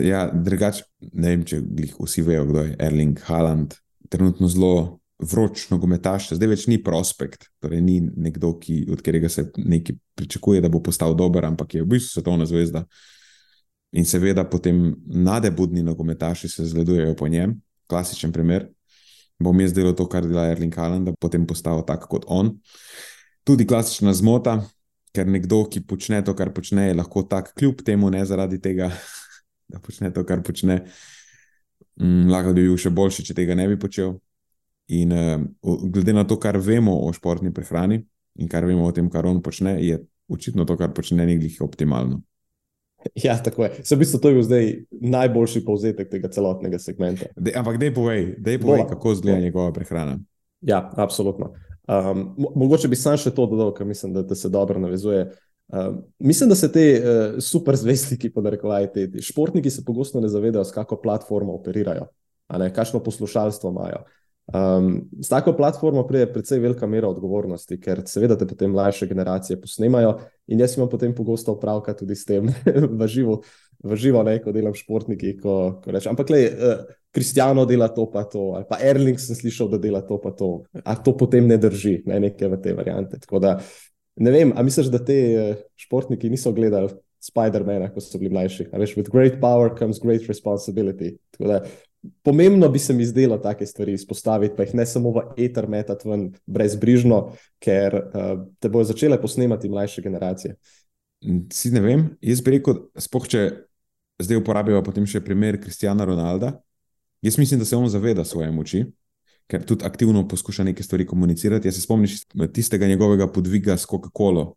Ja, 0.00 0.26
drugače, 0.32 0.86
ne 1.12 1.34
vem, 1.34 1.44
če 1.48 1.60
vsi 1.96 2.24
vejo, 2.24 2.46
kdo 2.48 2.64
je 2.64 2.78
Erling 2.88 3.20
Haaland. 3.28 3.76
Trenutno 4.08 4.48
zelo 4.48 4.72
vroč 5.18 5.66
nogometaš, 5.72 6.32
zdaj 6.38 6.52
več 6.54 6.66
ni 6.70 6.78
prospekt, 6.80 7.48
torej 7.60 7.82
ni 7.84 7.98
nekdo, 8.00 8.54
ki, 8.60 8.86
od 8.92 9.00
katerega 9.02 9.28
se 9.32 9.48
nekaj 9.56 9.96
pričakuje, 10.16 10.62
da 10.64 10.70
bo 10.72 10.80
postal 10.84 11.16
dober, 11.18 11.44
ampak 11.48 11.74
je 11.74 11.84
v 11.84 11.90
bistvu 11.96 12.18
svetovna 12.18 12.46
zvezda. 12.48 12.84
In 13.96 14.04
seveda, 14.04 14.44
potem 14.44 14.92
nadebudni 15.06 15.82
nogometaši 15.82 16.48
se 16.48 16.66
zgledujejo 16.68 17.14
po 17.16 17.28
njem, 17.28 17.54
klasičen 17.88 18.32
primer. 18.32 18.68
Bom 19.38 19.60
jaz 19.60 19.72
delal 19.72 19.94
to, 19.96 20.04
kar 20.10 20.26
dela 20.26 20.48
Erling 20.50 20.74
Haaland, 20.74 21.08
da 21.08 21.14
potem 21.14 21.46
postal 21.46 21.84
tak 21.86 22.04
kot 22.10 22.26
on. 22.28 22.56
Tudi 23.46 23.66
klasična 23.66 24.12
zmota, 24.12 24.58
ker 25.14 25.30
nekdo, 25.30 25.62
ki 25.70 25.84
počne 25.88 26.20
to, 26.26 26.34
kar 26.36 26.50
počne, 26.52 26.90
je 26.90 26.98
lahko 26.98 27.22
tak, 27.30 27.54
kljub 27.56 27.80
temu, 27.86 28.10
ne 28.12 28.24
zaradi 28.28 28.60
tega, 28.60 28.90
da 29.72 29.80
počne 29.80 30.12
to, 30.12 30.26
kar 30.28 30.42
počne. 30.44 30.82
Mm, 31.98 32.28
lahko 32.30 32.52
bi 32.52 32.66
bil 32.66 32.76
še 32.78 32.92
boljši, 32.94 33.24
če 33.30 33.38
tega 33.40 33.56
ne 33.58 33.68
bi 33.70 33.78
počel. 33.80 34.18
In 34.92 35.12
uh, 35.12 35.40
glede 35.88 36.12
na 36.16 36.26
to, 36.28 36.36
kar 36.40 36.58
vemo 36.60 36.94
o 37.06 37.12
športni 37.12 37.52
prehrani 37.54 38.02
in 38.38 38.48
kar 38.48 38.64
vemo 38.68 38.86
o 38.86 38.92
tem, 38.94 39.08
kar 39.10 39.26
on 39.26 39.40
počne, 39.42 39.74
je 39.82 39.98
očitno 40.28 40.64
to, 40.68 40.76
kar 40.78 40.92
počne, 40.94 41.26
nekaj 41.26 41.64
optimalno. 41.64 42.22
Ja, 43.24 43.38
tako 43.42 43.64
je. 43.64 43.70
Se 43.84 43.96
v 43.96 43.98
bistvu 43.98 44.20
to 44.20 44.30
je 44.30 44.42
zdaj 44.42 44.66
najboljši 44.90 45.64
povzetek 45.64 46.10
tega 46.10 46.28
celotnega 46.28 46.78
segmenta. 46.78 47.30
De, 47.36 47.54
ampak, 47.56 47.78
dej 47.78 47.94
povej, 47.94 48.34
dej 48.38 48.58
povej 48.62 48.86
kako 48.88 49.12
izgleda 49.12 49.40
njegova 49.40 49.72
prehrana. 49.72 50.18
Ja, 50.60 50.90
absolutno. 50.96 51.52
Um, 51.88 52.34
mo 52.38 52.52
mogoče 52.54 52.88
bi 52.88 52.96
sam 52.98 53.16
še 53.16 53.30
to 53.32 53.46
dodal, 53.48 53.72
ker 53.74 53.86
mislim, 53.86 54.12
da, 54.12 54.22
da 54.26 54.36
se 54.36 54.50
dobro 54.52 54.80
navezuje. 54.80 55.28
Um, 55.68 56.02
mislim, 56.18 56.50
da 56.50 56.56
se 56.58 56.72
te 56.72 56.84
uh, 56.98 57.38
super 57.44 57.76
zvestniki, 57.76 58.32
podarkovaj, 58.34 58.90
te, 58.92 59.06
te 59.12 59.22
športniki, 59.22 59.70
se 59.70 59.84
pogosto 59.84 60.20
ne 60.20 60.28
zavedajo, 60.28 60.64
s 60.64 60.74
kakšno 60.74 60.98
platformo 61.02 61.54
operirajo, 61.56 62.08
kakšno 62.48 63.00
poslušalstvo 63.04 63.70
imajo. 63.70 64.04
Um, 64.48 65.02
s 65.20 65.28
tako 65.28 65.52
platformo 65.52 66.06
pride 66.08 66.26
precej 66.32 66.58
velika 66.58 66.86
mera 66.88 67.08
odgovornosti, 67.08 67.76
ker 67.80 68.00
seveda 68.08 68.36
te 68.38 68.46
potem 68.48 68.70
mlajše 68.72 69.06
generacije 69.10 69.58
posnemajo 69.60 70.14
in 70.48 70.62
jaz 70.62 70.78
imam 70.78 70.88
potem 70.88 71.12
pogosto 71.14 71.52
opravka 71.52 71.92
tudi 71.96 72.16
s 72.16 72.24
tem 72.24 72.48
v 73.00 73.08
živo, 73.12 73.42
v 73.84 73.98
živo 74.00 74.22
ne, 74.24 74.38
ko 74.40 74.54
delam 74.56 74.72
športniki, 74.72 75.34
ko, 75.42 75.56
ko 75.84 75.92
rečem, 75.92 76.16
ampak 76.16 76.32
le, 76.32 76.40
uh, 76.48 77.66
dela 77.68 77.90
to 77.92 78.06
pa 78.08 78.24
to, 78.24 78.54
ali 78.56 78.64
pa 78.70 78.78
Erling 78.80 79.20
sem 79.20 79.36
slišal, 79.36 79.68
da 79.68 79.78
dela 79.78 80.00
to 80.00 80.16
pa 80.16 80.32
to, 80.32 80.64
a 80.80 80.96
to 80.96 81.12
potem 81.12 81.44
ne 81.46 81.58
drži, 81.60 82.02
ne 82.06 82.20
neke 82.20 82.48
v 82.48 82.60
te 82.62 82.72
variante. 82.72 83.20
Tako 83.20 83.44
da 83.44 83.58
ne 84.16 84.30
vem, 84.32 84.52
a 84.56 84.64
misliš, 84.64 84.88
da 84.88 85.02
te 85.04 85.18
uh, 85.36 85.60
športniki 85.76 86.30
niso 86.32 86.54
gledali 86.56 86.88
Spider-Mana, 87.20 87.90
ko 87.92 88.00
so 88.00 88.16
bili 88.16 88.32
mlajši. 88.32 88.70
Veš, 88.72 88.96
with 88.96 89.10
great 89.12 89.40
power 89.42 89.68
comes 89.76 90.00
great 90.00 90.24
responsibility. 90.30 91.18
Tako 91.36 91.52
da 91.52 91.60
pomembno 92.22 92.68
bi 92.68 92.78
se 92.78 92.94
mi 92.94 93.06
zdelo 93.06 93.38
take 93.38 93.66
stvari 93.66 93.92
izpostaviti, 93.92 94.56
pa 94.56 94.62
jih 94.62 94.74
ne 94.74 94.86
samo 94.86 95.10
v 95.10 95.22
eter 95.36 95.68
metati 95.68 96.08
ven 96.08 96.28
brezbrižno, 96.46 97.20
ker 97.62 97.96
uh, 97.98 98.34
te 98.58 98.68
bojo 98.68 98.90
začele 98.92 99.20
posnemati 99.20 99.68
mlajše 99.68 100.02
generacije. 100.02 100.54
Si 101.52 101.70
ne 101.74 101.80
vem, 101.82 102.04
jaz 102.22 102.42
bi 102.44 102.58
rekel, 102.58 102.84
spoh, 102.98 103.26
če 103.26 103.48
zdaj 104.22 104.38
uporabljamo 104.38 104.84
potem 104.86 105.06
še 105.06 105.22
primer 105.24 105.58
Kristjana 105.62 106.06
Ronalda. 106.06 106.54
Jaz 107.22 107.38
mislim, 107.38 107.58
da 107.58 107.66
se 107.66 107.76
on 107.76 107.88
zaveda 107.90 108.24
svoje 108.24 108.50
moči, 108.54 108.84
ker 109.50 109.64
tudi 109.66 109.86
aktivno 109.86 110.22
poskuša 110.28 110.68
neke 110.68 110.82
stvari 110.86 111.06
komunicirati. 111.06 111.68
Jaz 111.68 111.80
se 111.80 111.82
spomnim 111.82 112.52
tistega 112.54 112.86
njegovega 112.86 113.26
podviga 113.32 113.76
s 113.76 113.88
Coca-Colo, 113.90 114.52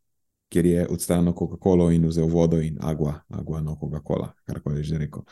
kjer 0.52 0.66
je 0.66 0.88
odstranil 0.92 1.34
Coca-Colo 1.34 1.88
in 1.96 2.06
vzel 2.10 2.28
vodo 2.28 2.60
in 2.60 2.78
agua, 2.84 3.14
agua 3.30 3.62
no 3.62 3.78
Coca-Cola, 3.80 4.28
kar 4.46 4.60
koli 4.64 4.84
že 4.84 5.00
rekel. 5.00 5.24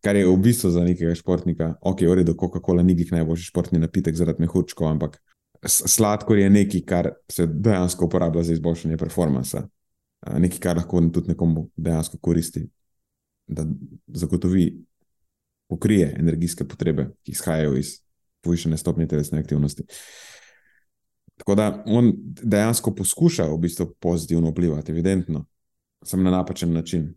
Kar 0.00 0.16
je 0.16 0.24
v 0.26 0.36
bistvu 0.40 0.70
za 0.72 0.84
nekega 0.84 1.14
športnika, 1.14 1.74
ok, 1.80 2.06
v 2.08 2.14
redu, 2.20 2.34
Coca-Cola 2.40 2.82
ni 2.82 2.94
njih 2.94 3.12
najboljši 3.12 3.50
športni 3.50 3.78
napitek 3.78 4.16
zaradi 4.16 4.44
mehurčkov, 4.44 4.88
ampak 4.88 5.20
sladkor 5.64 6.38
je 6.38 6.50
nekaj, 6.50 6.84
kar 6.88 7.10
se 7.32 7.46
dejansko 7.46 8.08
uporablja 8.08 8.42
za 8.42 8.56
izboljšanje 8.56 8.96
performansa. 8.96 9.66
Nekaj, 10.38 10.58
kar 10.58 10.80
lahko 10.80 11.02
tudi 11.12 11.34
nekomu 11.34 11.68
dejansko 11.76 12.18
koristi, 12.18 12.64
da 13.46 13.66
zagotovi, 14.08 14.70
pokrije 15.68 16.14
energijske 16.18 16.64
potrebe, 16.68 17.10
ki 17.24 17.32
izhajajo 17.32 17.76
iz 17.76 17.98
povišene 18.44 18.76
stopnje 18.76 19.08
telesne 19.08 19.38
aktivnosti. 19.40 19.84
Tako 21.36 21.54
da 21.54 21.82
on 21.86 22.12
dejansko 22.42 22.94
poskuša 22.94 23.44
v 23.50 23.58
bistvu 23.58 23.86
pozitivno 24.00 24.50
vplivati, 24.50 24.92
evidentno, 24.92 25.44
samo 26.04 26.22
na 26.22 26.30
napačen 26.30 26.72
način, 26.72 27.14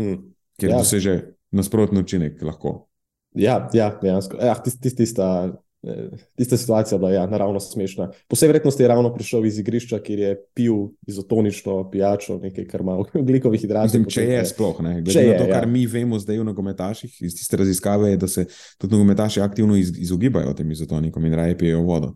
mm. 0.00 0.14
ker 0.60 0.70
ja. 0.70 0.78
doseže 0.78 1.20
nasprotni 1.50 2.00
učinek. 2.00 2.42
Lahko. 2.42 2.88
Ja, 3.34 3.68
ja, 3.72 3.98
dejansko. 4.02 4.36
Ja, 4.40 4.54
tist, 4.62 4.80
tist, 4.82 4.96
tista, 4.96 5.52
eh, 5.82 6.08
tista 6.36 6.56
situacija 6.56 6.96
je 6.96 6.98
bila 6.98 7.10
ja, 7.12 7.26
naravno 7.26 7.60
smešna. 7.60 8.10
Po 8.28 8.36
vsej 8.36 8.48
verjetnosti 8.48 8.82
je 8.82 8.88
ravno 8.88 9.12
prišel 9.14 9.46
iz 9.46 9.58
igrišča, 9.58 9.98
kjer 9.98 10.18
je 10.18 10.30
pil 10.54 10.74
izotonično 11.06 11.90
pijačo, 11.90 12.38
nekaj, 12.42 12.66
kar 12.66 12.80
ima 12.80 12.96
ugljikovih 13.22 13.60
hidratov. 13.60 14.06
Če 14.08 14.24
je 14.24 14.44
sploh, 14.48 14.80
ne 14.82 15.00
glede 15.02 15.26
na 15.26 15.38
to, 15.38 15.44
ja. 15.44 15.58
kar 15.58 15.68
mi 15.68 15.86
vemo 15.86 16.18
zdaj 16.18 16.40
v 16.40 16.48
nogometaših, 16.48 17.20
iz 17.22 17.36
tiste 17.36 17.60
raziskave, 17.60 18.10
je, 18.10 18.16
da 18.16 18.28
se 18.28 18.46
tudi 18.78 18.96
nogometaši 18.96 19.44
aktivno 19.44 19.76
iz, 19.76 19.92
izogibajo 19.98 20.56
tem 20.56 20.70
izotonikom 20.72 21.24
in 21.24 21.34
raje 21.34 21.58
pijejo 21.58 21.84
vodo. 21.84 22.14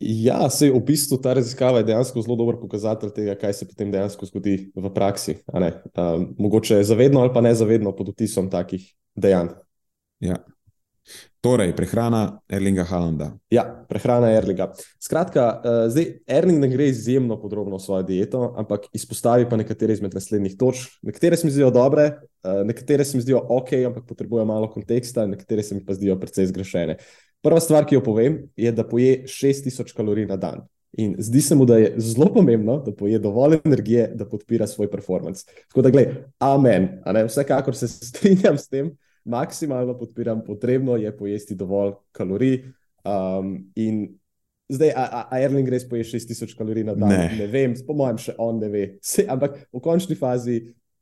Ja, 0.00 0.48
se 0.48 0.70
v 0.72 0.80
bistvu 0.80 1.18
ta 1.20 1.34
raziskava 1.36 1.82
je 1.82 1.90
dejansko 1.90 2.22
zelo 2.24 2.36
dober 2.40 2.56
pokazatelj 2.56 3.10
tega, 3.12 3.34
kaj 3.36 3.52
se 3.58 3.66
potem 3.68 3.90
dejansko 3.92 4.30
zgodi 4.30 4.54
v 4.72 4.92
praksi. 4.94 5.34
Um, 5.52 6.30
mogoče 6.40 6.78
zavedno 6.88 7.20
ali 7.20 7.34
pa 7.34 7.42
nezavedno 7.44 7.92
pod 7.96 8.14
vtisom 8.14 8.48
takih 8.50 8.86
dejanj. 9.12 9.52
Ja. 10.24 10.38
Torej, 11.44 11.74
prehrana 11.76 12.40
Erlinga 12.48 12.84
Halanda. 12.88 13.30
Ja, 13.52 13.66
prehrana 13.88 14.32
Erlinga. 14.32 14.70
Skratka, 15.00 15.46
uh, 15.60 15.84
zdaj 15.92 16.08
Erling 16.28 16.64
ne 16.64 16.72
gre 16.72 16.88
izjemno 16.88 17.36
podrobno 17.40 17.76
v 17.76 17.84
svojo 17.84 18.06
dieto, 18.08 18.42
ampak 18.56 18.88
izpostavi 18.96 19.48
pa 19.52 19.60
nekatere 19.60 19.98
izmed 19.98 20.16
naslednjih 20.16 20.56
točk. 20.60 20.96
Nekatere 21.04 21.36
se 21.36 21.48
mi 21.48 21.52
zdijo 21.52 21.68
dobre, 21.76 22.08
uh, 22.44 22.62
nekatere 22.64 23.04
se 23.04 23.20
mi 23.20 23.24
zdijo 23.24 23.40
ok, 23.48 23.76
ampak 23.92 24.08
potrebujejo 24.08 24.48
malo 24.48 24.72
konteksta, 24.72 25.26
nekatere 25.28 25.64
se 25.64 25.76
mi 25.76 25.84
pa 25.84 25.96
zdijo 25.96 26.16
precej 26.20 26.48
zgrešene. 26.54 26.96
Prva 27.44 27.60
stvar, 27.60 27.86
ki 27.88 27.96
jo 27.96 28.04
povem, 28.04 28.42
je, 28.56 28.72
da 28.72 28.84
poje 28.86 29.24
6000 29.28 29.94
kalorij 29.96 30.28
na 30.30 30.36
dan. 30.40 30.64
In 30.98 31.14
zdi 31.22 31.40
se 31.40 31.54
mu, 31.54 31.64
da 31.64 31.78
je 31.78 31.92
zelo 32.02 32.26
pomembno, 32.34 32.80
da 32.82 32.92
poje 32.92 33.18
dovolj 33.18 33.60
energije, 33.64 34.08
da 34.14 34.26
podpira 34.26 34.66
svoj 34.66 34.90
performance. 34.90 35.44
Tako 35.68 35.82
da, 35.82 35.90
gledaj, 35.90 36.14
amen. 36.38 36.88
Vsekakor 37.26 37.76
se 37.76 37.88
strinjam 38.10 38.58
s 38.58 38.68
tem, 38.68 38.90
maksimalno 39.24 39.98
podpiram, 39.98 40.44
potrebno 40.44 40.96
je 40.96 41.16
pojesti 41.16 41.54
dovolj 41.54 41.92
kalorij. 42.12 42.64
Um, 43.04 43.70
in 43.74 44.08
zdaj, 44.68 44.92
a, 44.96 45.24
a 45.30 45.40
Erling 45.40 45.68
res 45.68 45.86
poje 45.88 46.04
6000 46.04 46.58
kalorij 46.58 46.84
na 46.84 46.94
dan? 46.94 47.08
Ne. 47.08 47.30
ne 47.38 47.46
vem, 47.46 47.74
po 47.86 47.94
mojem, 47.94 48.18
še 48.18 48.34
on 48.38 48.58
ne 48.58 48.68
ve. 48.68 48.84
Se, 49.12 49.24
ampak 49.28 49.56
v 49.70 49.82
končni 49.84 50.18
fazi 50.18 50.60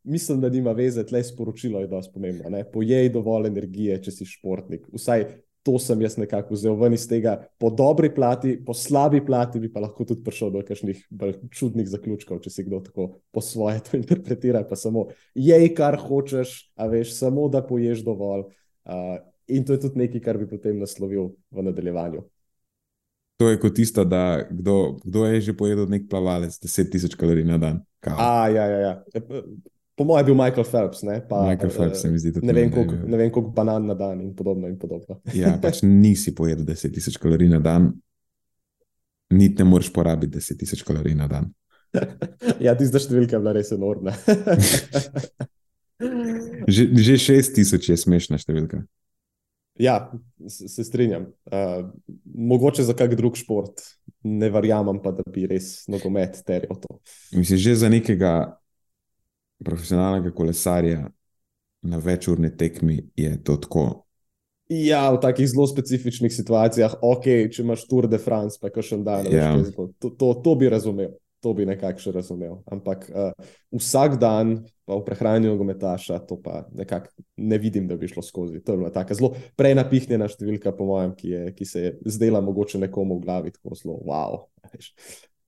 mislim, 0.08 0.40
da 0.40 0.48
nima 0.48 0.72
veze, 0.72 1.04
tle 1.06 1.22
sporočilo 1.24 1.80
je 1.80 1.88
dosti 1.88 2.12
pomembno. 2.14 2.50
Ne? 2.50 2.64
Pojej 2.72 3.10
dovolj 3.12 3.48
energije, 3.48 3.98
če 4.02 4.14
si 4.14 4.28
športnik. 4.28 4.86
Vsaj 4.92 5.26
to 5.62 5.78
sem 5.82 6.00
jaz 6.02 6.16
nekako 6.16 6.54
vzel 6.54 6.76
ven 6.80 6.94
iz 6.96 7.06
tega. 7.08 7.36
Po 7.58 7.70
dobri 7.70 8.10
plati, 8.14 8.54
po 8.64 8.74
slabi 8.74 9.20
plati 9.24 9.60
bi 9.60 9.70
pa 9.72 9.82
lahko 9.84 10.04
tudi 10.08 10.24
prišel 10.24 10.52
do 10.54 10.62
kakšnih 10.66 11.02
čudnih 11.54 11.88
zaključkov, 11.90 12.40
če 12.44 12.52
si 12.52 12.64
kdo 12.66 12.80
tako 12.86 13.08
po 13.34 13.44
svoje 13.44 13.82
to 13.84 13.96
interpretira. 14.00 14.64
Pa 14.68 14.78
samo 14.78 15.08
jej, 15.34 15.68
kar 15.74 15.98
hočeš, 16.00 16.72
a 16.76 16.88
veš, 16.90 17.14
samo 17.18 17.48
da 17.52 17.64
poješ 17.66 18.04
dovolj. 18.06 18.48
Uh, 18.88 19.18
in 19.48 19.64
to 19.64 19.76
je 19.76 19.84
tudi 19.86 20.04
nekaj, 20.06 20.24
kar 20.24 20.40
bi 20.40 20.48
potem 20.48 20.78
naslovil 20.80 21.34
v 21.52 21.68
nadaljevanju. 21.68 22.24
To 23.38 23.48
je 23.52 23.58
kot 23.60 23.74
tisto, 23.78 24.02
da 24.04 24.42
kdo, 24.50 24.96
kdo 25.04 25.26
je 25.30 25.40
že 25.40 25.52
pojedel 25.54 25.86
nek 25.86 26.08
plavalec, 26.10 26.58
10.000 26.58 27.14
kalorij 27.14 27.46
na 27.46 27.58
dan. 27.58 27.76
Kao. 28.02 28.16
A, 28.18 28.48
ja, 28.50 28.64
ja, 28.66 28.78
ja. 28.78 28.94
Po 29.98 30.04
mojem 30.04 30.22
je 30.22 30.26
bil 30.30 30.34
Michael 30.38 30.64
Phelps. 30.64 31.02
Ne, 31.02 31.18
pa, 31.28 31.42
Michael 31.42 31.70
Phelps 31.70 32.00
se 32.00 32.10
mi 32.10 32.18
zdi, 32.18 32.30
da 32.30 32.40
ne 32.46 32.52
vem, 32.52 32.70
koliko, 32.70 32.94
ne 33.06 33.16
vem, 33.16 33.30
koliko 33.34 33.50
banan 33.50 33.86
na 33.86 33.94
dan 33.98 34.20
in 34.20 34.34
podobno. 34.36 34.68
In 34.68 34.78
podobno. 34.78 35.18
ja, 35.34 35.56
pač 35.62 35.80
nisi 35.82 36.34
pojedel 36.34 36.64
10.000 36.64 37.18
kalorij 37.18 37.50
na 37.50 37.58
dan, 37.58 37.88
niti 39.34 39.58
ne 39.58 39.66
moreš 39.66 39.90
porabiti 39.92 40.38
10.000 40.38 40.86
kalorij 40.86 41.16
na 41.18 41.26
dan. 41.26 41.48
ja, 42.66 42.76
tista 42.78 43.02
številka 43.02 43.34
je 43.36 43.40
bila 43.42 43.56
res 43.56 43.72
enormna. 43.74 44.14
že, 46.76 46.86
že 46.94 47.18
6.000 47.18 47.90
je 47.90 47.98
smešna 47.98 48.38
številka. 48.38 48.84
Ja, 49.82 50.12
se 50.46 50.84
strinjam. 50.84 51.26
Uh, 51.50 51.90
mogoče 52.34 52.86
za 52.86 52.94
kak 52.98 53.18
drug 53.18 53.34
šport, 53.38 53.82
ne 54.26 54.50
verjamem 54.50 55.02
pa, 55.02 55.10
da 55.14 55.26
bi 55.26 55.46
res 55.50 55.88
nogomet 55.90 56.38
terjal 56.46 56.78
to. 56.82 56.98
Mislim, 57.34 57.58
že 57.62 57.76
za 57.82 57.90
nekega 57.90 58.58
profesionalnega 59.64 60.30
kolesarja 60.34 61.08
na 61.82 61.98
večurni 61.98 62.50
tekmi 62.56 63.00
je 63.16 63.36
to 63.44 63.56
tako. 63.56 64.04
Ja, 64.68 65.06
v 65.14 65.20
takih 65.22 65.48
zelo 65.48 65.64
specifičnih 65.66 66.32
situacijah, 66.32 66.98
ok, 67.02 67.24
če 67.48 67.62
imaš 67.64 67.86
Tour 67.88 68.04
de 68.10 68.18
France, 68.20 68.60
pa 68.60 68.68
še 68.68 68.98
en 68.98 69.04
dan, 69.06 69.30
Ja. 69.32 69.54
to, 69.98 70.10
to, 70.10 70.34
to 70.44 70.54
bi 70.60 70.68
razumel. 70.68 71.16
To 71.40 71.52
bi 71.54 71.62
nekako 71.62 72.02
še 72.02 72.10
razumel. 72.12 72.56
Ampak 72.66 73.04
uh, 73.14 73.30
vsak 73.70 74.16
dan, 74.18 74.56
pa 74.82 74.96
v 74.98 75.04
prehranju 75.06 75.52
nogometaša, 75.52 76.18
to 76.26 76.34
pa 76.42 76.64
nekako 76.74 77.14
ne 77.38 77.58
vidim, 77.62 77.86
da 77.86 77.94
bi 77.96 78.10
šlo 78.10 78.24
skozi. 78.26 78.58
To 78.66 78.74
je 78.74 78.80
bila 78.82 78.90
tako 78.90 79.14
zelo 79.14 79.30
prenapihnjena 79.56 80.26
številka, 80.28 80.74
po 80.74 80.88
mojem, 80.90 81.14
ki, 81.14 81.30
je, 81.30 81.44
ki 81.54 81.68
se 81.70 81.84
je 81.84 81.94
zdela 82.10 82.42
mogoče 82.42 82.82
nekomu 82.82 83.20
v 83.20 83.24
glavi 83.24 83.54
tako 83.54 83.78
zelo 83.78 84.00
wow. 84.02 84.42
veš. 84.74 84.90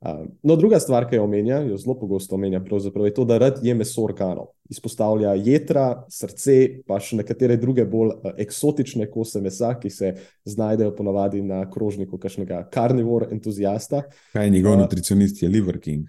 No, 0.01 0.55
druga 0.57 0.79
stvar, 0.81 1.05
ki 1.11 1.19
jo 1.19 1.27
omenja, 1.27 1.59
jo 1.69 1.77
zelo 1.77 1.93
pogosto 2.01 2.35
omenja, 2.35 2.63
je 3.05 3.15
to, 3.15 3.25
da 3.29 3.37
rad 3.39 3.59
je 3.63 3.75
meso 3.75 4.01
organov. 4.01 4.47
Izpostavlja 4.73 5.35
jedra, 5.37 6.07
srce, 6.09 6.55
pa 6.89 6.97
še 7.01 7.19
nekatere 7.19 7.59
druge 7.61 7.85
bolj 7.85 8.15
eksotične 8.41 9.11
kose 9.13 9.43
mesa, 9.45 9.75
ki 9.77 9.91
se 9.93 10.15
znajdejo 10.49 10.95
ponavadi 10.97 11.43
na 11.45 11.67
krožniku 11.71 12.17
kakšnega 12.17 12.63
karnivora 12.73 13.29
entuzijasta. 13.31 14.07
Kaj 14.33 14.49
je 14.49 14.55
njegov 14.57 14.79
Uh, 14.79 14.87
nutricionist, 14.87 15.43
je 15.43 15.53
Liver 15.53 15.81
King. 15.81 16.09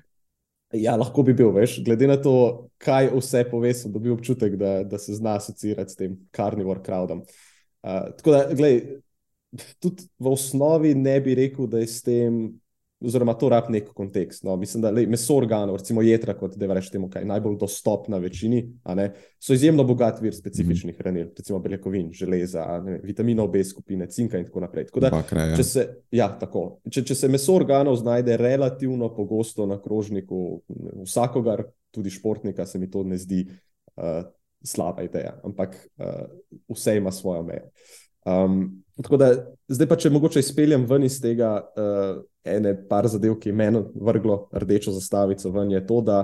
Ja, 0.71 0.95
lahko 0.95 1.27
bi 1.27 1.35
bil, 1.35 1.51
veš, 1.51 1.81
glede 1.83 2.07
na 2.07 2.15
to, 2.15 2.69
kaj 2.79 3.11
vse 3.11 3.43
pove, 3.51 3.73
sem 3.75 3.91
dobil 3.91 4.15
občutek, 4.15 4.55
da, 4.55 4.85
da 4.87 5.01
se 5.03 5.19
zna 5.19 5.35
asociirati 5.41 5.91
s 5.91 5.99
tem 5.99 6.15
karnivor 6.31 6.79
crowdom. 6.85 7.25
Uh, 7.83 8.07
tako 8.15 8.37
da, 8.37 8.45
gledaj, 8.55 9.01
tudi 9.83 10.07
v 10.15 10.31
osnovi 10.31 10.95
ne 10.95 11.19
bi 11.19 11.35
rekel, 11.35 11.67
da 11.67 11.83
je 11.83 11.91
s 11.91 11.99
tem, 12.07 12.45
oziroma 13.01 13.33
to 13.33 13.49
rab 13.49 13.69
nek 13.73 13.89
kontekst. 13.97 14.43
No. 14.43 14.55
Mislim, 14.59 14.81
da 14.83 14.91
lej, 14.93 15.07
meso 15.09 15.35
organov, 15.35 15.79
recimo 15.81 16.03
jedra, 16.05 16.35
kot 16.37 16.55
da 16.59 16.69
rečemo 16.69 16.91
temu, 16.91 17.09
kaj 17.09 17.25
najbolj 17.25 17.57
dostopna 17.61 18.17
večini, 18.21 18.61
ne, 18.95 19.07
so 19.41 19.55
izjemno 19.57 19.83
bogat 19.87 20.21
vir 20.21 20.35
specifičnih 20.35 20.97
hranil, 20.99 21.31
recimo 21.37 21.59
beljakovin, 21.59 22.11
železa, 22.13 22.65
ne, 22.85 22.99
vitaminov 23.03 23.49
B 23.53 23.63
skupine, 23.65 24.07
cinka 24.11 24.39
in 24.39 24.45
tako 24.45 24.65
naprej. 24.65 24.89
Tako 24.91 25.05
da, 25.05 25.11
Bakra, 25.13 25.47
ja. 25.51 25.57
Če 25.57 25.65
se, 25.67 25.87
ja, 26.11 26.29
tako. 26.39 26.65
Če, 26.91 27.05
če 27.09 27.17
se 27.23 27.31
meso 27.31 27.55
organov 27.57 27.97
znajde 28.01 28.37
relativno 28.41 29.09
pogosto 29.15 29.65
na 29.69 29.79
krožniku 29.81 30.61
vsakogar, 31.05 31.65
tudi 31.91 32.13
športnika, 32.13 32.65
se 32.65 32.79
mi 32.79 32.89
to 32.91 33.03
ne 33.03 33.17
zdi 33.19 33.45
uh, 33.49 34.21
slaba 34.63 35.03
ideja, 35.03 35.35
ampak 35.43 35.75
uh, 35.97 36.29
vse 36.69 36.97
ima 36.97 37.11
svojo 37.11 37.43
mejo. 37.43 37.67
Um, 38.25 38.83
tako 39.01 39.17
da 39.17 39.31
zdaj 39.67 39.87
pa, 39.89 39.97
če 39.97 40.11
mogoče 40.13 40.43
izpeljem 40.43 40.85
ven 40.85 41.07
iz 41.07 41.17
tega 41.21 41.55
uh, 41.57 42.21
ene 42.43 42.75
par 42.87 43.07
zadev, 43.07 43.37
ki 43.39 43.49
je 43.49 43.55
meni 43.55 43.83
vrglo 43.95 44.47
rdečo 44.53 44.93
zastavico 44.95 45.51
ven, 45.51 45.71
je 45.71 45.81
to, 45.87 46.01
da 46.01 46.23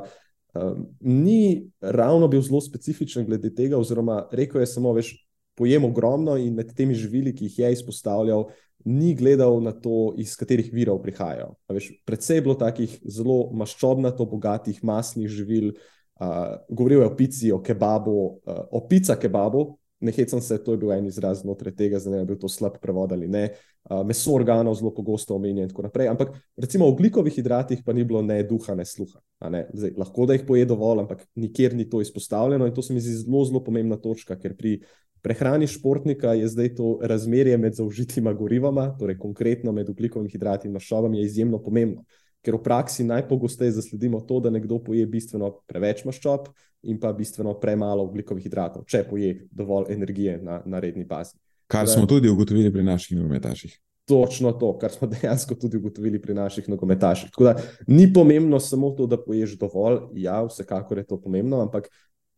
um, 0.53 0.87
ni 0.99 1.69
ravno 1.81 2.27
bil 2.27 2.41
zelo 2.41 2.61
specifičen 2.61 3.25
glede 3.25 3.53
tega, 3.55 3.77
oziroma 3.77 4.23
rekel 4.31 4.61
je 4.61 4.69
samo, 4.73 4.93
veš, 4.97 5.13
pojem 5.57 5.85
ogromno 5.85 6.37
in 6.37 6.53
med 6.53 6.73
temi 6.77 6.95
živili, 6.95 7.33
ki 7.35 7.49
jih 7.49 7.59
je 7.59 7.71
izpostavljal, 7.79 8.45
ni 8.85 9.15
gledal 9.15 9.57
na 9.63 9.71
to, 9.73 10.13
iz 10.17 10.35
katerih 10.37 10.69
virov 10.73 11.01
prihajajo. 11.03 11.55
Veš, 11.73 11.89
predvsej 12.05 12.37
je 12.37 12.43
bilo 12.45 12.55
takih 12.55 12.93
zelo 13.03 13.49
maščobnato, 13.57 14.25
bogatih, 14.29 14.83
masnih 14.85 15.27
živil. 15.27 15.73
Uh, 16.17 16.57
govoril 16.69 17.01
je 17.01 17.07
o 17.07 17.15
pici, 17.17 17.51
o 17.51 17.59
kebabu, 17.61 18.17
uh, 18.45 18.63
o 18.71 18.85
pica 18.87 19.17
kebabu. 19.19 19.75
Ne 19.99 20.11
hecam 20.13 20.41
se, 20.41 20.57
to 20.63 20.75
je 20.75 20.77
bil 20.77 20.91
en 20.93 21.07
izraz 21.09 21.41
znotraj 21.41 21.73
tega, 21.75 21.99
zdaj 21.99 22.13
ne 22.13 22.19
vem, 22.19 22.27
bil 22.29 22.37
to 22.37 22.49
slab 22.51 22.75
prevod 22.81 23.15
ali 23.15 23.27
ne. 23.27 23.47
Uh, 23.87 24.03
meso 24.05 24.33
organov 24.35 24.75
zelo 24.77 24.91
pogosto 24.93 25.33
omenja 25.35 25.63
in 25.63 25.71
tako 25.71 25.87
naprej. 25.87 26.09
Ampak 26.11 26.35
recimo 26.59 26.85
o 26.85 26.91
oglikovih 26.91 27.33
hidratih 27.33 27.81
pa 27.85 27.95
ni 27.95 28.03
bilo 28.05 28.21
ne 28.21 28.41
duha, 28.43 28.75
ne 28.75 28.85
sluha. 28.85 29.21
Ne? 29.49 29.63
Zdaj, 29.73 29.95
lahko 29.97 30.27
da 30.27 30.37
jih 30.37 30.45
poje 30.47 30.67
dovolj, 30.69 31.05
ampak 31.05 31.23
nikjer 31.35 31.73
ni 31.75 31.87
to 31.89 32.01
izpostavljeno 32.03 32.67
in 32.67 32.75
to 32.75 32.83
se 32.83 32.93
mi 32.93 33.01
zdi 33.01 33.15
zelo, 33.23 33.45
zelo 33.47 33.63
pomembna 33.63 33.97
točka, 33.97 34.37
ker 34.37 34.57
pri 34.57 34.77
prehrani 35.25 35.67
športnika 35.67 36.33
je 36.37 36.47
zdaj 36.47 36.75
to 36.75 36.99
razmerje 37.01 37.57
med 37.57 37.73
zaužitima 37.73 38.33
gorivama, 38.33 38.91
torej 38.99 39.17
konkretno 39.17 39.71
med 39.71 39.89
oglikovimi 39.89 40.31
hidrati 40.31 40.67
in 40.67 40.77
maščobami, 40.77 41.19
je 41.19 41.25
izjemno 41.25 41.63
pomembno. 41.63 42.03
Ker 42.47 42.55
v 42.55 42.63
praksi 42.63 43.03
najpogosteje 43.03 43.73
zasledimo 43.75 44.21
to, 44.23 44.39
da 44.39 44.49
nekdo 44.49 44.77
poje 44.79 45.03
bistveno 45.05 45.49
preveč 45.67 46.05
maščob 46.07 46.45
in 46.87 46.95
pa 46.99 47.11
bistveno 47.11 47.57
premalo 47.59 48.05
oglikovih 48.07 48.45
hidratov, 48.45 48.85
če 48.87 49.01
poje 49.09 49.33
dovolj 49.51 49.91
energije 49.91 50.37
na, 50.39 50.61
na 50.63 50.79
redni 50.79 51.03
bazi. 51.03 51.35
Kar 51.67 51.83
Da- 51.83 51.91
smo 51.91 52.07
tudi 52.07 52.31
ugotovili 52.31 52.71
pri 52.71 52.85
naših 52.87 53.17
nogometaših. 53.17 53.73
Točno 54.07 54.53
to, 54.55 54.71
kar 54.79 54.95
smo 54.95 55.09
dejansko 55.13 55.57
tudi 55.59 55.81
ugotovili 55.81 56.21
pri 56.23 56.37
naših 56.37 56.69
nogometaših. 56.71 57.33
Tako 57.35 57.49
da 57.49 57.57
ni 57.87 58.07
pomembno 58.13 58.59
samo 58.63 58.93
to, 58.95 59.07
da 59.11 59.19
poješ 59.19 59.57
dovolj, 59.59 59.99
ja, 60.15 60.39
vsekakor 60.47 61.03
je 61.03 61.07
to 61.09 61.19
pomembno, 61.21 61.59
ampak 61.67 61.89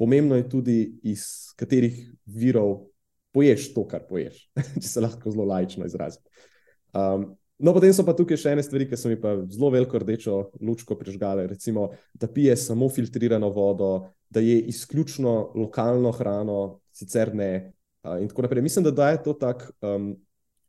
pomembno 0.01 0.39
je 0.39 0.49
tudi, 0.49 0.79
iz 1.03 1.53
katerih 1.55 2.01
virov 2.25 2.87
poješ 3.31 3.69
to, 3.75 3.85
kar 3.85 4.09
poješ, 4.09 4.47
če 4.81 4.87
se 4.87 5.05
lahko 5.05 5.29
zelo 5.29 5.45
laično 5.45 5.85
izrazim. 5.85 6.25
Um, 6.97 7.35
no, 7.59 7.73
potem 7.75 7.93
so 7.93 8.05
pa 8.07 8.15
tukaj 8.15 8.39
še 8.39 8.53
ene 8.55 8.63
stvari, 8.63 8.87
ki 8.89 8.97
so 8.97 9.11
mi 9.11 9.17
pa 9.19 9.35
zelo 9.51 9.69
veliko 9.73 9.99
rdečo 9.99 10.37
lučko 10.63 10.95
prižgale. 10.99 11.47
Recimo, 11.47 11.89
da 12.13 12.27
pije 12.27 12.55
samo 12.57 12.89
filtrirano 12.89 13.49
vodo, 13.53 14.09
da 14.29 14.39
je 14.39 14.59
izključno 14.71 15.51
lokalno 15.55 16.11
hrano, 16.15 16.79
sicer 16.95 17.33
ne. 17.35 17.73
Uh, 18.03 18.15
in 18.21 18.29
tako 18.31 18.45
naprej. 18.47 18.63
Mislim, 18.63 18.85
da 18.87 18.91
daje 18.95 19.19
to 19.23 19.33
tak 19.35 19.65
um, 19.83 20.13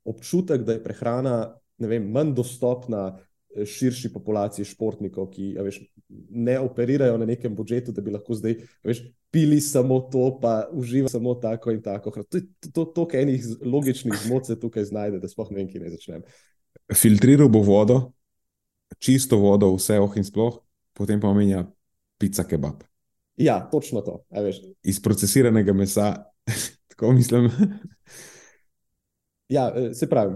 občutek, 0.05 0.65
da 0.67 0.75
je 0.75 0.83
prehrana 0.83 1.37
ne 1.81 1.89
vem, 1.89 2.11
manj 2.13 2.35
dostopna 2.37 3.07
eh, 3.55 3.65
širši 3.65 4.13
populaciji 4.13 4.67
športnikov, 4.69 5.31
ki 5.33 5.55
a 5.59 5.65
veš, 5.65 5.81
ne 6.11 6.59
operirajo 6.61 7.17
na 7.19 7.27
nekem 7.29 7.55
budžetu, 7.57 7.95
da 7.97 8.03
bi 8.05 8.13
lahko 8.13 8.37
zdaj 8.37 8.59
a 8.61 8.91
veš, 8.91 9.05
pili 9.33 9.61
samo 9.63 10.01
to, 10.13 10.27
pa 10.43 10.69
uživali 10.73 11.13
samo 11.13 11.35
tako 11.41 11.73
in 11.73 11.83
tako. 11.83 12.11
To 12.23 12.37
je 12.37 12.45
to- 12.61 12.71
to- 12.75 12.85
toliko 12.85 13.17
enih 13.17 13.45
z- 13.47 13.59
logičnih 13.63 14.15
zmot 14.27 14.47
se 14.47 14.59
tukaj 14.61 14.85
znajde, 14.91 15.21
da 15.23 15.29
sploh 15.29 15.51
ne 15.51 15.63
vem, 15.63 15.69
kje 15.71 15.81
naj 15.81 15.95
začnem. 15.97 16.23
Filtriral 16.95 17.49
bo 17.49 17.63
vodo, 17.63 18.13
čisto 18.99 19.39
vodo, 19.39 19.75
vse 19.77 20.01
oh 20.03 20.17
in 20.19 20.27
sploh, 20.27 20.59
potem 20.93 21.21
pa 21.21 21.31
omenja 21.31 21.65
pica 22.19 22.45
kebab. 22.45 22.83
Ja, 23.41 23.61
točno 23.71 24.01
to. 24.01 24.21
Iz 24.83 25.01
procesiranega 25.03 25.73
mesa, 25.73 26.15
tako 26.91 27.13
mislim. 27.13 27.51
Ja, 29.51 29.73
eh, 29.77 29.95
se 29.95 30.09
pravi, 30.09 30.35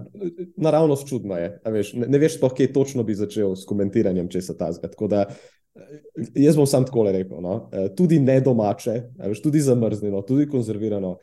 naravnost 0.57 1.09
čudno 1.09 1.37
je. 1.37 1.61
a 1.65 1.71
Veš, 1.71 1.93
ne, 1.93 2.07
ne 2.07 2.19
veš, 2.19 2.39
sploh, 2.39 2.55
kje 2.55 2.73
točno 2.73 3.03
bi 3.03 3.15
začel 3.15 3.55
s 3.57 3.67
komentiranjem 3.67 4.29
česa 4.29 4.57
tazga. 4.59 4.91
Tako 4.91 5.07
da 5.09 5.27
eh, 5.29 6.01
jaz 6.35 6.57
bom 6.57 6.67
sam 6.67 6.87
tako 6.87 7.05
rekel. 7.11 7.39
No? 7.43 7.69
Eh, 7.73 7.93
Tudi 7.97 8.19
ne 8.19 8.41
domače, 8.41 9.03
veš, 9.19 9.43
tudi 9.43 9.61
zamrznjeno, 9.61 10.23
tudi 10.23 10.49
konzervirano. 10.49 11.19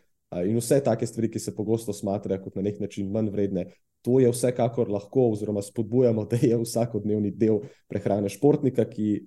In 0.48 0.58
vse 0.58 0.80
take 0.84 1.08
stvari, 1.08 1.30
ki 1.32 1.40
se 1.40 1.56
pogosto 1.56 1.94
smatrajo 1.94 2.42
kot 2.44 2.56
na 2.56 2.66
nek 2.70 2.80
način 2.80 3.12
manj 3.12 3.30
vredne, 3.34 3.66
to 4.02 4.20
je 4.20 4.32
vsekakor 4.32 4.90
lahko, 4.90 5.30
oziroma 5.32 5.62
spodbujamo, 5.62 6.26
da 6.26 6.40
je 6.42 6.58
vsakodnevni 6.58 7.32
del 7.32 7.60
prehrane 7.90 8.30
športnika, 8.30 8.86
ki 8.90 9.20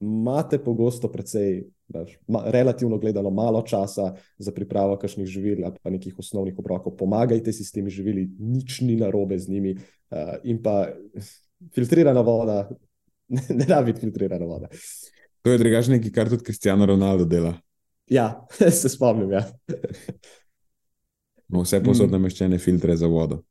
imate 0.00 0.58
pogosto 0.58 1.08
precej, 1.08 1.64
daš, 1.88 2.16
ma, 2.28 2.42
relativno 2.50 2.98
gledano, 2.98 3.30
malo 3.30 3.62
časa 3.62 4.14
za 4.38 4.52
pripravo 4.52 4.96
kakšnih 4.98 5.26
živil 5.26 5.64
ali 5.64 5.78
pa 5.82 5.90
nekih 5.90 6.18
osnovnih 6.18 6.58
obrokov. 6.58 6.96
Pomagajte 6.96 7.52
si 7.52 7.64
s 7.64 7.72
temi 7.72 7.90
živili, 7.90 8.28
nič 8.38 8.80
ni 8.80 8.96
narobe 8.96 9.38
z 9.38 9.48
njimi. 9.48 9.76
Uh, 10.10 10.36
in 10.44 10.62
pa 10.62 10.88
filtrirana 11.74 12.20
voda, 12.20 12.68
ne, 13.34 13.42
ne 13.50 13.64
da 13.64 13.82
biti 13.82 14.00
filtrirana 14.00 14.44
voda. 14.44 14.68
To 15.42 15.52
je 15.52 15.58
drugače 15.58 15.90
nekaj, 15.90 16.12
kar 16.12 16.28
tudi 16.28 16.44
Cristiano 16.44 16.86
Ronaldo 16.86 17.24
dela. 17.24 17.54
Ja, 18.06 18.46
se 18.80 18.88
spomnim. 18.88 19.32
Ja. 19.32 19.46
No, 21.48 21.62
vse 21.62 21.80
posod 21.84 22.08
mm. 22.08 22.16
nameščene 22.16 22.58
filtre 22.58 22.96
za 22.98 23.08
vodo. 23.10 23.42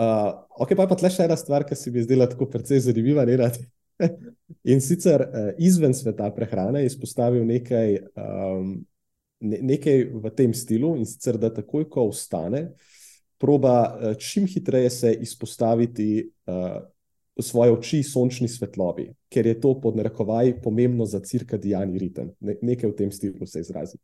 Uh, 0.00 0.32
ok, 0.62 0.74
pa 0.74 0.86
je 0.86 0.90
pa 0.90 0.96
tle 0.98 1.10
še 1.12 1.26
ena 1.26 1.36
stvar, 1.38 1.66
ki 1.66 1.76
se 1.76 1.90
mi 1.92 2.00
je 2.00 2.08
zdela 2.08 2.28
tako 2.30 2.48
precej 2.50 2.80
zanimiva. 2.86 3.26
In 4.72 4.80
sicer 4.80 5.26
uh, 5.26 5.50
izven 5.60 5.94
sveta 5.94 6.30
prehrane 6.34 6.82
je 6.82 6.92
izpostavil 6.92 7.44
nekaj, 7.46 7.98
um, 8.16 8.78
ne, 9.44 9.58
nekaj 9.74 10.06
v 10.10 10.32
tem 10.36 10.54
stilu, 10.56 10.94
in 10.96 11.04
sicer 11.08 11.38
da 11.40 11.52
takoj, 11.52 11.84
ko 11.92 12.08
vstane, 12.10 12.70
proba 13.40 13.74
uh, 13.90 14.14
čim 14.20 14.48
hitreje 14.48 14.90
se 14.94 15.12
izpostaviti 15.26 16.08
uh, 16.48 16.80
svoje 17.40 17.72
oči 17.72 18.02
sončni 18.04 18.48
svetlobi, 18.48 19.10
ker 19.32 19.46
je 19.46 19.58
to 19.60 19.74
pod 19.80 19.96
narekovaj 19.96 20.56
pomembno 20.64 21.06
za 21.08 21.20
cirkadijani 21.24 22.00
ritem. 22.00 22.32
Ne, 22.40 22.56
nekaj 22.62 22.90
v 22.90 22.96
tem 22.96 23.12
stilu 23.12 23.46
se 23.46 23.62
izrazi. 23.62 24.00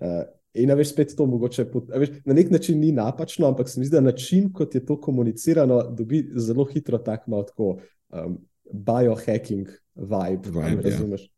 Uh, 0.00 0.22
In 0.54 0.72
veš, 0.74 0.90
spet 0.90 1.12
to 1.16 1.26
mogoče, 1.30 1.64
veš, 1.94 2.10
na 2.26 2.34
nek 2.34 2.50
način 2.50 2.80
ni 2.80 2.90
napačno, 2.92 3.46
ampak 3.48 3.68
se 3.68 3.80
mi 3.80 3.86
zdi, 3.86 3.94
da 3.94 4.00
način, 4.00 4.52
kot 4.52 4.74
je 4.74 4.84
to 4.86 5.00
komunicirano, 5.00 5.82
dobi 5.94 6.24
zelo 6.34 6.64
hitro 6.64 6.98
tak 6.98 7.26
malo 7.26 7.46
tako 7.46 7.76
um, 8.08 8.38
biohacking 8.72 9.68
vibe. 9.94 10.50
vibe 10.50 10.82
ja. 10.82 10.90
razumeš? 10.90 11.30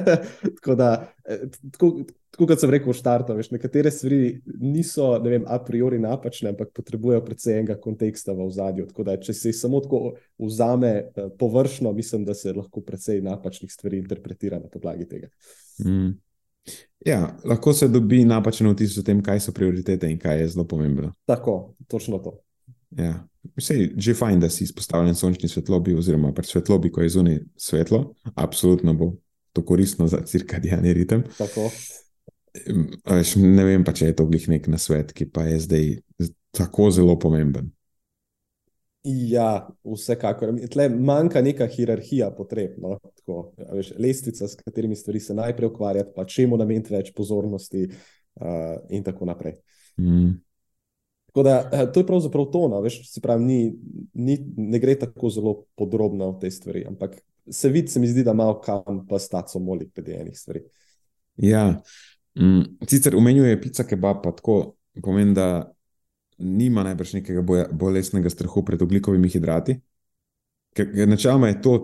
tako 0.56 0.74
da, 0.74 1.12
eh, 1.24 1.38
tako, 1.72 1.90
tako 2.30 2.46
kot 2.46 2.60
sem 2.60 2.72
rekel 2.72 2.92
v 2.92 2.96
štartu, 2.96 3.36
veš, 3.36 3.50
nekatere 3.52 3.92
stvari 3.92 4.18
niso 4.60 5.10
vem, 5.24 5.44
a 5.46 5.58
priori 5.64 6.00
napačne, 6.00 6.54
ampak 6.54 6.72
potrebujejo 6.76 7.24
predvsem 7.24 7.60
enega 7.60 7.76
konteksta 7.80 8.32
v 8.32 8.48
ozadju. 8.48 8.88
Tako 8.90 9.08
da, 9.08 9.16
če 9.20 9.36
se 9.36 9.52
jih 9.52 9.58
samo 9.60 9.80
tako 9.84 10.16
vzame 10.40 10.92
eh, 10.96 11.28
površno, 11.38 11.92
mislim, 11.92 12.24
da 12.24 12.34
se 12.34 12.52
lahko 12.56 12.80
predvsej 12.80 13.20
napačnih 13.24 13.72
stvari 13.72 14.00
interpretira 14.00 14.60
na 14.60 14.72
podlagi 14.72 15.08
tega. 15.08 15.32
Mm. 15.84 16.14
Ja, 17.04 17.36
lahko 17.44 17.72
se 17.72 17.88
dobi 17.88 18.22
napačen 18.24 18.70
vtis 18.72 18.96
o 18.98 19.04
tem, 19.04 19.20
kaj 19.22 19.42
so 19.44 19.52
prioritete 19.52 20.08
in 20.08 20.18
kaj 20.18 20.40
je 20.40 20.48
zelo 20.54 20.64
pomembno. 20.68 21.12
Tako, 21.28 21.74
točno 21.88 22.18
to. 22.18 22.38
Ja. 22.96 23.26
Vse 23.58 23.74
je 23.76 23.90
že 23.96 24.14
fajn, 24.14 24.40
da 24.40 24.48
si 24.50 24.64
izpostavljen 24.64 25.14
sončni 25.14 25.48
svetlobi, 25.48 25.94
oziroma 25.94 26.32
pri 26.32 26.46
svetlobi, 26.46 26.92
ko 26.92 27.02
je 27.02 27.08
zunaj 27.08 27.38
svetlo, 27.56 28.14
absolutno 28.34 28.94
bo 28.94 29.12
to 29.52 29.64
koristno 29.64 30.08
za 30.08 30.22
cirkadijani 30.24 30.94
ritem. 30.94 31.24
Tako. 31.38 31.68
Ne 33.36 33.64
vem 33.64 33.84
pa, 33.84 33.92
če 33.92 34.06
je 34.06 34.16
to 34.16 34.26
glih 34.26 34.48
nek 34.48 34.66
na 34.70 34.78
svet, 34.78 35.12
ki 35.12 35.28
pa 35.30 35.44
je 35.50 35.60
zdaj 35.60 35.86
tako 36.54 36.90
zelo 36.90 37.18
pomemben. 37.18 37.70
Ja, 39.04 39.66
vsekakor. 39.84 40.54
Tle 40.72 40.88
manjka 40.88 41.42
neka 41.44 41.66
hierarhija 41.68 42.30
potreb. 42.32 42.78
No? 42.80 42.96
Tako, 43.18 43.52
veš, 43.76 43.92
lestica, 44.00 44.48
s 44.48 44.56
katerimi 44.56 44.96
stvari 44.96 45.20
se 45.20 45.36
najprej 45.36 45.68
ukvarjati, 45.68 46.12
pa 46.16 46.24
čemu 46.24 46.56
nameniti 46.56 46.94
več 46.94 47.12
pozornosti, 47.16 47.84
uh, 48.40 48.78
in 48.88 49.04
tako 49.04 49.28
naprej. 49.28 49.58
Mm. 50.00 50.30
Tako 51.26 51.42
da, 51.42 51.86
to 51.92 52.00
je 52.00 52.06
pravzaprav 52.06 52.48
to. 52.52 52.64
No? 52.72 52.80
Veš, 52.80 53.02
pravi, 53.22 53.44
ni, 53.44 53.58
ni, 54.14 54.38
ne 54.56 54.80
gre 54.80 54.96
tako 54.98 55.30
zelo 55.30 55.54
podrobno 55.76 56.30
v 56.32 56.40
te 56.40 56.50
stvari, 56.50 56.86
ampak 56.88 57.18
se 57.50 57.68
vidi, 57.68 57.92
se 57.92 58.00
mi 58.00 58.08
zdi, 58.08 58.24
da 58.24 58.32
malo 58.32 58.60
kam 58.60 59.04
pa 59.08 59.18
staco 59.18 59.58
moli 59.58 59.90
glede 59.94 60.16
enih 60.20 60.38
stvari. 60.38 60.64
Ja, 61.36 61.82
mm, 62.40 62.86
sicer 62.88 63.16
umenjuje 63.16 63.60
pica 63.60 63.84
kebab, 63.84 64.22
pa 64.22 64.32
tako 64.32 64.76
pomeni, 65.02 65.34
da 65.34 65.72
nima 66.38 66.82
najbrž 66.82 67.18
nekega 67.20 67.66
bolestnega 67.72 68.30
strahu 68.30 68.64
pred 68.64 68.82
oglikovimi 68.82 69.28
hidrati. 69.28 69.78
Ker 70.74 71.06
načeloma 71.06 71.48
je 71.48 71.60
to 71.62 71.74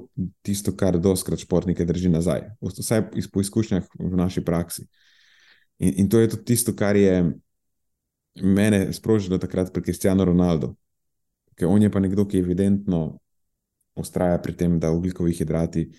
tisto, 0.42 0.72
kar 0.76 0.98
doskrat 0.98 1.38
športnike 1.38 1.84
drži 1.86 2.10
nazaj, 2.10 2.48
vsaj 2.58 3.04
po 3.30 3.40
izkušnjah 3.40 3.86
v 3.98 4.16
naši 4.18 4.42
praksi. 4.44 4.86
In, 5.78 5.94
in 6.02 6.08
to 6.10 6.18
je 6.18 6.32
tudi 6.32 6.44
tisto, 6.50 6.74
kar 6.74 6.96
je 6.98 7.32
mene 8.42 8.92
sprožilo 8.92 9.38
takrat 9.38 9.70
pri 9.72 9.82
Kristijanu 9.82 10.24
Ronaldu. 10.24 10.74
Ker 11.54 11.68
on 11.70 11.82
je 11.82 11.90
pa 11.90 12.02
nekdo, 12.02 12.26
ki 12.26 12.42
evidentno 12.42 13.20
ustraja 13.94 14.40
pri 14.42 14.56
tem, 14.56 14.78
da 14.80 14.90
ugljikovi 14.90 15.32
hidrati 15.38 15.90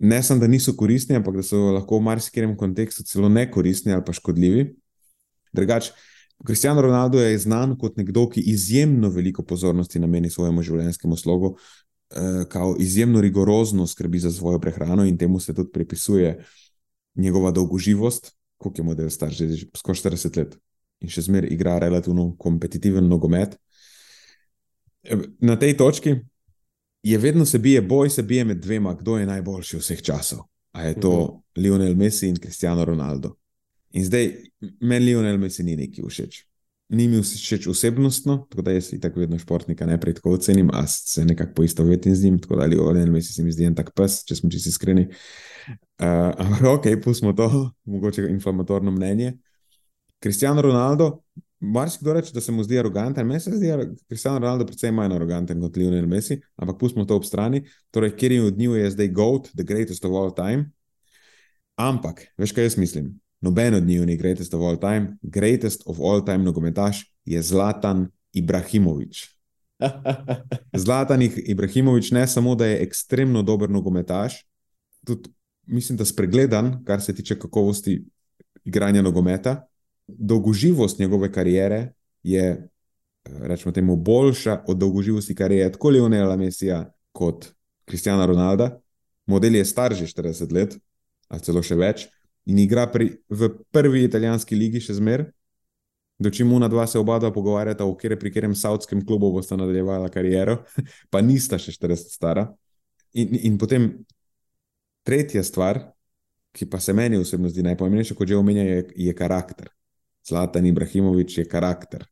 ne 0.00 0.22
samo, 0.22 0.40
da 0.40 0.46
niso 0.46 0.72
koristni, 0.76 1.16
ampak 1.16 1.36
da 1.36 1.42
so 1.44 1.58
lahko 1.74 1.98
v 1.98 2.06
marsikaterem 2.08 2.56
kontekstu 2.56 3.04
celo 3.04 3.28
nekoristni 3.28 3.92
ali 3.92 4.04
pa 4.04 4.12
škodljivi. 4.16 4.70
Drugač, 5.52 5.90
Kristijano 6.46 6.82
Ronaldo 6.82 7.20
je 7.20 7.38
znan 7.38 7.76
kot 7.78 7.96
nekdo, 7.96 8.28
ki 8.28 8.40
izjemno 8.40 9.08
veliko 9.08 9.42
pozornosti 9.42 10.00
nameni 10.00 10.30
svojemu 10.30 10.62
življenjskemu 10.62 11.16
slogu, 11.16 11.56
eh, 12.10 12.44
kao 12.48 12.76
izjemno 12.78 13.20
rigorozno 13.20 13.86
skrbi 13.86 14.18
za 14.18 14.32
svojo 14.32 14.58
prehrano 14.60 15.04
in 15.04 15.18
temu 15.18 15.40
se 15.40 15.54
tudi 15.54 15.70
pripisuje 15.72 16.44
njegova 17.14 17.50
dolgoživost, 17.50 18.32
koliko 18.56 18.80
je 18.80 18.84
model 18.84 19.10
star, 19.10 19.30
že 19.30 19.48
skoraj 19.76 19.96
40 19.96 20.36
let 20.36 20.56
in 21.00 21.08
še 21.08 21.22
zmeraj 21.22 21.48
igra 21.52 21.78
relativno 21.78 22.34
kompetitiven 22.38 23.08
nogomet 23.08 23.56
na 25.40 25.56
tej 25.56 25.76
točki 25.76 26.16
je 27.02 27.18
vedno 27.18 27.44
se 27.46 27.58
bije, 27.58 27.82
boj 27.82 28.10
se 28.10 28.22
bije 28.22 28.44
med 28.44 28.60
dvema, 28.60 28.94
kdo 28.94 29.18
je 29.18 29.26
najboljši 29.26 29.76
vseh 29.76 30.02
časov. 30.02 30.38
A 30.72 30.82
je 30.82 31.00
to 31.00 31.08
-huh. 31.08 31.40
Lionel 31.56 31.94
Messi 31.94 32.28
in 32.28 32.36
Cristiano 32.36 32.84
Ronaldo. 32.84 33.34
In 33.90 34.04
zdaj 34.06 34.30
meni 34.80 35.04
Lionel 35.04 35.38
Messi 35.38 35.64
ni 35.66 35.76
neki 35.76 36.02
všeč. 36.06 36.44
Ni 36.90 37.06
mi 37.08 37.20
všeč 37.22 37.68
osebnostno, 37.70 38.46
tako 38.50 38.62
da 38.66 38.72
jaz 38.74 38.90
tako 39.02 39.20
vedno 39.22 39.38
športnika 39.38 39.86
najprej 39.86 40.16
tako 40.18 40.32
ocenim, 40.34 40.70
a 40.74 40.86
se 40.86 41.24
nekako 41.24 41.54
poistovetim 41.54 42.14
z 42.14 42.24
njim. 42.24 42.38
Tako 42.38 42.56
da 42.56 42.66
Lionel 42.66 43.12
Messi 43.12 43.32
se 43.32 43.44
mi 43.46 43.52
zdi 43.52 43.68
en 43.68 43.74
tak 43.78 43.92
pes, 43.94 44.24
če 44.26 44.40
smo 44.40 44.50
čisto 44.50 44.72
iskreni. 44.72 45.06
Uh, 46.00 46.34
ampak 46.38 46.66
ok, 46.74 46.90
pustimo 47.04 47.32
to, 47.32 47.70
mogoče 47.84 48.26
inflamatorno 48.30 48.90
mnenje. 48.90 49.36
Cristiano 50.20 50.62
Ronaldo, 50.62 51.22
Marsikdo 51.60 52.12
reče, 52.12 52.32
da 52.32 52.40
se 52.40 52.52
mu 52.52 52.64
zdi 52.64 52.78
aroganten, 52.78 53.26
meni 53.26 53.40
se 53.40 53.50
zdi, 53.50 53.66
da 53.66 53.82
je 53.82 53.94
Cristiano 54.08 54.38
Ronaldo 54.38 54.66
precej 54.66 54.92
manj 54.92 55.14
aroganten 55.14 55.60
kot 55.60 55.76
Lionel 55.76 56.06
Messi, 56.06 56.40
ampak 56.56 56.78
pustimo 56.80 57.04
to 57.04 57.16
ob 57.16 57.24
strani. 57.24 57.62
Torej, 57.90 58.16
kjer 58.16 58.32
je 58.32 58.44
od 58.44 58.58
njih 58.58 58.76
je 58.80 58.90
zdaj 58.90 59.08
GOAT, 59.08 59.50
the 59.54 59.64
greatest 59.64 60.04
of 60.04 60.12
all 60.12 60.34
time. 60.34 60.70
Ampak, 61.76 62.26
veš 62.38 62.52
kaj 62.52 62.64
jaz 62.64 62.78
mislim? 62.78 63.19
Noben 63.40 63.74
od 63.74 63.82
njih 63.82 64.06
ni 64.06 64.16
greatest 64.16 64.54
of 64.54 64.60
all 64.60 64.76
time, 64.80 65.16
greatest 65.22 65.82
of 65.86 66.00
all 66.00 66.24
time 66.24 66.38
nogometaš 66.38 67.04
je 67.24 67.42
Zlatan 67.42 68.08
Ibrahimovič. 68.32 69.24
Zlatan 70.84 71.22
Ibrahimovič 71.22 72.10
ne 72.10 72.26
samo, 72.26 72.54
da 72.54 72.66
je 72.66 72.82
ekstremno 72.82 73.42
dober 73.42 73.70
nogometaš, 73.70 74.46
tudi 75.04 75.30
mislim, 75.66 75.98
da 75.98 76.04
spregledan, 76.04 76.84
kar 76.84 77.02
se 77.02 77.14
tiče 77.14 77.38
kakovosti 77.38 78.04
igranja 78.64 79.02
nogometa 79.02 79.70
dolgoživost 80.18 80.98
njegove 80.98 81.32
kariere 81.32 81.92
je, 82.22 82.68
rečemo 83.24 83.72
temu, 83.72 83.96
boljša 83.96 84.64
od 84.66 84.76
dolgoživosti 84.76 85.34
kariere 85.34 85.72
tako 85.72 85.90
Leonela 85.90 86.36
Messija 86.36 86.92
kot 87.12 87.46
Kristjana 87.84 88.26
Ronalda. 88.26 88.80
Model 89.26 89.54
je 89.54 89.64
star 89.64 89.94
že 89.94 90.06
40 90.06 90.52
let, 90.52 90.76
ali 91.28 91.40
celo 91.40 91.62
še 91.62 91.76
več, 91.76 92.08
in 92.46 92.58
igra 92.58 92.86
pri, 92.92 93.10
v 93.28 93.50
prvi 93.72 94.04
italijanski 94.04 94.56
ligi 94.56 94.82
še 94.84 94.96
zmeraj. 94.98 95.28
Dočim 96.20 96.52
una 96.52 96.68
dva 96.68 96.84
se 96.86 96.98
oba 97.00 97.16
dva 97.18 97.30
pogovarjata, 97.32 97.86
v 97.88 97.96
kere, 97.96 98.16
pri 98.20 98.28
katerem 98.28 98.54
savskem 98.54 99.00
klubu 99.06 99.30
bosta 99.32 99.56
nadaljevala 99.56 100.10
kariero, 100.12 100.58
pa 101.12 101.22
nista 101.24 101.56
še 101.58 101.72
40 101.78 102.12
stara. 102.12 102.44
In, 103.16 103.32
in 103.48 103.56
potem 103.58 103.88
tretja 105.06 105.42
stvar, 105.42 105.80
ki 106.52 106.68
pa 106.68 106.80
se 106.82 106.92
meni 106.92 107.16
osebno 107.16 107.48
zdi 107.48 107.64
najpomembnejša, 107.64 108.16
kot 108.18 108.28
že 108.28 108.36
omenja, 108.36 108.66
je, 108.68 108.84
je 109.06 109.14
karakter. 109.16 109.70
Zlatan 110.28 110.66
Ibrahimovič 110.68 111.38
je 111.38 111.46
karakter, 111.48 112.04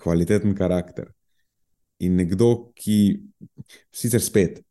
kvaliteten 0.00 0.54
karakter. 0.56 1.12
In 2.00 2.16
nekdo, 2.16 2.70
ki 2.78 3.18
sicer 3.92 4.22
spet, 4.22 4.62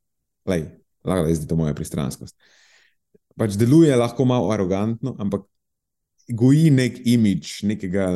lej, 0.48 0.64
lahko 1.06 1.28
da 1.28 1.34
je 1.36 1.48
to 1.48 1.60
moja 1.60 1.76
pristranskost, 1.78 2.34
pač 3.38 3.58
deluje 3.60 3.96
lahko 3.96 4.26
malo 4.26 4.52
arogantno, 4.52 5.16
ampak 5.20 5.46
goji 6.28 6.72
nek 6.74 7.00
imič 7.08 7.62
nekega 7.64 8.10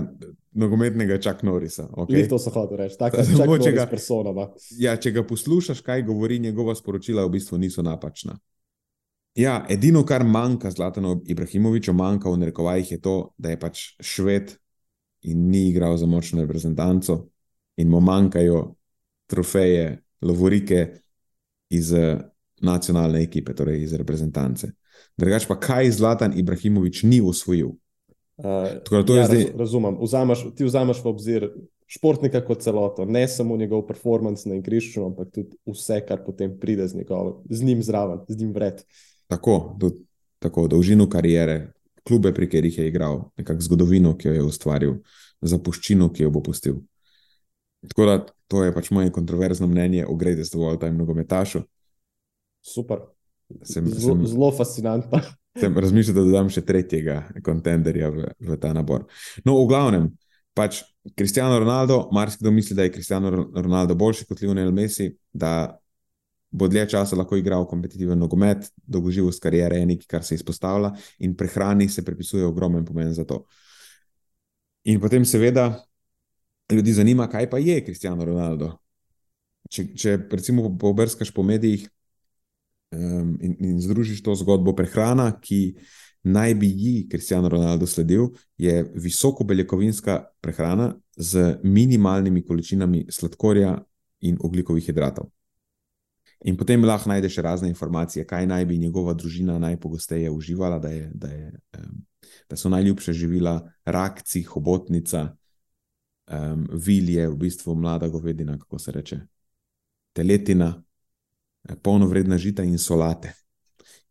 nogometnega 0.51 1.17
Čak 1.21 1.43
Norisa. 1.47 1.87
Okay? 2.03 2.27
To 2.27 2.39
so 2.39 2.51
hotel 2.51 2.83
reči, 2.83 2.97
tako 2.99 3.23
da 3.23 3.59
če 3.63 3.71
ga 3.75 3.85
persona. 3.87 4.47
Ja, 4.75 4.97
če 4.99 5.13
ga 5.15 5.23
poslušaš, 5.23 5.79
kaj 5.85 6.03
govori 6.07 6.41
njegova 6.43 6.75
sporočila, 6.75 7.23
v 7.25 7.37
bistvu 7.37 7.61
niso 7.61 7.85
napačna. 7.85 8.35
Ja, 9.39 9.61
edino, 9.71 10.03
kar 10.03 10.25
manjka 10.27 10.73
Zlatanu 10.75 11.21
Ibrahimoviču, 11.23 11.93
manjka 11.95 12.29
v 12.29 12.41
narekovajih, 12.41 12.91
je 12.91 12.99
to, 12.99 13.15
da 13.39 13.53
je 13.53 13.59
pač 13.59 13.85
šved 14.03 14.57
in 15.31 15.47
ni 15.53 15.69
igral 15.69 15.95
za 15.97 16.09
močno 16.09 16.41
reprezentanco, 16.41 17.21
in 17.79 17.87
mu 17.89 18.01
manjkajo 18.03 18.75
trofeje, 19.31 20.01
lovorike 20.21 20.87
iz 21.69 21.93
eh, 21.93 22.19
nacionalne 22.61 23.23
ekipe, 23.23 23.55
torej 23.55 23.83
iz 23.83 23.93
reprezentance. 23.95 24.67
Drugač 25.17 25.47
pa, 25.47 25.59
kaj 25.59 25.91
Zlatan 25.91 26.37
Ibrahimovič 26.37 27.03
ni 27.03 27.21
usvojil? 27.21 27.75
Uh, 28.41 28.81
Tako 28.85 28.95
ja, 29.15 29.27
zdaj- 29.27 29.51
raz, 29.53 29.59
razumem. 29.59 29.97
Vzameš, 30.01 30.45
ti 30.57 30.65
vzameš 30.65 31.03
v 31.03 31.07
obzir 31.07 31.49
športnika 31.91 32.39
kot 32.45 32.63
celoto, 32.63 33.05
ne 33.05 33.27
samo 33.27 33.57
njegov 33.57 33.83
performance 33.87 34.49
na 34.49 34.55
igrišču, 34.55 35.03
ampak 35.05 35.29
tudi 35.35 35.57
vse, 35.67 35.99
kar 36.07 36.23
potem 36.25 36.55
pride 36.59 36.87
z, 36.87 36.95
njegov, 36.97 37.43
z 37.49 37.67
njim 37.67 37.83
zraven, 37.83 38.23
z 38.27 38.39
njim 38.39 38.53
vred. 38.55 38.81
Tako, 39.27 39.75
do, 39.77 39.91
tako 40.39 40.67
dolžino 40.71 41.09
kariere, 41.09 41.73
klube, 42.07 42.31
pri 42.33 42.47
katerih 42.47 42.77
je 42.77 42.87
igral, 42.87 43.27
nekakšno 43.37 43.67
zgodovino, 43.67 44.15
ki 44.17 44.31
jo 44.31 44.33
je 44.39 44.43
ustvaril, 44.47 44.95
zapuščino, 45.41 46.09
ki 46.15 46.23
jo 46.23 46.31
bo 46.31 46.41
pustil. 46.41 46.79
Tako 47.91 48.05
da 48.07 48.15
to 48.47 48.63
je 48.63 48.73
pač 48.73 48.89
moje 48.91 49.11
kontroverzno 49.11 49.67
mnenje 49.67 50.05
o 50.07 50.15
greatest 50.15 50.55
of 50.55 50.63
all 50.65 50.79
time 50.79 50.97
nogometašu. 50.97 51.65
Super. 52.61 53.10
Sem, 53.63 53.87
Zelo, 53.87 54.15
sem, 54.15 54.25
zelo 54.33 54.51
fascinantno. 54.55 55.21
sem 55.61 55.77
razmišljal, 55.77 56.15
da 56.15 56.25
dodam 56.27 56.49
še 56.53 56.63
tretjega 56.65 57.21
kontenderja 57.45 58.11
v, 58.13 58.31
v 58.39 58.57
ta 58.61 58.71
nabor. 58.75 59.05
No, 59.45 59.57
v 59.59 59.67
glavnem, 59.71 60.09
pač 60.57 60.81
Cristiano 61.17 61.59
Ronaldo, 61.59 62.05
marsikdo 62.15 62.51
misli, 62.51 62.75
da 62.77 62.85
je 62.87 62.93
Cristiano 62.95 63.31
Ronaldo 63.31 63.95
boljši 63.97 64.27
kot 64.29 64.41
Lionel 64.43 64.71
Messi, 64.75 65.09
da 65.33 65.77
bo 66.51 66.67
dlje 66.67 66.89
časa 66.91 67.15
lahko 67.15 67.37
igral 67.39 67.65
kompetitiven 67.67 68.19
nogomet, 68.19 68.67
dolgoživost 68.75 69.39
karijere 69.43 69.79
je 69.79 69.85
nekaj, 69.93 70.07
kar 70.07 70.23
se 70.27 70.35
izpostavlja 70.35 70.91
in 71.23 71.35
prehrani 71.37 71.87
se 71.89 72.03
pripisuje 72.05 72.45
ogromen 72.45 72.85
pomen 72.85 73.13
za 73.15 73.25
to. 73.25 73.45
In 74.83 74.99
potem, 74.99 75.25
seveda, 75.25 75.69
ljudi 76.71 76.93
zanima, 76.93 77.29
kaj 77.29 77.49
pa 77.49 77.59
je 77.61 77.79
Cristiano 77.85 78.25
Ronaldo. 78.25 78.73
Če, 79.71 79.85
če 79.95 80.17
recimo 80.31 80.67
pobrskaš 80.79 81.31
po 81.31 81.43
medijih 81.47 81.87
um, 82.91 83.37
in, 83.41 83.55
in 83.59 83.81
združiš 83.81 84.23
to 84.23 84.35
zgodbo 84.35 84.75
prehrana, 84.75 85.31
ki 85.41 85.75
naj 86.23 86.55
bi 86.55 86.67
ji 86.67 87.07
Cristiano 87.09 87.49
Ronaldo 87.49 87.87
sledil, 87.87 88.29
je 88.57 88.91
visoko 88.95 89.43
beljakovinska 89.43 90.23
prehrana 90.41 90.93
z 91.17 91.57
minimalnimi 91.63 92.45
količinami 92.45 93.05
sladkorja 93.09 93.77
in 94.21 94.37
oglikovih 94.39 94.85
hidratov. 94.85 95.31
In 96.45 96.57
potem 96.57 96.85
lahko 96.85 97.09
najdeš 97.09 97.37
razne 97.37 97.69
informacije, 97.69 98.25
kaj 98.25 98.47
naj 98.47 98.65
bi 98.65 98.77
njegova 98.77 99.13
družina 99.13 99.59
najpogosteje 99.59 100.29
uživala, 100.31 100.79
da, 100.79 100.89
je, 100.89 101.11
da, 101.13 101.27
je, 101.27 101.51
um, 101.77 102.05
da 102.49 102.57
so 102.57 102.69
najljubša 102.69 103.13
živila 103.13 103.71
rakci, 103.85 104.41
hobotnica, 104.43 105.35
um, 106.31 106.67
vilje, 106.73 107.27
v 107.29 107.35
bistvu 107.37 107.75
mlada 107.75 108.07
govedina, 108.07 108.57
kako 108.57 108.79
se 108.79 108.91
reče, 108.91 109.19
teletina, 110.13 110.83
polnovredna 111.81 112.37
žita 112.37 112.63
in 112.63 112.77
solate. 112.77 113.33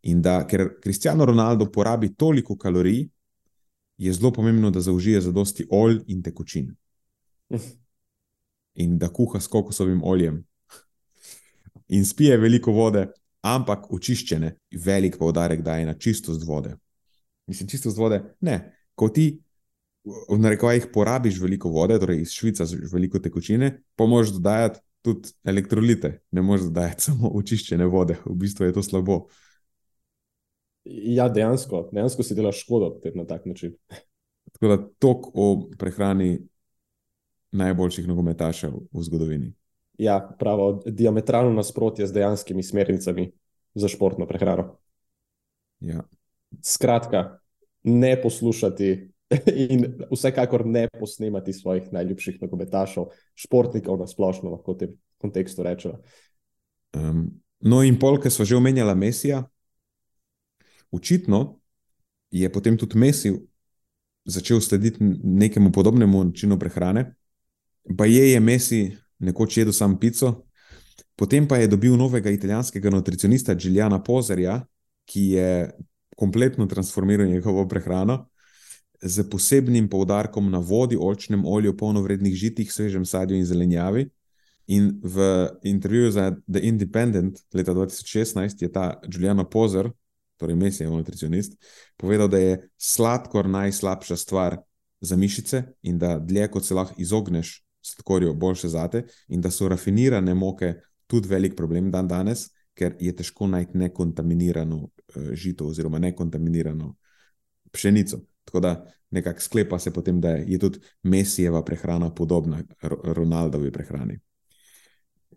In 0.03 0.23
da, 0.23 0.41
ker 0.47 0.79
Cristiano 0.83 1.25
Ronaldo 1.25 1.67
porabi 1.73 2.15
toliko 2.15 2.57
kalorij, 2.57 3.09
je 4.01 4.13
zelo 4.13 4.33
pomembno, 4.33 4.71
da 4.71 4.81
zaužije 4.81 5.21
zadosti 5.21 5.67
olj 5.71 6.01
in 6.07 6.23
tekočin. 6.23 6.75
In 8.75 8.99
da 8.99 9.09
kuha 9.09 9.41
s 9.41 9.49
kokosovim 9.51 10.03
oljem. 10.05 10.45
In 11.89 12.05
spije 12.07 12.37
veliko 12.39 12.73
vode, 12.73 13.09
ampak 13.43 13.91
očiščene, 13.93 14.53
velik 14.85 15.19
poudarek 15.19 15.61
daje 15.67 15.87
na 15.87 15.95
čistost 15.99 16.47
vode. 16.47 16.77
Mislim, 17.51 17.69
čistost 17.69 17.99
vode, 17.99 18.23
ne. 18.41 18.61
Ko 18.95 19.09
ti 19.09 19.41
v 20.05 20.39
narekovajih 20.39 20.87
porabiš 20.95 21.41
veliko 21.43 21.69
vode, 21.69 21.99
torej 21.99 22.23
iz 22.23 22.33
Švica 22.33 22.65
veliko 22.93 23.19
tekočine, 23.19 23.83
pa 23.97 24.07
moraš 24.07 24.31
dodajati 24.39 24.81
tudi 25.03 25.33
elektrolite, 25.45 26.21
ne 26.31 26.43
moreš 26.43 26.69
dodajati 26.69 27.05
samo 27.09 27.31
očiščene 27.41 27.87
vode. 27.87 28.19
V 28.25 28.37
bistvu 28.45 28.69
je 28.69 28.77
to 28.77 28.83
slabo. 28.83 29.23
Ja, 30.85 31.29
dejansko, 31.29 31.89
dejansko 31.93 32.25
si 32.25 32.35
delaš 32.35 32.63
škodo 32.65 32.95
na 33.15 33.27
tak 33.29 33.47
način. 33.47 33.77
Tako 34.53 34.69
da 34.69 34.79
tok 34.99 35.27
o 35.35 35.47
prehrani 35.79 36.39
najboljših 37.53 38.09
nogometašev 38.09 38.73
v 38.93 39.03
zgodovini. 39.03 39.53
Ja, 40.01 40.17
pravo, 40.39 40.83
diametralno 40.87 41.53
nasprotje 41.53 42.07
z 42.07 42.17
dejanskimi 42.17 42.63
smernicami 42.63 43.27
za 43.75 43.89
športno 43.89 44.27
prehrano. 44.27 44.79
Ja. 45.81 46.03
Skratka, 46.65 47.39
ne 47.83 48.15
poslušati 48.23 49.11
in 49.71 49.85
vsekakor 50.11 50.67
ne 50.67 50.89
posnemati 50.89 51.53
svojih 51.53 51.93
najljubših 51.93 52.43
nogometašov, 52.43 53.07
športnikov 53.35 53.99
na 54.01 54.07
splošno, 54.07 54.51
lahko 54.51 54.75
v 54.75 54.79
tem 54.79 54.97
kontekstu 55.19 55.63
rečemo. 55.63 56.01
Um, 56.97 57.29
no, 57.61 57.83
in 57.87 57.99
pol, 57.99 58.19
ki 58.21 58.31
smo 58.31 58.45
že 58.45 58.59
omenjali 58.59 58.95
Mesija, 58.99 59.45
očitno 60.91 61.61
je 62.31 62.51
potem 62.53 62.79
tudi 62.79 62.99
Messi 62.99 63.35
začel 64.25 64.61
slediti 64.61 64.99
nekemu 65.25 65.73
podobnemu 65.73 66.25
načinu 66.25 66.59
prehrane. 66.59 67.15
Pa 67.99 68.07
je, 68.07 68.33
je 68.33 68.41
Messi 68.41 68.97
nekoč 69.19 69.57
jedel 69.57 69.73
sam 69.73 69.99
pico, 69.99 70.47
potem 71.17 71.49
pa 71.49 71.57
je 71.57 71.69
dobil 71.69 71.97
novega 71.97 72.31
italijanskega 72.31 72.91
nutricionista 72.91 73.55
Giuliana 73.55 74.03
Pozerja, 74.03 74.61
ki 75.05 75.25
je 75.37 75.71
kompletno 76.17 76.67
transformiral 76.67 77.27
njegovo 77.27 77.69
prehrano 77.69 78.30
z 79.03 79.25
posebnim 79.31 79.89
poudarkom 79.89 80.51
na 80.51 80.59
vodi, 80.59 80.97
olčnem 80.97 81.45
olju, 81.47 81.77
polnovrednih 81.77 82.35
žitih, 82.35 82.73
svežem 82.73 83.05
sadju 83.05 83.37
in 83.37 83.45
zelenjavi. 83.45 84.09
In 84.71 85.01
v 85.03 85.49
intervjuju 85.67 86.11
za 86.11 86.31
The 86.53 86.61
Independent 86.63 87.41
leta 87.55 87.75
2016 87.75 88.63
je 88.63 88.73
ta 88.73 89.01
Giuliano 89.09 89.45
Pozer, 89.45 89.91
torej 90.37 90.57
Messi 90.57 90.83
je 90.83 90.91
nutricionist, 90.91 91.57
povedal, 91.97 92.29
da 92.29 92.39
je 92.39 92.69
sladkor 92.79 93.49
najslabša 93.49 94.17
stvar 94.17 94.57
za 95.01 95.17
mišice 95.17 95.63
in 95.83 95.99
da 95.99 96.19
dlje 96.19 96.49
kot 96.49 96.65
se 96.65 96.75
lahko 96.75 96.95
izogneš 96.99 97.65
sladkorju, 97.83 98.35
boljše 98.35 98.69
zate, 98.69 99.05
in 99.29 99.41
da 99.41 99.51
so 99.51 99.69
rafinirane 99.69 100.35
moke 100.35 100.75
tudi 101.07 101.29
velik 101.29 101.57
problem 101.57 101.91
dan 101.91 102.09
danes, 102.09 102.51
ker 102.75 102.95
je 103.01 103.13
težko 103.17 103.47
najti 103.47 103.79
nekontaminirano 103.79 104.77
uh, 104.77 104.91
žito 105.33 105.67
oziroma 105.67 105.99
nekontaminirano 105.99 106.95
pšenico. 107.73 108.21
Tako 108.51 108.61
da 108.61 108.87
nekako 109.11 109.41
sklepa 109.41 109.79
se 109.79 109.93
potem, 109.93 110.21
da 110.21 110.31
je 110.31 110.59
tudi 110.59 110.79
Messijeva 111.03 111.65
prehrana 111.65 112.15
podobna 112.15 112.63
Ronaldovi 113.05 113.71
prehrani. 113.73 114.19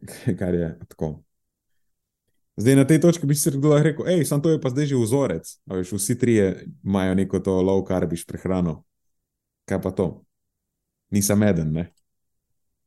Kar 0.39 0.53
je 0.53 0.80
tako. 0.88 1.24
Zdaj 2.57 2.76
na 2.76 2.88
tej 2.88 3.01
točki 3.01 3.26
bi 3.26 3.36
si 3.36 3.51
kdo 3.51 3.78
rekel, 3.78 4.05
hej, 4.05 4.26
samo 4.26 4.41
to 4.41 4.49
je 4.49 4.61
pa 4.61 4.70
zdaj 4.70 4.86
že 4.86 4.97
vzorec. 4.97 5.53
Veš, 5.66 5.91
vsi 5.91 6.18
trije 6.20 6.66
imajo 6.84 7.14
neko 7.16 7.39
to 7.39 7.61
low 7.61 7.86
carbiš 7.88 8.26
prehrano. 8.26 8.84
Kaj 9.70 9.82
pa 9.82 9.91
to? 9.91 10.26
Nisem 11.09 11.43
eden, 11.43 11.74
ne? 11.74 11.91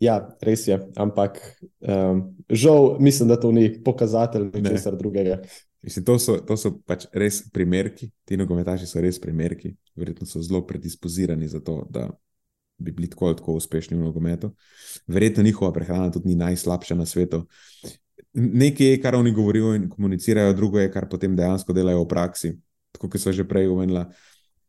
Ja, 0.03 0.19
res 0.43 0.67
je, 0.69 0.81
ampak 0.97 1.39
um, 1.81 2.35
žal 2.51 2.97
mislim, 3.01 3.29
da 3.29 3.41
to 3.41 3.53
ni 3.53 3.71
pokazatelj 3.85 4.51
ničesar 4.55 4.97
drugega. 4.99 5.39
Mislim, 5.87 6.05
to, 6.05 6.19
so, 6.19 6.35
to 6.43 6.57
so 6.59 6.73
pač 6.83 7.05
res 7.15 7.45
primerki, 7.55 8.09
ti 8.27 8.35
nogometaši 8.35 8.89
so 8.91 8.99
res 8.99 9.21
primerki, 9.23 9.71
verjetno 9.95 10.27
so 10.27 10.41
zelo 10.43 10.65
predispozirani 10.67 11.47
za 11.47 11.61
to, 11.63 11.85
da 11.95 12.09
bi 12.83 12.91
bili 12.91 13.07
tako 13.11 13.29
ali 13.29 13.37
tako 13.39 13.55
uspešni 13.61 13.95
v 13.95 14.01
nogometu. 14.03 14.51
Verjetno 15.07 15.45
njihova 15.47 15.71
prehrana 15.73 16.11
tudi 16.11 16.33
ni 16.33 16.35
najslabša 16.41 16.97
na 16.99 17.07
svetu. 17.07 17.45
Nekaj 18.35 18.87
je, 18.87 18.99
kar 19.01 19.15
oni 19.15 19.31
govorijo 19.33 19.77
in 19.79 19.87
komunicirajo, 19.91 20.57
drugo 20.59 20.83
je, 20.83 20.91
kar 20.93 21.07
potem 21.09 21.37
dejansko 21.39 21.73
delajo 21.73 22.03
v 22.03 22.09
praksi. 22.11 22.53
Tako 22.93 23.13
kot 23.15 23.23
so 23.23 23.33
že 23.33 23.47
prej 23.47 23.71
omenila. 23.71 24.09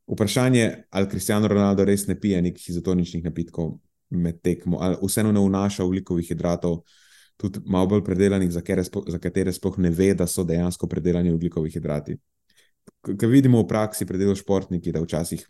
Vprašanje, 0.07 0.69
ali 0.89 1.09
Cristiano 1.09 1.49
Ronaldo 1.49 1.85
res 1.85 2.05
ne 2.07 2.19
pije 2.19 2.41
nekih 2.45 2.69
izotoničnih 2.69 3.25
napitkov 3.25 3.79
med 4.09 4.37
tekmo, 4.45 4.77
ali 4.85 5.01
vseeno 5.01 5.33
ne 5.33 5.41
vnaša 5.41 5.83
ugljikovih 5.83 6.29
hidratov, 6.29 6.83
tudi 7.37 7.61
malo 7.65 7.87
bolj 7.87 8.03
predelanih, 8.03 8.51
za 8.51 8.61
sploh, 8.83 9.05
za 9.07 9.19
katere 9.19 9.53
sploh 9.53 9.77
ne 9.77 9.89
ve, 9.89 10.13
da 10.13 10.27
so 10.27 10.43
dejansko 10.43 10.87
predelani 10.87 11.33
ugljikovih 11.33 11.73
hidrati. 11.73 12.17
Kaj 13.01 13.29
vidimo 13.29 13.61
v 13.61 13.67
praksi, 13.67 14.05
predelajo 14.05 14.35
športniki, 14.35 14.91
da 14.91 15.01
včasih. 15.01 15.45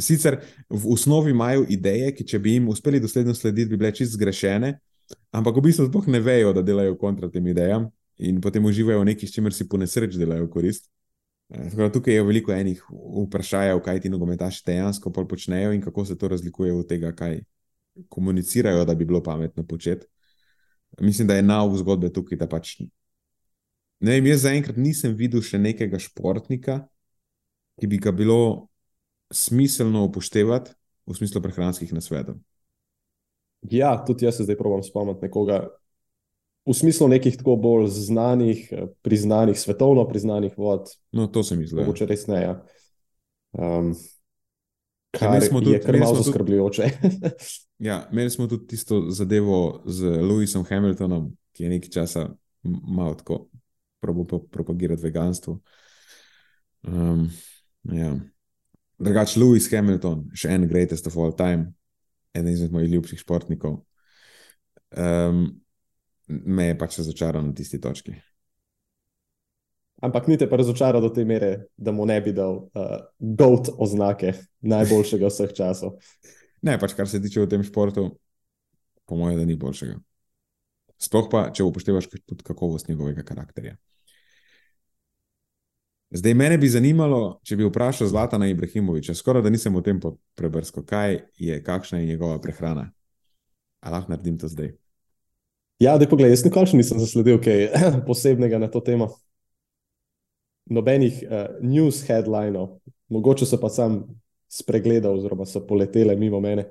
Sicer 0.00 0.40
v 0.70 0.92
osnovi 0.92 1.30
imajo 1.30 1.66
ideje, 1.68 2.10
ki 2.14 2.24
če 2.26 2.38
bi 2.38 2.56
jim 2.56 2.68
uspeli 2.68 3.00
dosledno 3.00 3.34
slediti, 3.34 3.70
bi 3.70 3.76
bile 3.76 3.92
čist 3.94 4.16
zgrešene, 4.16 4.72
ampak 5.36 5.60
v 5.60 5.68
bistvu 5.68 5.86
sploh 5.90 6.08
ne 6.10 6.20
vejo, 6.20 6.54
da 6.56 6.62
delajo 6.62 6.96
kontra 6.98 7.30
tem 7.30 7.46
idejam 7.46 7.90
in 8.18 8.40
potem 8.40 8.64
uživajo 8.64 9.02
v 9.02 9.10
nekaj, 9.10 9.28
s 9.28 9.34
čimer 9.36 9.54
si 9.54 9.68
po 9.68 9.78
nesreč 9.78 10.16
delajo 10.18 10.48
korist. 10.50 10.88
Tako, 11.52 11.90
tukaj 11.98 12.14
je 12.14 12.22
veliko 12.24 12.54
enih 12.54 12.80
vprašanj, 12.88 13.76
kaj 13.84 14.00
ti 14.00 14.10
nogometaši 14.10 14.62
dejansko 14.66 15.12
počnejo 15.12 15.74
in 15.74 15.82
kako 15.82 16.04
se 16.04 16.16
to 16.18 16.28
razlikuje 16.28 16.72
od 16.72 16.88
tega, 16.88 17.12
kaj 17.12 17.42
komunicirajo, 18.08 18.84
da 18.84 18.94
bi 18.94 19.04
bilo 19.04 19.22
pametno 19.22 19.66
početi. 19.66 20.06
Mislim, 21.00 21.28
da 21.28 21.34
je 21.34 21.42
nauk 21.42 21.74
zgodbe 21.80 22.12
tukaj, 22.12 22.38
da 22.38 22.46
pač 22.46 22.76
Ne 24.04 24.18
vem, 24.18 24.26
jaz 24.26 24.42
zaenkrat 24.44 24.76
nisem 24.76 25.14
videl 25.16 25.40
še 25.40 25.56
nekega 25.56 25.96
športnika, 26.02 26.82
ki 27.80 27.88
bi 27.88 27.96
ga 27.96 28.12
bilo 28.12 28.68
smiselno 29.32 30.04
upoštevati 30.04 30.74
v 31.08 31.16
smislu 31.16 31.40
prehranskih 31.40 31.88
nasvetov. 31.94 32.36
Ja, 33.70 33.94
tudi 34.04 34.26
jaz 34.26 34.36
se 34.36 34.44
zdaj 34.44 34.58
probujem 34.60 34.84
spomniti 34.84 35.24
nekoga. 35.24 35.70
V 36.68 36.74
smislu 36.76 37.08
nekih 37.08 37.36
tako 37.36 37.56
bolj 37.56 37.88
znanih, 37.92 38.68
eh, 38.72 38.86
priznanih, 39.04 39.56
svetovno 39.56 40.04
priznanih 40.08 40.52
vod. 40.58 40.92
No, 41.12 41.26
to 41.26 41.40
se 41.40 41.56
mi 41.56 41.64
zdi. 41.64 41.80
Mogoče 41.80 42.04
res 42.06 42.26
ne. 42.28 42.42
Ja. 42.42 42.54
Um, 43.52 43.94
Ja, 45.14 45.30
kar 45.30 45.42
smo 45.42 45.60
tudi- 45.60 45.72
je 45.72 45.80
kar 45.80 45.96
malo 45.96 46.18
zaskrbljujoče. 46.20 46.90
Ja, 47.78 48.08
imeli 48.12 48.30
smo 48.30 48.46
tudi 48.46 48.66
tisto 48.66 49.10
zadevo 49.10 49.82
z 49.86 50.04
Lewisom 50.04 50.64
Hamiltonom, 50.68 51.32
ki 51.52 51.64
je 51.64 51.70
nekaj 51.70 51.90
časa 51.90 52.28
malo 52.62 53.14
tako 53.14 53.48
probo 54.00 54.38
propagirati 54.38 55.02
veganstvo. 55.02 55.60
Um, 56.82 57.30
ja. 57.82 58.14
Drugač, 58.98 59.34
Lewis 59.36 59.66
Hamilton, 59.72 60.28
še 60.36 60.52
en 60.54 60.68
greatest 60.68 61.08
of 61.10 61.16
all 61.18 61.34
time, 61.36 61.72
eden 62.34 62.52
izmed 62.52 62.72
mojih 62.72 62.92
ljubših 62.92 63.24
športnikov, 63.24 63.80
um, 64.94 65.42
me 66.28 66.68
je 66.70 66.78
pač 66.78 67.00
razočaral 67.00 67.42
na 67.42 67.54
tisti 67.56 67.80
točki. 67.82 68.14
Ampak 70.04 70.28
ni 70.28 70.36
te 70.38 70.46
pa 70.50 70.58
razočaral 70.60 71.02
do 71.02 71.10
te 71.14 71.24
mere, 71.24 71.66
da 71.76 71.92
mu 71.92 72.06
ne 72.06 72.20
bi 72.20 72.32
dal 72.36 72.60
uh, 72.60 72.96
GOAT 73.18 73.72
oznake 73.80 74.34
najboljšega 74.60 75.30
vseh 75.32 75.54
časov. 75.56 75.96
Ne, 76.64 76.78
pač 76.80 76.94
kar 76.96 77.08
se 77.08 77.20
tiče 77.20 77.44
v 77.44 77.50
tem 77.52 77.64
športu, 77.66 78.08
po 79.04 79.16
mojem, 79.20 79.38
da 79.38 79.44
ni 79.44 79.56
boljšega. 79.60 79.98
Sploh 81.04 81.26
pa, 81.28 81.48
če 81.52 81.66
upoštevaš 81.66 82.08
tudi 82.14 82.44
kakovost 82.46 82.88
njegovega 82.88 83.24
karakterja. 83.26 83.76
Zdaj, 86.14 86.34
mene 86.38 86.56
bi 86.62 86.70
zanimalo, 86.70 87.40
če 87.44 87.58
bi 87.58 87.66
vprašal 87.66 88.06
Zlatana 88.08 88.46
Ibrahimoviča, 88.46 89.16
skoraj 89.18 89.42
da 89.42 89.50
nisem 89.50 89.74
o 89.74 89.82
tem 89.82 89.98
prebrskal, 90.38 90.84
kaj 90.86 91.18
je, 91.42 91.58
kakšna 91.66 91.98
je 91.98 92.12
njegova 92.12 92.38
prehrana. 92.40 92.86
A 93.82 93.90
lahko 93.90 94.14
naredim 94.14 94.38
to 94.38 94.48
zdaj? 94.48 94.70
Ja, 95.82 95.96
da 95.98 96.06
pogled, 96.08 96.30
jaz 96.30 96.44
nikoli 96.46 96.70
še 96.70 96.78
nisem 96.78 97.02
zasledil 97.02 97.40
kaj 97.42 97.66
posebnega 98.08 98.62
na 98.62 98.70
to 98.70 98.80
temo. 98.80 99.10
Nobenih 100.70 101.18
uh, 101.26 101.58
news 101.60 102.04
headlinov, 102.06 102.78
mogoče 103.12 103.44
so 103.44 103.58
pa 103.60 103.68
sam 103.68 104.04
spregledal, 104.54 105.18
oziroma 105.18 105.46
so 105.46 105.64
poletele 105.66 106.16
mimo 106.16 106.40
mene. 106.40 106.68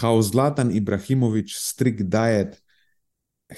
How 0.00 0.22
Zlatan 0.22 0.70
Ibrahimovič 0.72 1.56
strict 1.60 2.08
diet 2.08 2.58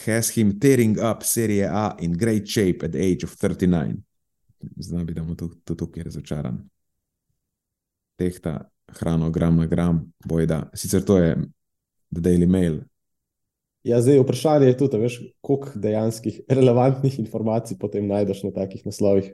has 0.07 0.31
him 0.37 0.59
tearing 0.61 0.99
up 0.99 1.23
Serie 1.23 1.69
A 1.71 1.97
in 2.01 2.13
great 2.13 2.49
shape 2.49 2.85
at 2.85 2.93
the 2.93 3.01
age 3.01 3.25
of 3.25 3.35
39. 3.37 4.03
Znam 4.77 5.07
da 5.07 5.23
mu 5.23 5.35
tu- 5.35 5.55
tudi 5.65 5.79
tukaj 5.79 6.03
razočaran. 6.03 6.59
Tehta 8.19 8.71
hrano 8.89 9.31
gram 9.31 9.57
na 9.57 9.67
gram, 9.67 10.13
bojda. 10.25 10.71
Sicer 10.75 11.05
to 11.05 11.19
je 11.19 11.37
The 12.15 12.21
Daily 12.21 12.47
Mail. 12.47 12.81
Ja, 13.87 14.01
zdaj 14.03 14.19
vprašanje 14.19 14.67
je 14.67 14.79
tudi, 14.79 14.99
veš, 14.99 15.21
koliko 15.41 15.79
dejanskih 15.79 16.41
relevantnih 16.49 17.19
informacij 17.19 17.79
potem 17.79 18.07
najdeš 18.07 18.43
na 18.43 18.51
takih 18.51 18.87
naslovih. 18.87 19.31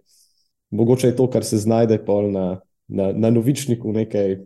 Mogoče 0.71 1.07
je 1.07 1.17
to, 1.17 1.31
kar 1.31 1.45
se 1.45 1.57
znajde 1.59 2.05
pol 2.05 2.31
na, 2.33 2.61
na, 2.93 3.13
na 3.13 3.31
novičniku, 3.31 3.93
nekaj 3.93 4.37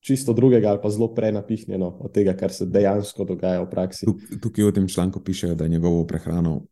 čisto 0.00 0.32
drugega 0.32 0.70
ali 0.72 0.80
pa 0.82 0.90
zelo 0.90 1.10
prenapihnjeno 1.14 1.88
od 2.00 2.12
tega, 2.12 2.32
kar 2.36 2.52
se 2.52 2.66
dejansko 2.66 3.24
dogaja 3.24 3.60
v 3.62 3.70
praksi. 3.70 4.06
Tuk- 4.08 4.40
Tukaj 4.42 4.64
v 4.64 4.74
tem 4.74 4.88
članku 4.88 5.20
pišejo, 5.20 5.54
da 5.54 5.68
njegovo 5.68 6.06
prehrano 6.06 6.62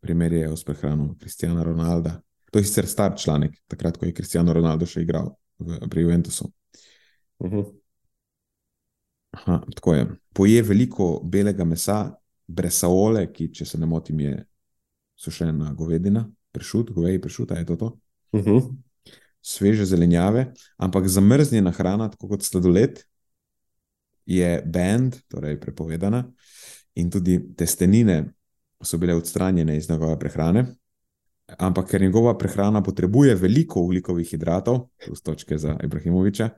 primerjajo 0.00 0.56
s 0.56 0.64
prehrano 0.64 1.14
Kristjana 1.20 1.62
Ronalda. 1.62 2.20
To 2.50 2.58
je 2.58 2.64
sicer 2.64 2.86
star 2.86 3.14
članek, 3.18 3.52
takrat, 3.68 3.96
ko 3.96 4.06
je 4.06 4.14
Kristjano 4.16 4.52
Ronaldo 4.52 4.86
še 4.86 5.04
igral 5.04 5.34
v, 5.58 5.78
pri 5.90 6.02
Juventusu. 6.02 6.50
Uh 7.38 7.52
-huh. 7.52 7.72
Aha, 9.30 9.60
tako 9.74 9.94
je. 9.94 10.06
Poje 10.34 10.62
veliko 10.62 11.20
belega 11.24 11.64
mesa, 11.64 12.14
bresaole, 12.46 13.32
ki, 13.32 13.52
če 13.54 13.64
se 13.64 13.78
ne 13.78 13.86
motim, 13.86 14.20
je 14.20 14.46
sušena 15.16 15.74
govedina, 15.74 16.24
pršut, 16.52 16.90
goveji 16.90 17.20
pršut, 17.20 17.50
je 17.50 17.66
to 17.66 17.76
to? 17.76 17.98
Uh 18.32 18.44
-huh. 18.44 18.76
Sveže 19.42 19.86
zelenjave, 19.88 20.50
ampak 20.76 21.08
zamrznjena 21.08 21.70
hrana, 21.72 22.10
tako 22.12 22.34
kot 22.34 22.44
sladoled, 22.44 23.00
je 24.26 24.50
band, 24.66 25.16
torej 25.28 25.56
prepovedana, 25.60 26.24
in 27.00 27.10
tudi 27.10 27.38
testenine 27.56 28.24
so 28.82 28.98
bile 28.98 29.14
odstranjene 29.14 29.76
iz 29.76 29.88
njegove 29.90 30.18
prehrane. 30.18 30.66
Ampak 31.58 31.88
ker 31.90 32.02
njegova 32.02 32.36
prehrana 32.38 32.82
potrebuje 32.82 33.34
veliko 33.34 33.80
ugljikovih 33.80 34.28
hidratov, 34.28 34.86
to 35.06 35.16
so 35.16 35.22
točke 35.32 35.58
za 35.58 35.76
Ibrahimoviča, 35.84 36.50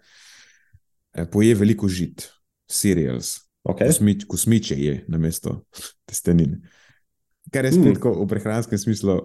eh, 1.14 1.26
poje 1.30 1.54
veliko 1.54 1.88
žit, 1.88 2.28
cereals, 2.68 3.38
okay. 3.64 3.86
Kosmič, 3.86 4.24
kosmiče 4.24 4.76
je 4.76 5.04
na 5.08 5.18
mesto 5.18 5.64
testenin. 6.04 6.60
Kar 7.52 7.64
je 7.64 7.72
spet 7.72 8.04
mm. 8.04 8.22
v 8.24 8.28
prehranskem 8.28 8.78
smislu, 8.78 9.18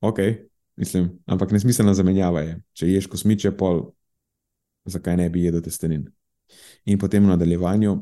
ok, 0.00 0.18
mislim, 0.78 1.10
ampak 1.26 1.52
nesmiselna 1.52 1.94
zamenjava 1.94 2.44
je. 2.46 2.56
Če 2.78 2.88
ješ 2.92 3.08
kosmiče, 3.10 3.52
pol, 3.58 3.88
zakaj 4.88 5.18
ne 5.20 5.28
bi 5.30 5.44
jedel 5.44 5.62
testenin? 5.64 6.06
In 6.88 6.98
potem 6.98 7.26
v 7.26 7.34
nadaljevanju 7.34 7.94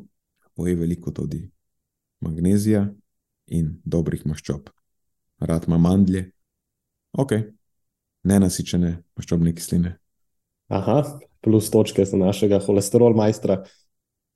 poje 0.56 0.76
veliko 0.78 1.10
tudi 1.12 1.42
magnezija 2.24 2.86
in 3.52 3.76
dobrih 3.84 4.24
maščob. 4.26 4.70
Rad 5.40 5.66
ima 5.68 5.76
mandlje, 5.78 6.30
ok, 7.12 7.32
nenasičene 8.26 8.94
maščobne 9.16 9.52
kisline, 9.56 9.96
Aha, 10.68 11.02
plus 11.40 11.68
točke 11.70 12.04
za 12.04 12.16
našega 12.18 12.58
holesterol 12.58 13.14
majstra. 13.14 13.60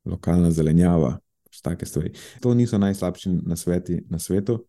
lokalna 0.06 0.50
zelenjava, 0.50 1.18
pač 1.44 1.60
take 1.60 1.86
stvari. 1.86 2.12
To 2.40 2.54
niso 2.54 2.78
najslabši 2.78 3.32
nasveti 3.46 4.04
na 4.10 4.18
svetu. 4.18 4.60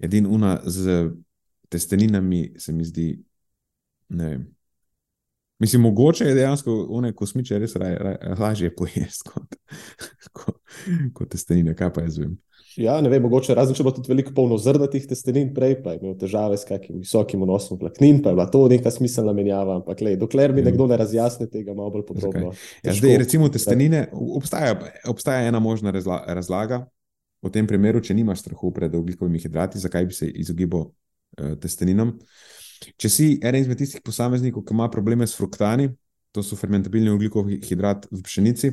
Edina 0.00 0.28
una 0.28 0.60
z 0.64 1.10
testeninami 1.72 2.52
se 2.60 2.72
mi 2.72 2.84
zdi, 2.84 3.08
ne 4.12 4.28
vem. 4.34 4.44
Mislim, 5.62 5.82
mogoče 5.86 6.24
je 6.26 6.34
dejansko 6.34 6.72
one 6.90 7.12
kosmiče 7.14 7.58
res 7.62 7.76
raj, 7.78 7.94
raj, 8.02 8.16
lažje 8.40 8.72
pojesti 8.76 9.30
kot, 9.30 9.54
kot, 10.36 10.56
kot 11.14 11.28
testenine, 11.36 11.74
kaj 11.78 11.92
pa 11.94 12.02
jaz 12.02 12.18
vem. 12.18 12.32
Ja, 12.80 12.96
ne 13.04 13.10
vem, 13.12 13.20
mogoče 13.22 13.54
razen 13.54 13.76
če 13.76 13.84
bo 13.84 13.92
tudi 13.92 14.08
veliko 14.08 14.32
polnozrnatih 14.34 15.04
testenin 15.10 15.50
prej, 15.54 15.76
pa 15.84 15.92
je 15.92 16.00
imel 16.00 16.14
težave 16.18 16.56
s 16.56 16.64
kakim 16.66 17.02
visokim 17.02 17.44
vnosom 17.44 17.78
vlaknin, 17.78 18.22
pa 18.24 18.32
je 18.32 18.38
bila 18.38 18.46
to 18.50 18.62
neka 18.72 18.90
smiselna 18.90 19.34
menjava. 19.36 19.76
Ampak, 19.82 20.00
lej, 20.00 20.16
dokler 20.18 20.54
mi 20.56 20.64
Ja. 20.64 20.70
nekdo 20.70 20.86
ne 20.88 20.96
razjasni 20.96 21.50
tega 21.52 21.76
malo 21.76 21.92
bolj 21.92 22.06
podrobno. 22.08 22.54
Ja, 22.80 22.88
težko. 22.88 22.96
zdaj, 23.02 23.18
recimo, 23.22 23.50
testenine, 23.52 24.06
obstaja, 24.12 24.72
obstaja 25.12 25.46
ena 25.52 25.60
možna 25.60 25.92
razla, 25.92 26.22
razlaga. 26.26 26.86
V 27.42 27.50
tem 27.52 27.66
primeru, 27.66 28.00
če 28.00 28.14
nimaš 28.14 28.40
strahu 28.46 28.72
pred 28.72 28.94
oglikovimi 28.94 29.38
hidrati, 29.42 29.78
zakaj 29.82 30.08
bi 30.08 30.14
se 30.16 30.30
izogibal 30.30 30.88
testeninam. 31.60 32.16
Če 32.98 33.10
si 33.10 33.26
eden 33.38 33.62
izmed 33.62 33.78
tistih 33.78 34.02
posameznikov, 34.04 34.64
ki 34.66 34.74
ima 34.74 34.88
probleme 34.90 35.26
s 35.26 35.36
fruktani, 35.38 35.90
to 36.32 36.42
so 36.42 36.56
fermentabilni 36.58 37.12
oglikovi 37.12 37.60
hidrat 37.66 38.08
v 38.10 38.22
pšenici, 38.24 38.72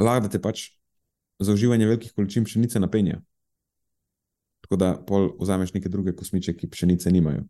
lahko 0.00 0.26
da 0.26 0.32
te 0.32 0.40
pač 0.42 0.70
za 1.38 1.54
uživanje 1.54 1.86
velikih 1.86 2.14
količin 2.16 2.46
pšenice 2.48 2.80
napenja. 2.80 3.20
Tako 4.64 4.76
da 4.76 4.90
pol 5.06 5.30
vzameš 5.40 5.74
neke 5.76 5.88
druge 5.88 6.16
kosmiče, 6.16 6.56
ki 6.56 6.70
pšenice 6.70 7.12
nimajo. 7.14 7.44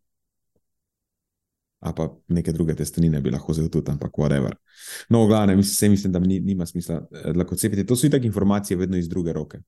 A 1.80 1.92
pa 1.94 2.09
neke 2.34 2.53
druge 2.53 2.74
testenine 2.74 3.20
bi 3.22 3.30
lahko 3.30 3.55
vzel 3.55 3.68
tudi, 3.70 3.90
ampak 3.90 4.18
whatever. 4.18 4.57
No, 5.09 5.24
v 5.24 5.30
glavnem, 5.30 5.61
mislim, 5.62 5.94
mislim, 5.94 6.12
da 6.12 6.18
ni, 6.18 6.40
nima 6.40 6.66
smisla 6.66 7.01
eh, 7.11 7.32
dlako 7.32 7.57
cepiti. 7.57 7.86
To 7.86 7.96
so 7.96 8.07
itak 8.07 8.24
informacije 8.24 8.76
vedno 8.76 8.99
iz 8.99 9.09
druge 9.09 9.32
roke. 9.32 9.62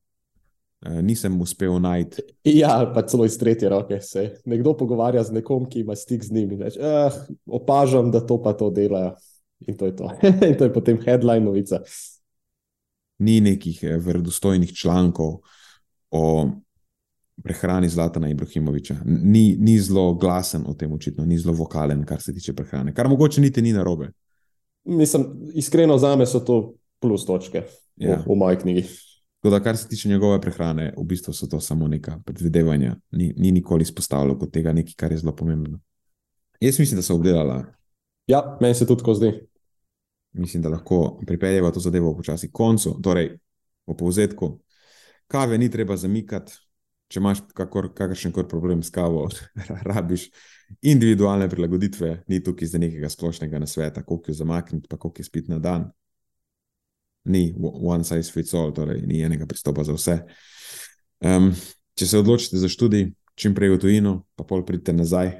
Uh, 0.87 1.03
nisem 1.05 1.41
uspel 1.41 1.75
najti. 1.81 2.23
Ja, 2.45 2.79
ali 2.79 2.89
pa 2.95 3.03
celo 3.03 3.25
iz 3.25 3.39
tretje 3.39 3.69
roke 3.69 4.01
se 4.01 4.41
nekdo 4.45 4.73
pogovarja 4.77 5.23
z 5.23 5.33
nekom, 5.37 5.67
ki 5.69 5.81
ima 5.81 5.97
stik 5.97 6.25
z 6.25 6.33
njimi. 6.33 6.57
Reč, 6.57 6.77
eh, 6.77 7.19
opažam, 7.47 8.11
da 8.11 8.21
to 8.27 8.43
pa 8.43 8.53
to 8.53 8.71
delajo. 8.71 9.15
In 9.69 9.77
to 9.77 9.87
je 9.87 9.97
to. 9.97 10.09
in 10.49 10.57
to 10.57 10.65
je 10.65 10.73
potem 10.73 10.99
headline 11.05 11.45
novica. 11.45 11.83
Ni 13.19 13.41
nekih 13.41 13.83
eh, 13.83 13.99
verodostojnih 14.01 14.73
člankov 14.73 15.43
o 16.11 16.49
prehrani 17.43 17.89
Zlatana 17.89 18.31
Ibrahimoviča. 18.31 18.97
Ni, 19.05 19.57
ni 19.61 19.79
zelo 19.79 20.15
glasen 20.15 20.65
o 20.67 20.75
tem, 20.75 20.93
očitno, 20.93 21.27
ni 21.27 21.39
zelo 21.39 21.55
vokalen, 21.57 22.05
kar 22.05 22.23
se 22.23 22.33
tiče 22.35 22.57
prehrane. 22.57 22.95
Kar 22.95 23.09
mogoče 23.09 23.41
niti 23.41 23.63
ni 23.63 23.73
narobe. 23.73 24.13
Mislim, 24.85 25.27
iskreno 25.55 25.99
za 25.99 26.17
me 26.17 26.27
so 26.27 26.41
to 26.41 26.75
plus 27.01 27.27
točke 27.27 27.63
Ja. 27.97 28.17
v, 28.17 28.33
v 28.33 28.37
moji 28.37 28.57
knjigi. 28.57 28.89
Tako 29.41 29.51
da, 29.51 29.63
kar 29.65 29.77
se 29.77 29.89
tiče 29.89 30.09
njegove 30.09 30.41
prehrane, 30.41 30.93
v 30.99 31.05
bistvu 31.05 31.33
so 31.33 31.47
to 31.49 31.61
samo 31.61 31.89
neka 31.89 32.19
predvidevanja. 32.25 32.97
Ni, 33.11 33.33
ni 33.37 33.53
nikoli 33.53 33.83
izpostavljal 33.83 34.39
kot 34.39 34.53
tega 34.53 34.73
nekaj, 34.73 34.95
kar 34.97 35.13
je 35.13 35.19
zelo 35.19 35.37
pomembno. 35.37 35.81
Jaz 36.61 36.79
mislim, 36.79 36.99
da 36.99 37.03
so 37.03 37.15
obdelala 37.15 37.65
Ja, 38.31 38.59
meni 38.61 38.75
se 38.75 38.87
tudi 38.87 38.99
tako 38.99 39.15
zdi. 39.15 39.33
mislim, 40.33 40.63
da 40.63 40.69
lahko 40.69 41.21
pripeljeva 41.27 41.71
to 41.71 41.81
zadevo 41.81 42.17
počasi 42.17 42.49
k 42.49 42.53
koncu. 42.53 43.01
Torej, 43.03 43.33
v 43.87 43.97
povzetku, 43.99 44.61
kave 45.27 45.59
ni 45.59 45.71
treba 45.71 45.97
zamikati, 45.97 46.53
če 47.09 47.19
imaš 47.19 47.41
kakršen 47.55 48.33
koli 48.33 48.49
problem 48.49 48.83
s 48.83 48.91
kavo, 48.91 49.25
rabiš 49.93 50.29
individualne 50.83 51.49
prilagoditve, 51.51 52.13
ni 52.29 52.39
tukaj 52.43 52.69
za 52.71 52.79
nekega 52.79 53.11
splošnega 53.11 53.59
nasveta, 53.59 54.05
koliko 54.07 54.31
jo 54.31 54.35
zamakniti, 54.35 54.87
pa 54.89 54.97
koliko 54.97 55.21
je 55.21 55.25
spiti 55.25 55.51
na 55.51 55.59
dan. 55.59 55.91
Ni 57.25 57.51
one 57.59 58.05
size 58.05 58.33
fits 58.33 58.55
all, 58.55 58.73
torej 58.73 59.03
ni 59.07 59.21
enega 59.23 59.47
pristopa 59.47 59.85
za 59.85 59.97
vse. 59.97 60.17
Um, 61.21 61.51
če 61.99 62.07
se 62.09 62.21
odločite 62.21 62.61
za 62.61 62.69
študij, 62.73 63.11
čim 63.37 63.55
prej 63.57 63.75
v 63.75 63.81
tujino, 63.83 64.15
pa 64.37 64.47
pol 64.49 64.65
pridite 64.65 64.95
nazaj, 64.97 65.35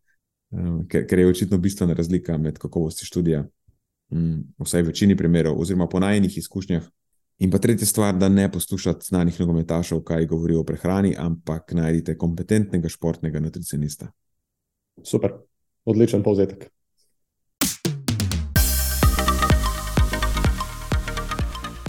um, 0.56 0.82
ker, 0.88 1.06
ker 1.08 1.22
je 1.22 1.30
očitno 1.30 1.58
bistvena 1.58 1.96
razlika 1.96 2.36
med 2.38 2.60
kakovosti 2.60 3.08
študija, 3.08 3.46
um, 4.12 4.42
vsaj 4.60 4.84
v 4.84 4.92
večini 4.92 5.16
primerov, 5.16 5.56
oziroma 5.60 5.88
po 5.88 6.02
najnih 6.04 6.36
izkušnjah. 6.42 6.84
In 7.42 7.50
pa 7.50 7.58
tretja 7.58 7.88
stvar, 7.88 8.12
da 8.14 8.28
ne 8.28 8.44
poslušate 8.52 9.08
znanih 9.08 9.40
nogometašov, 9.40 10.04
kaj 10.06 10.28
govorijo 10.30 10.60
o 10.60 10.66
prehrani, 10.68 11.14
ampak 11.18 11.72
najdite 11.74 12.14
kompetentnega 12.18 12.92
športnega 12.92 13.40
nutricionista. 13.40 14.12
Super, 15.02 15.40
odličen 15.88 16.22
povzetek. 16.22 16.68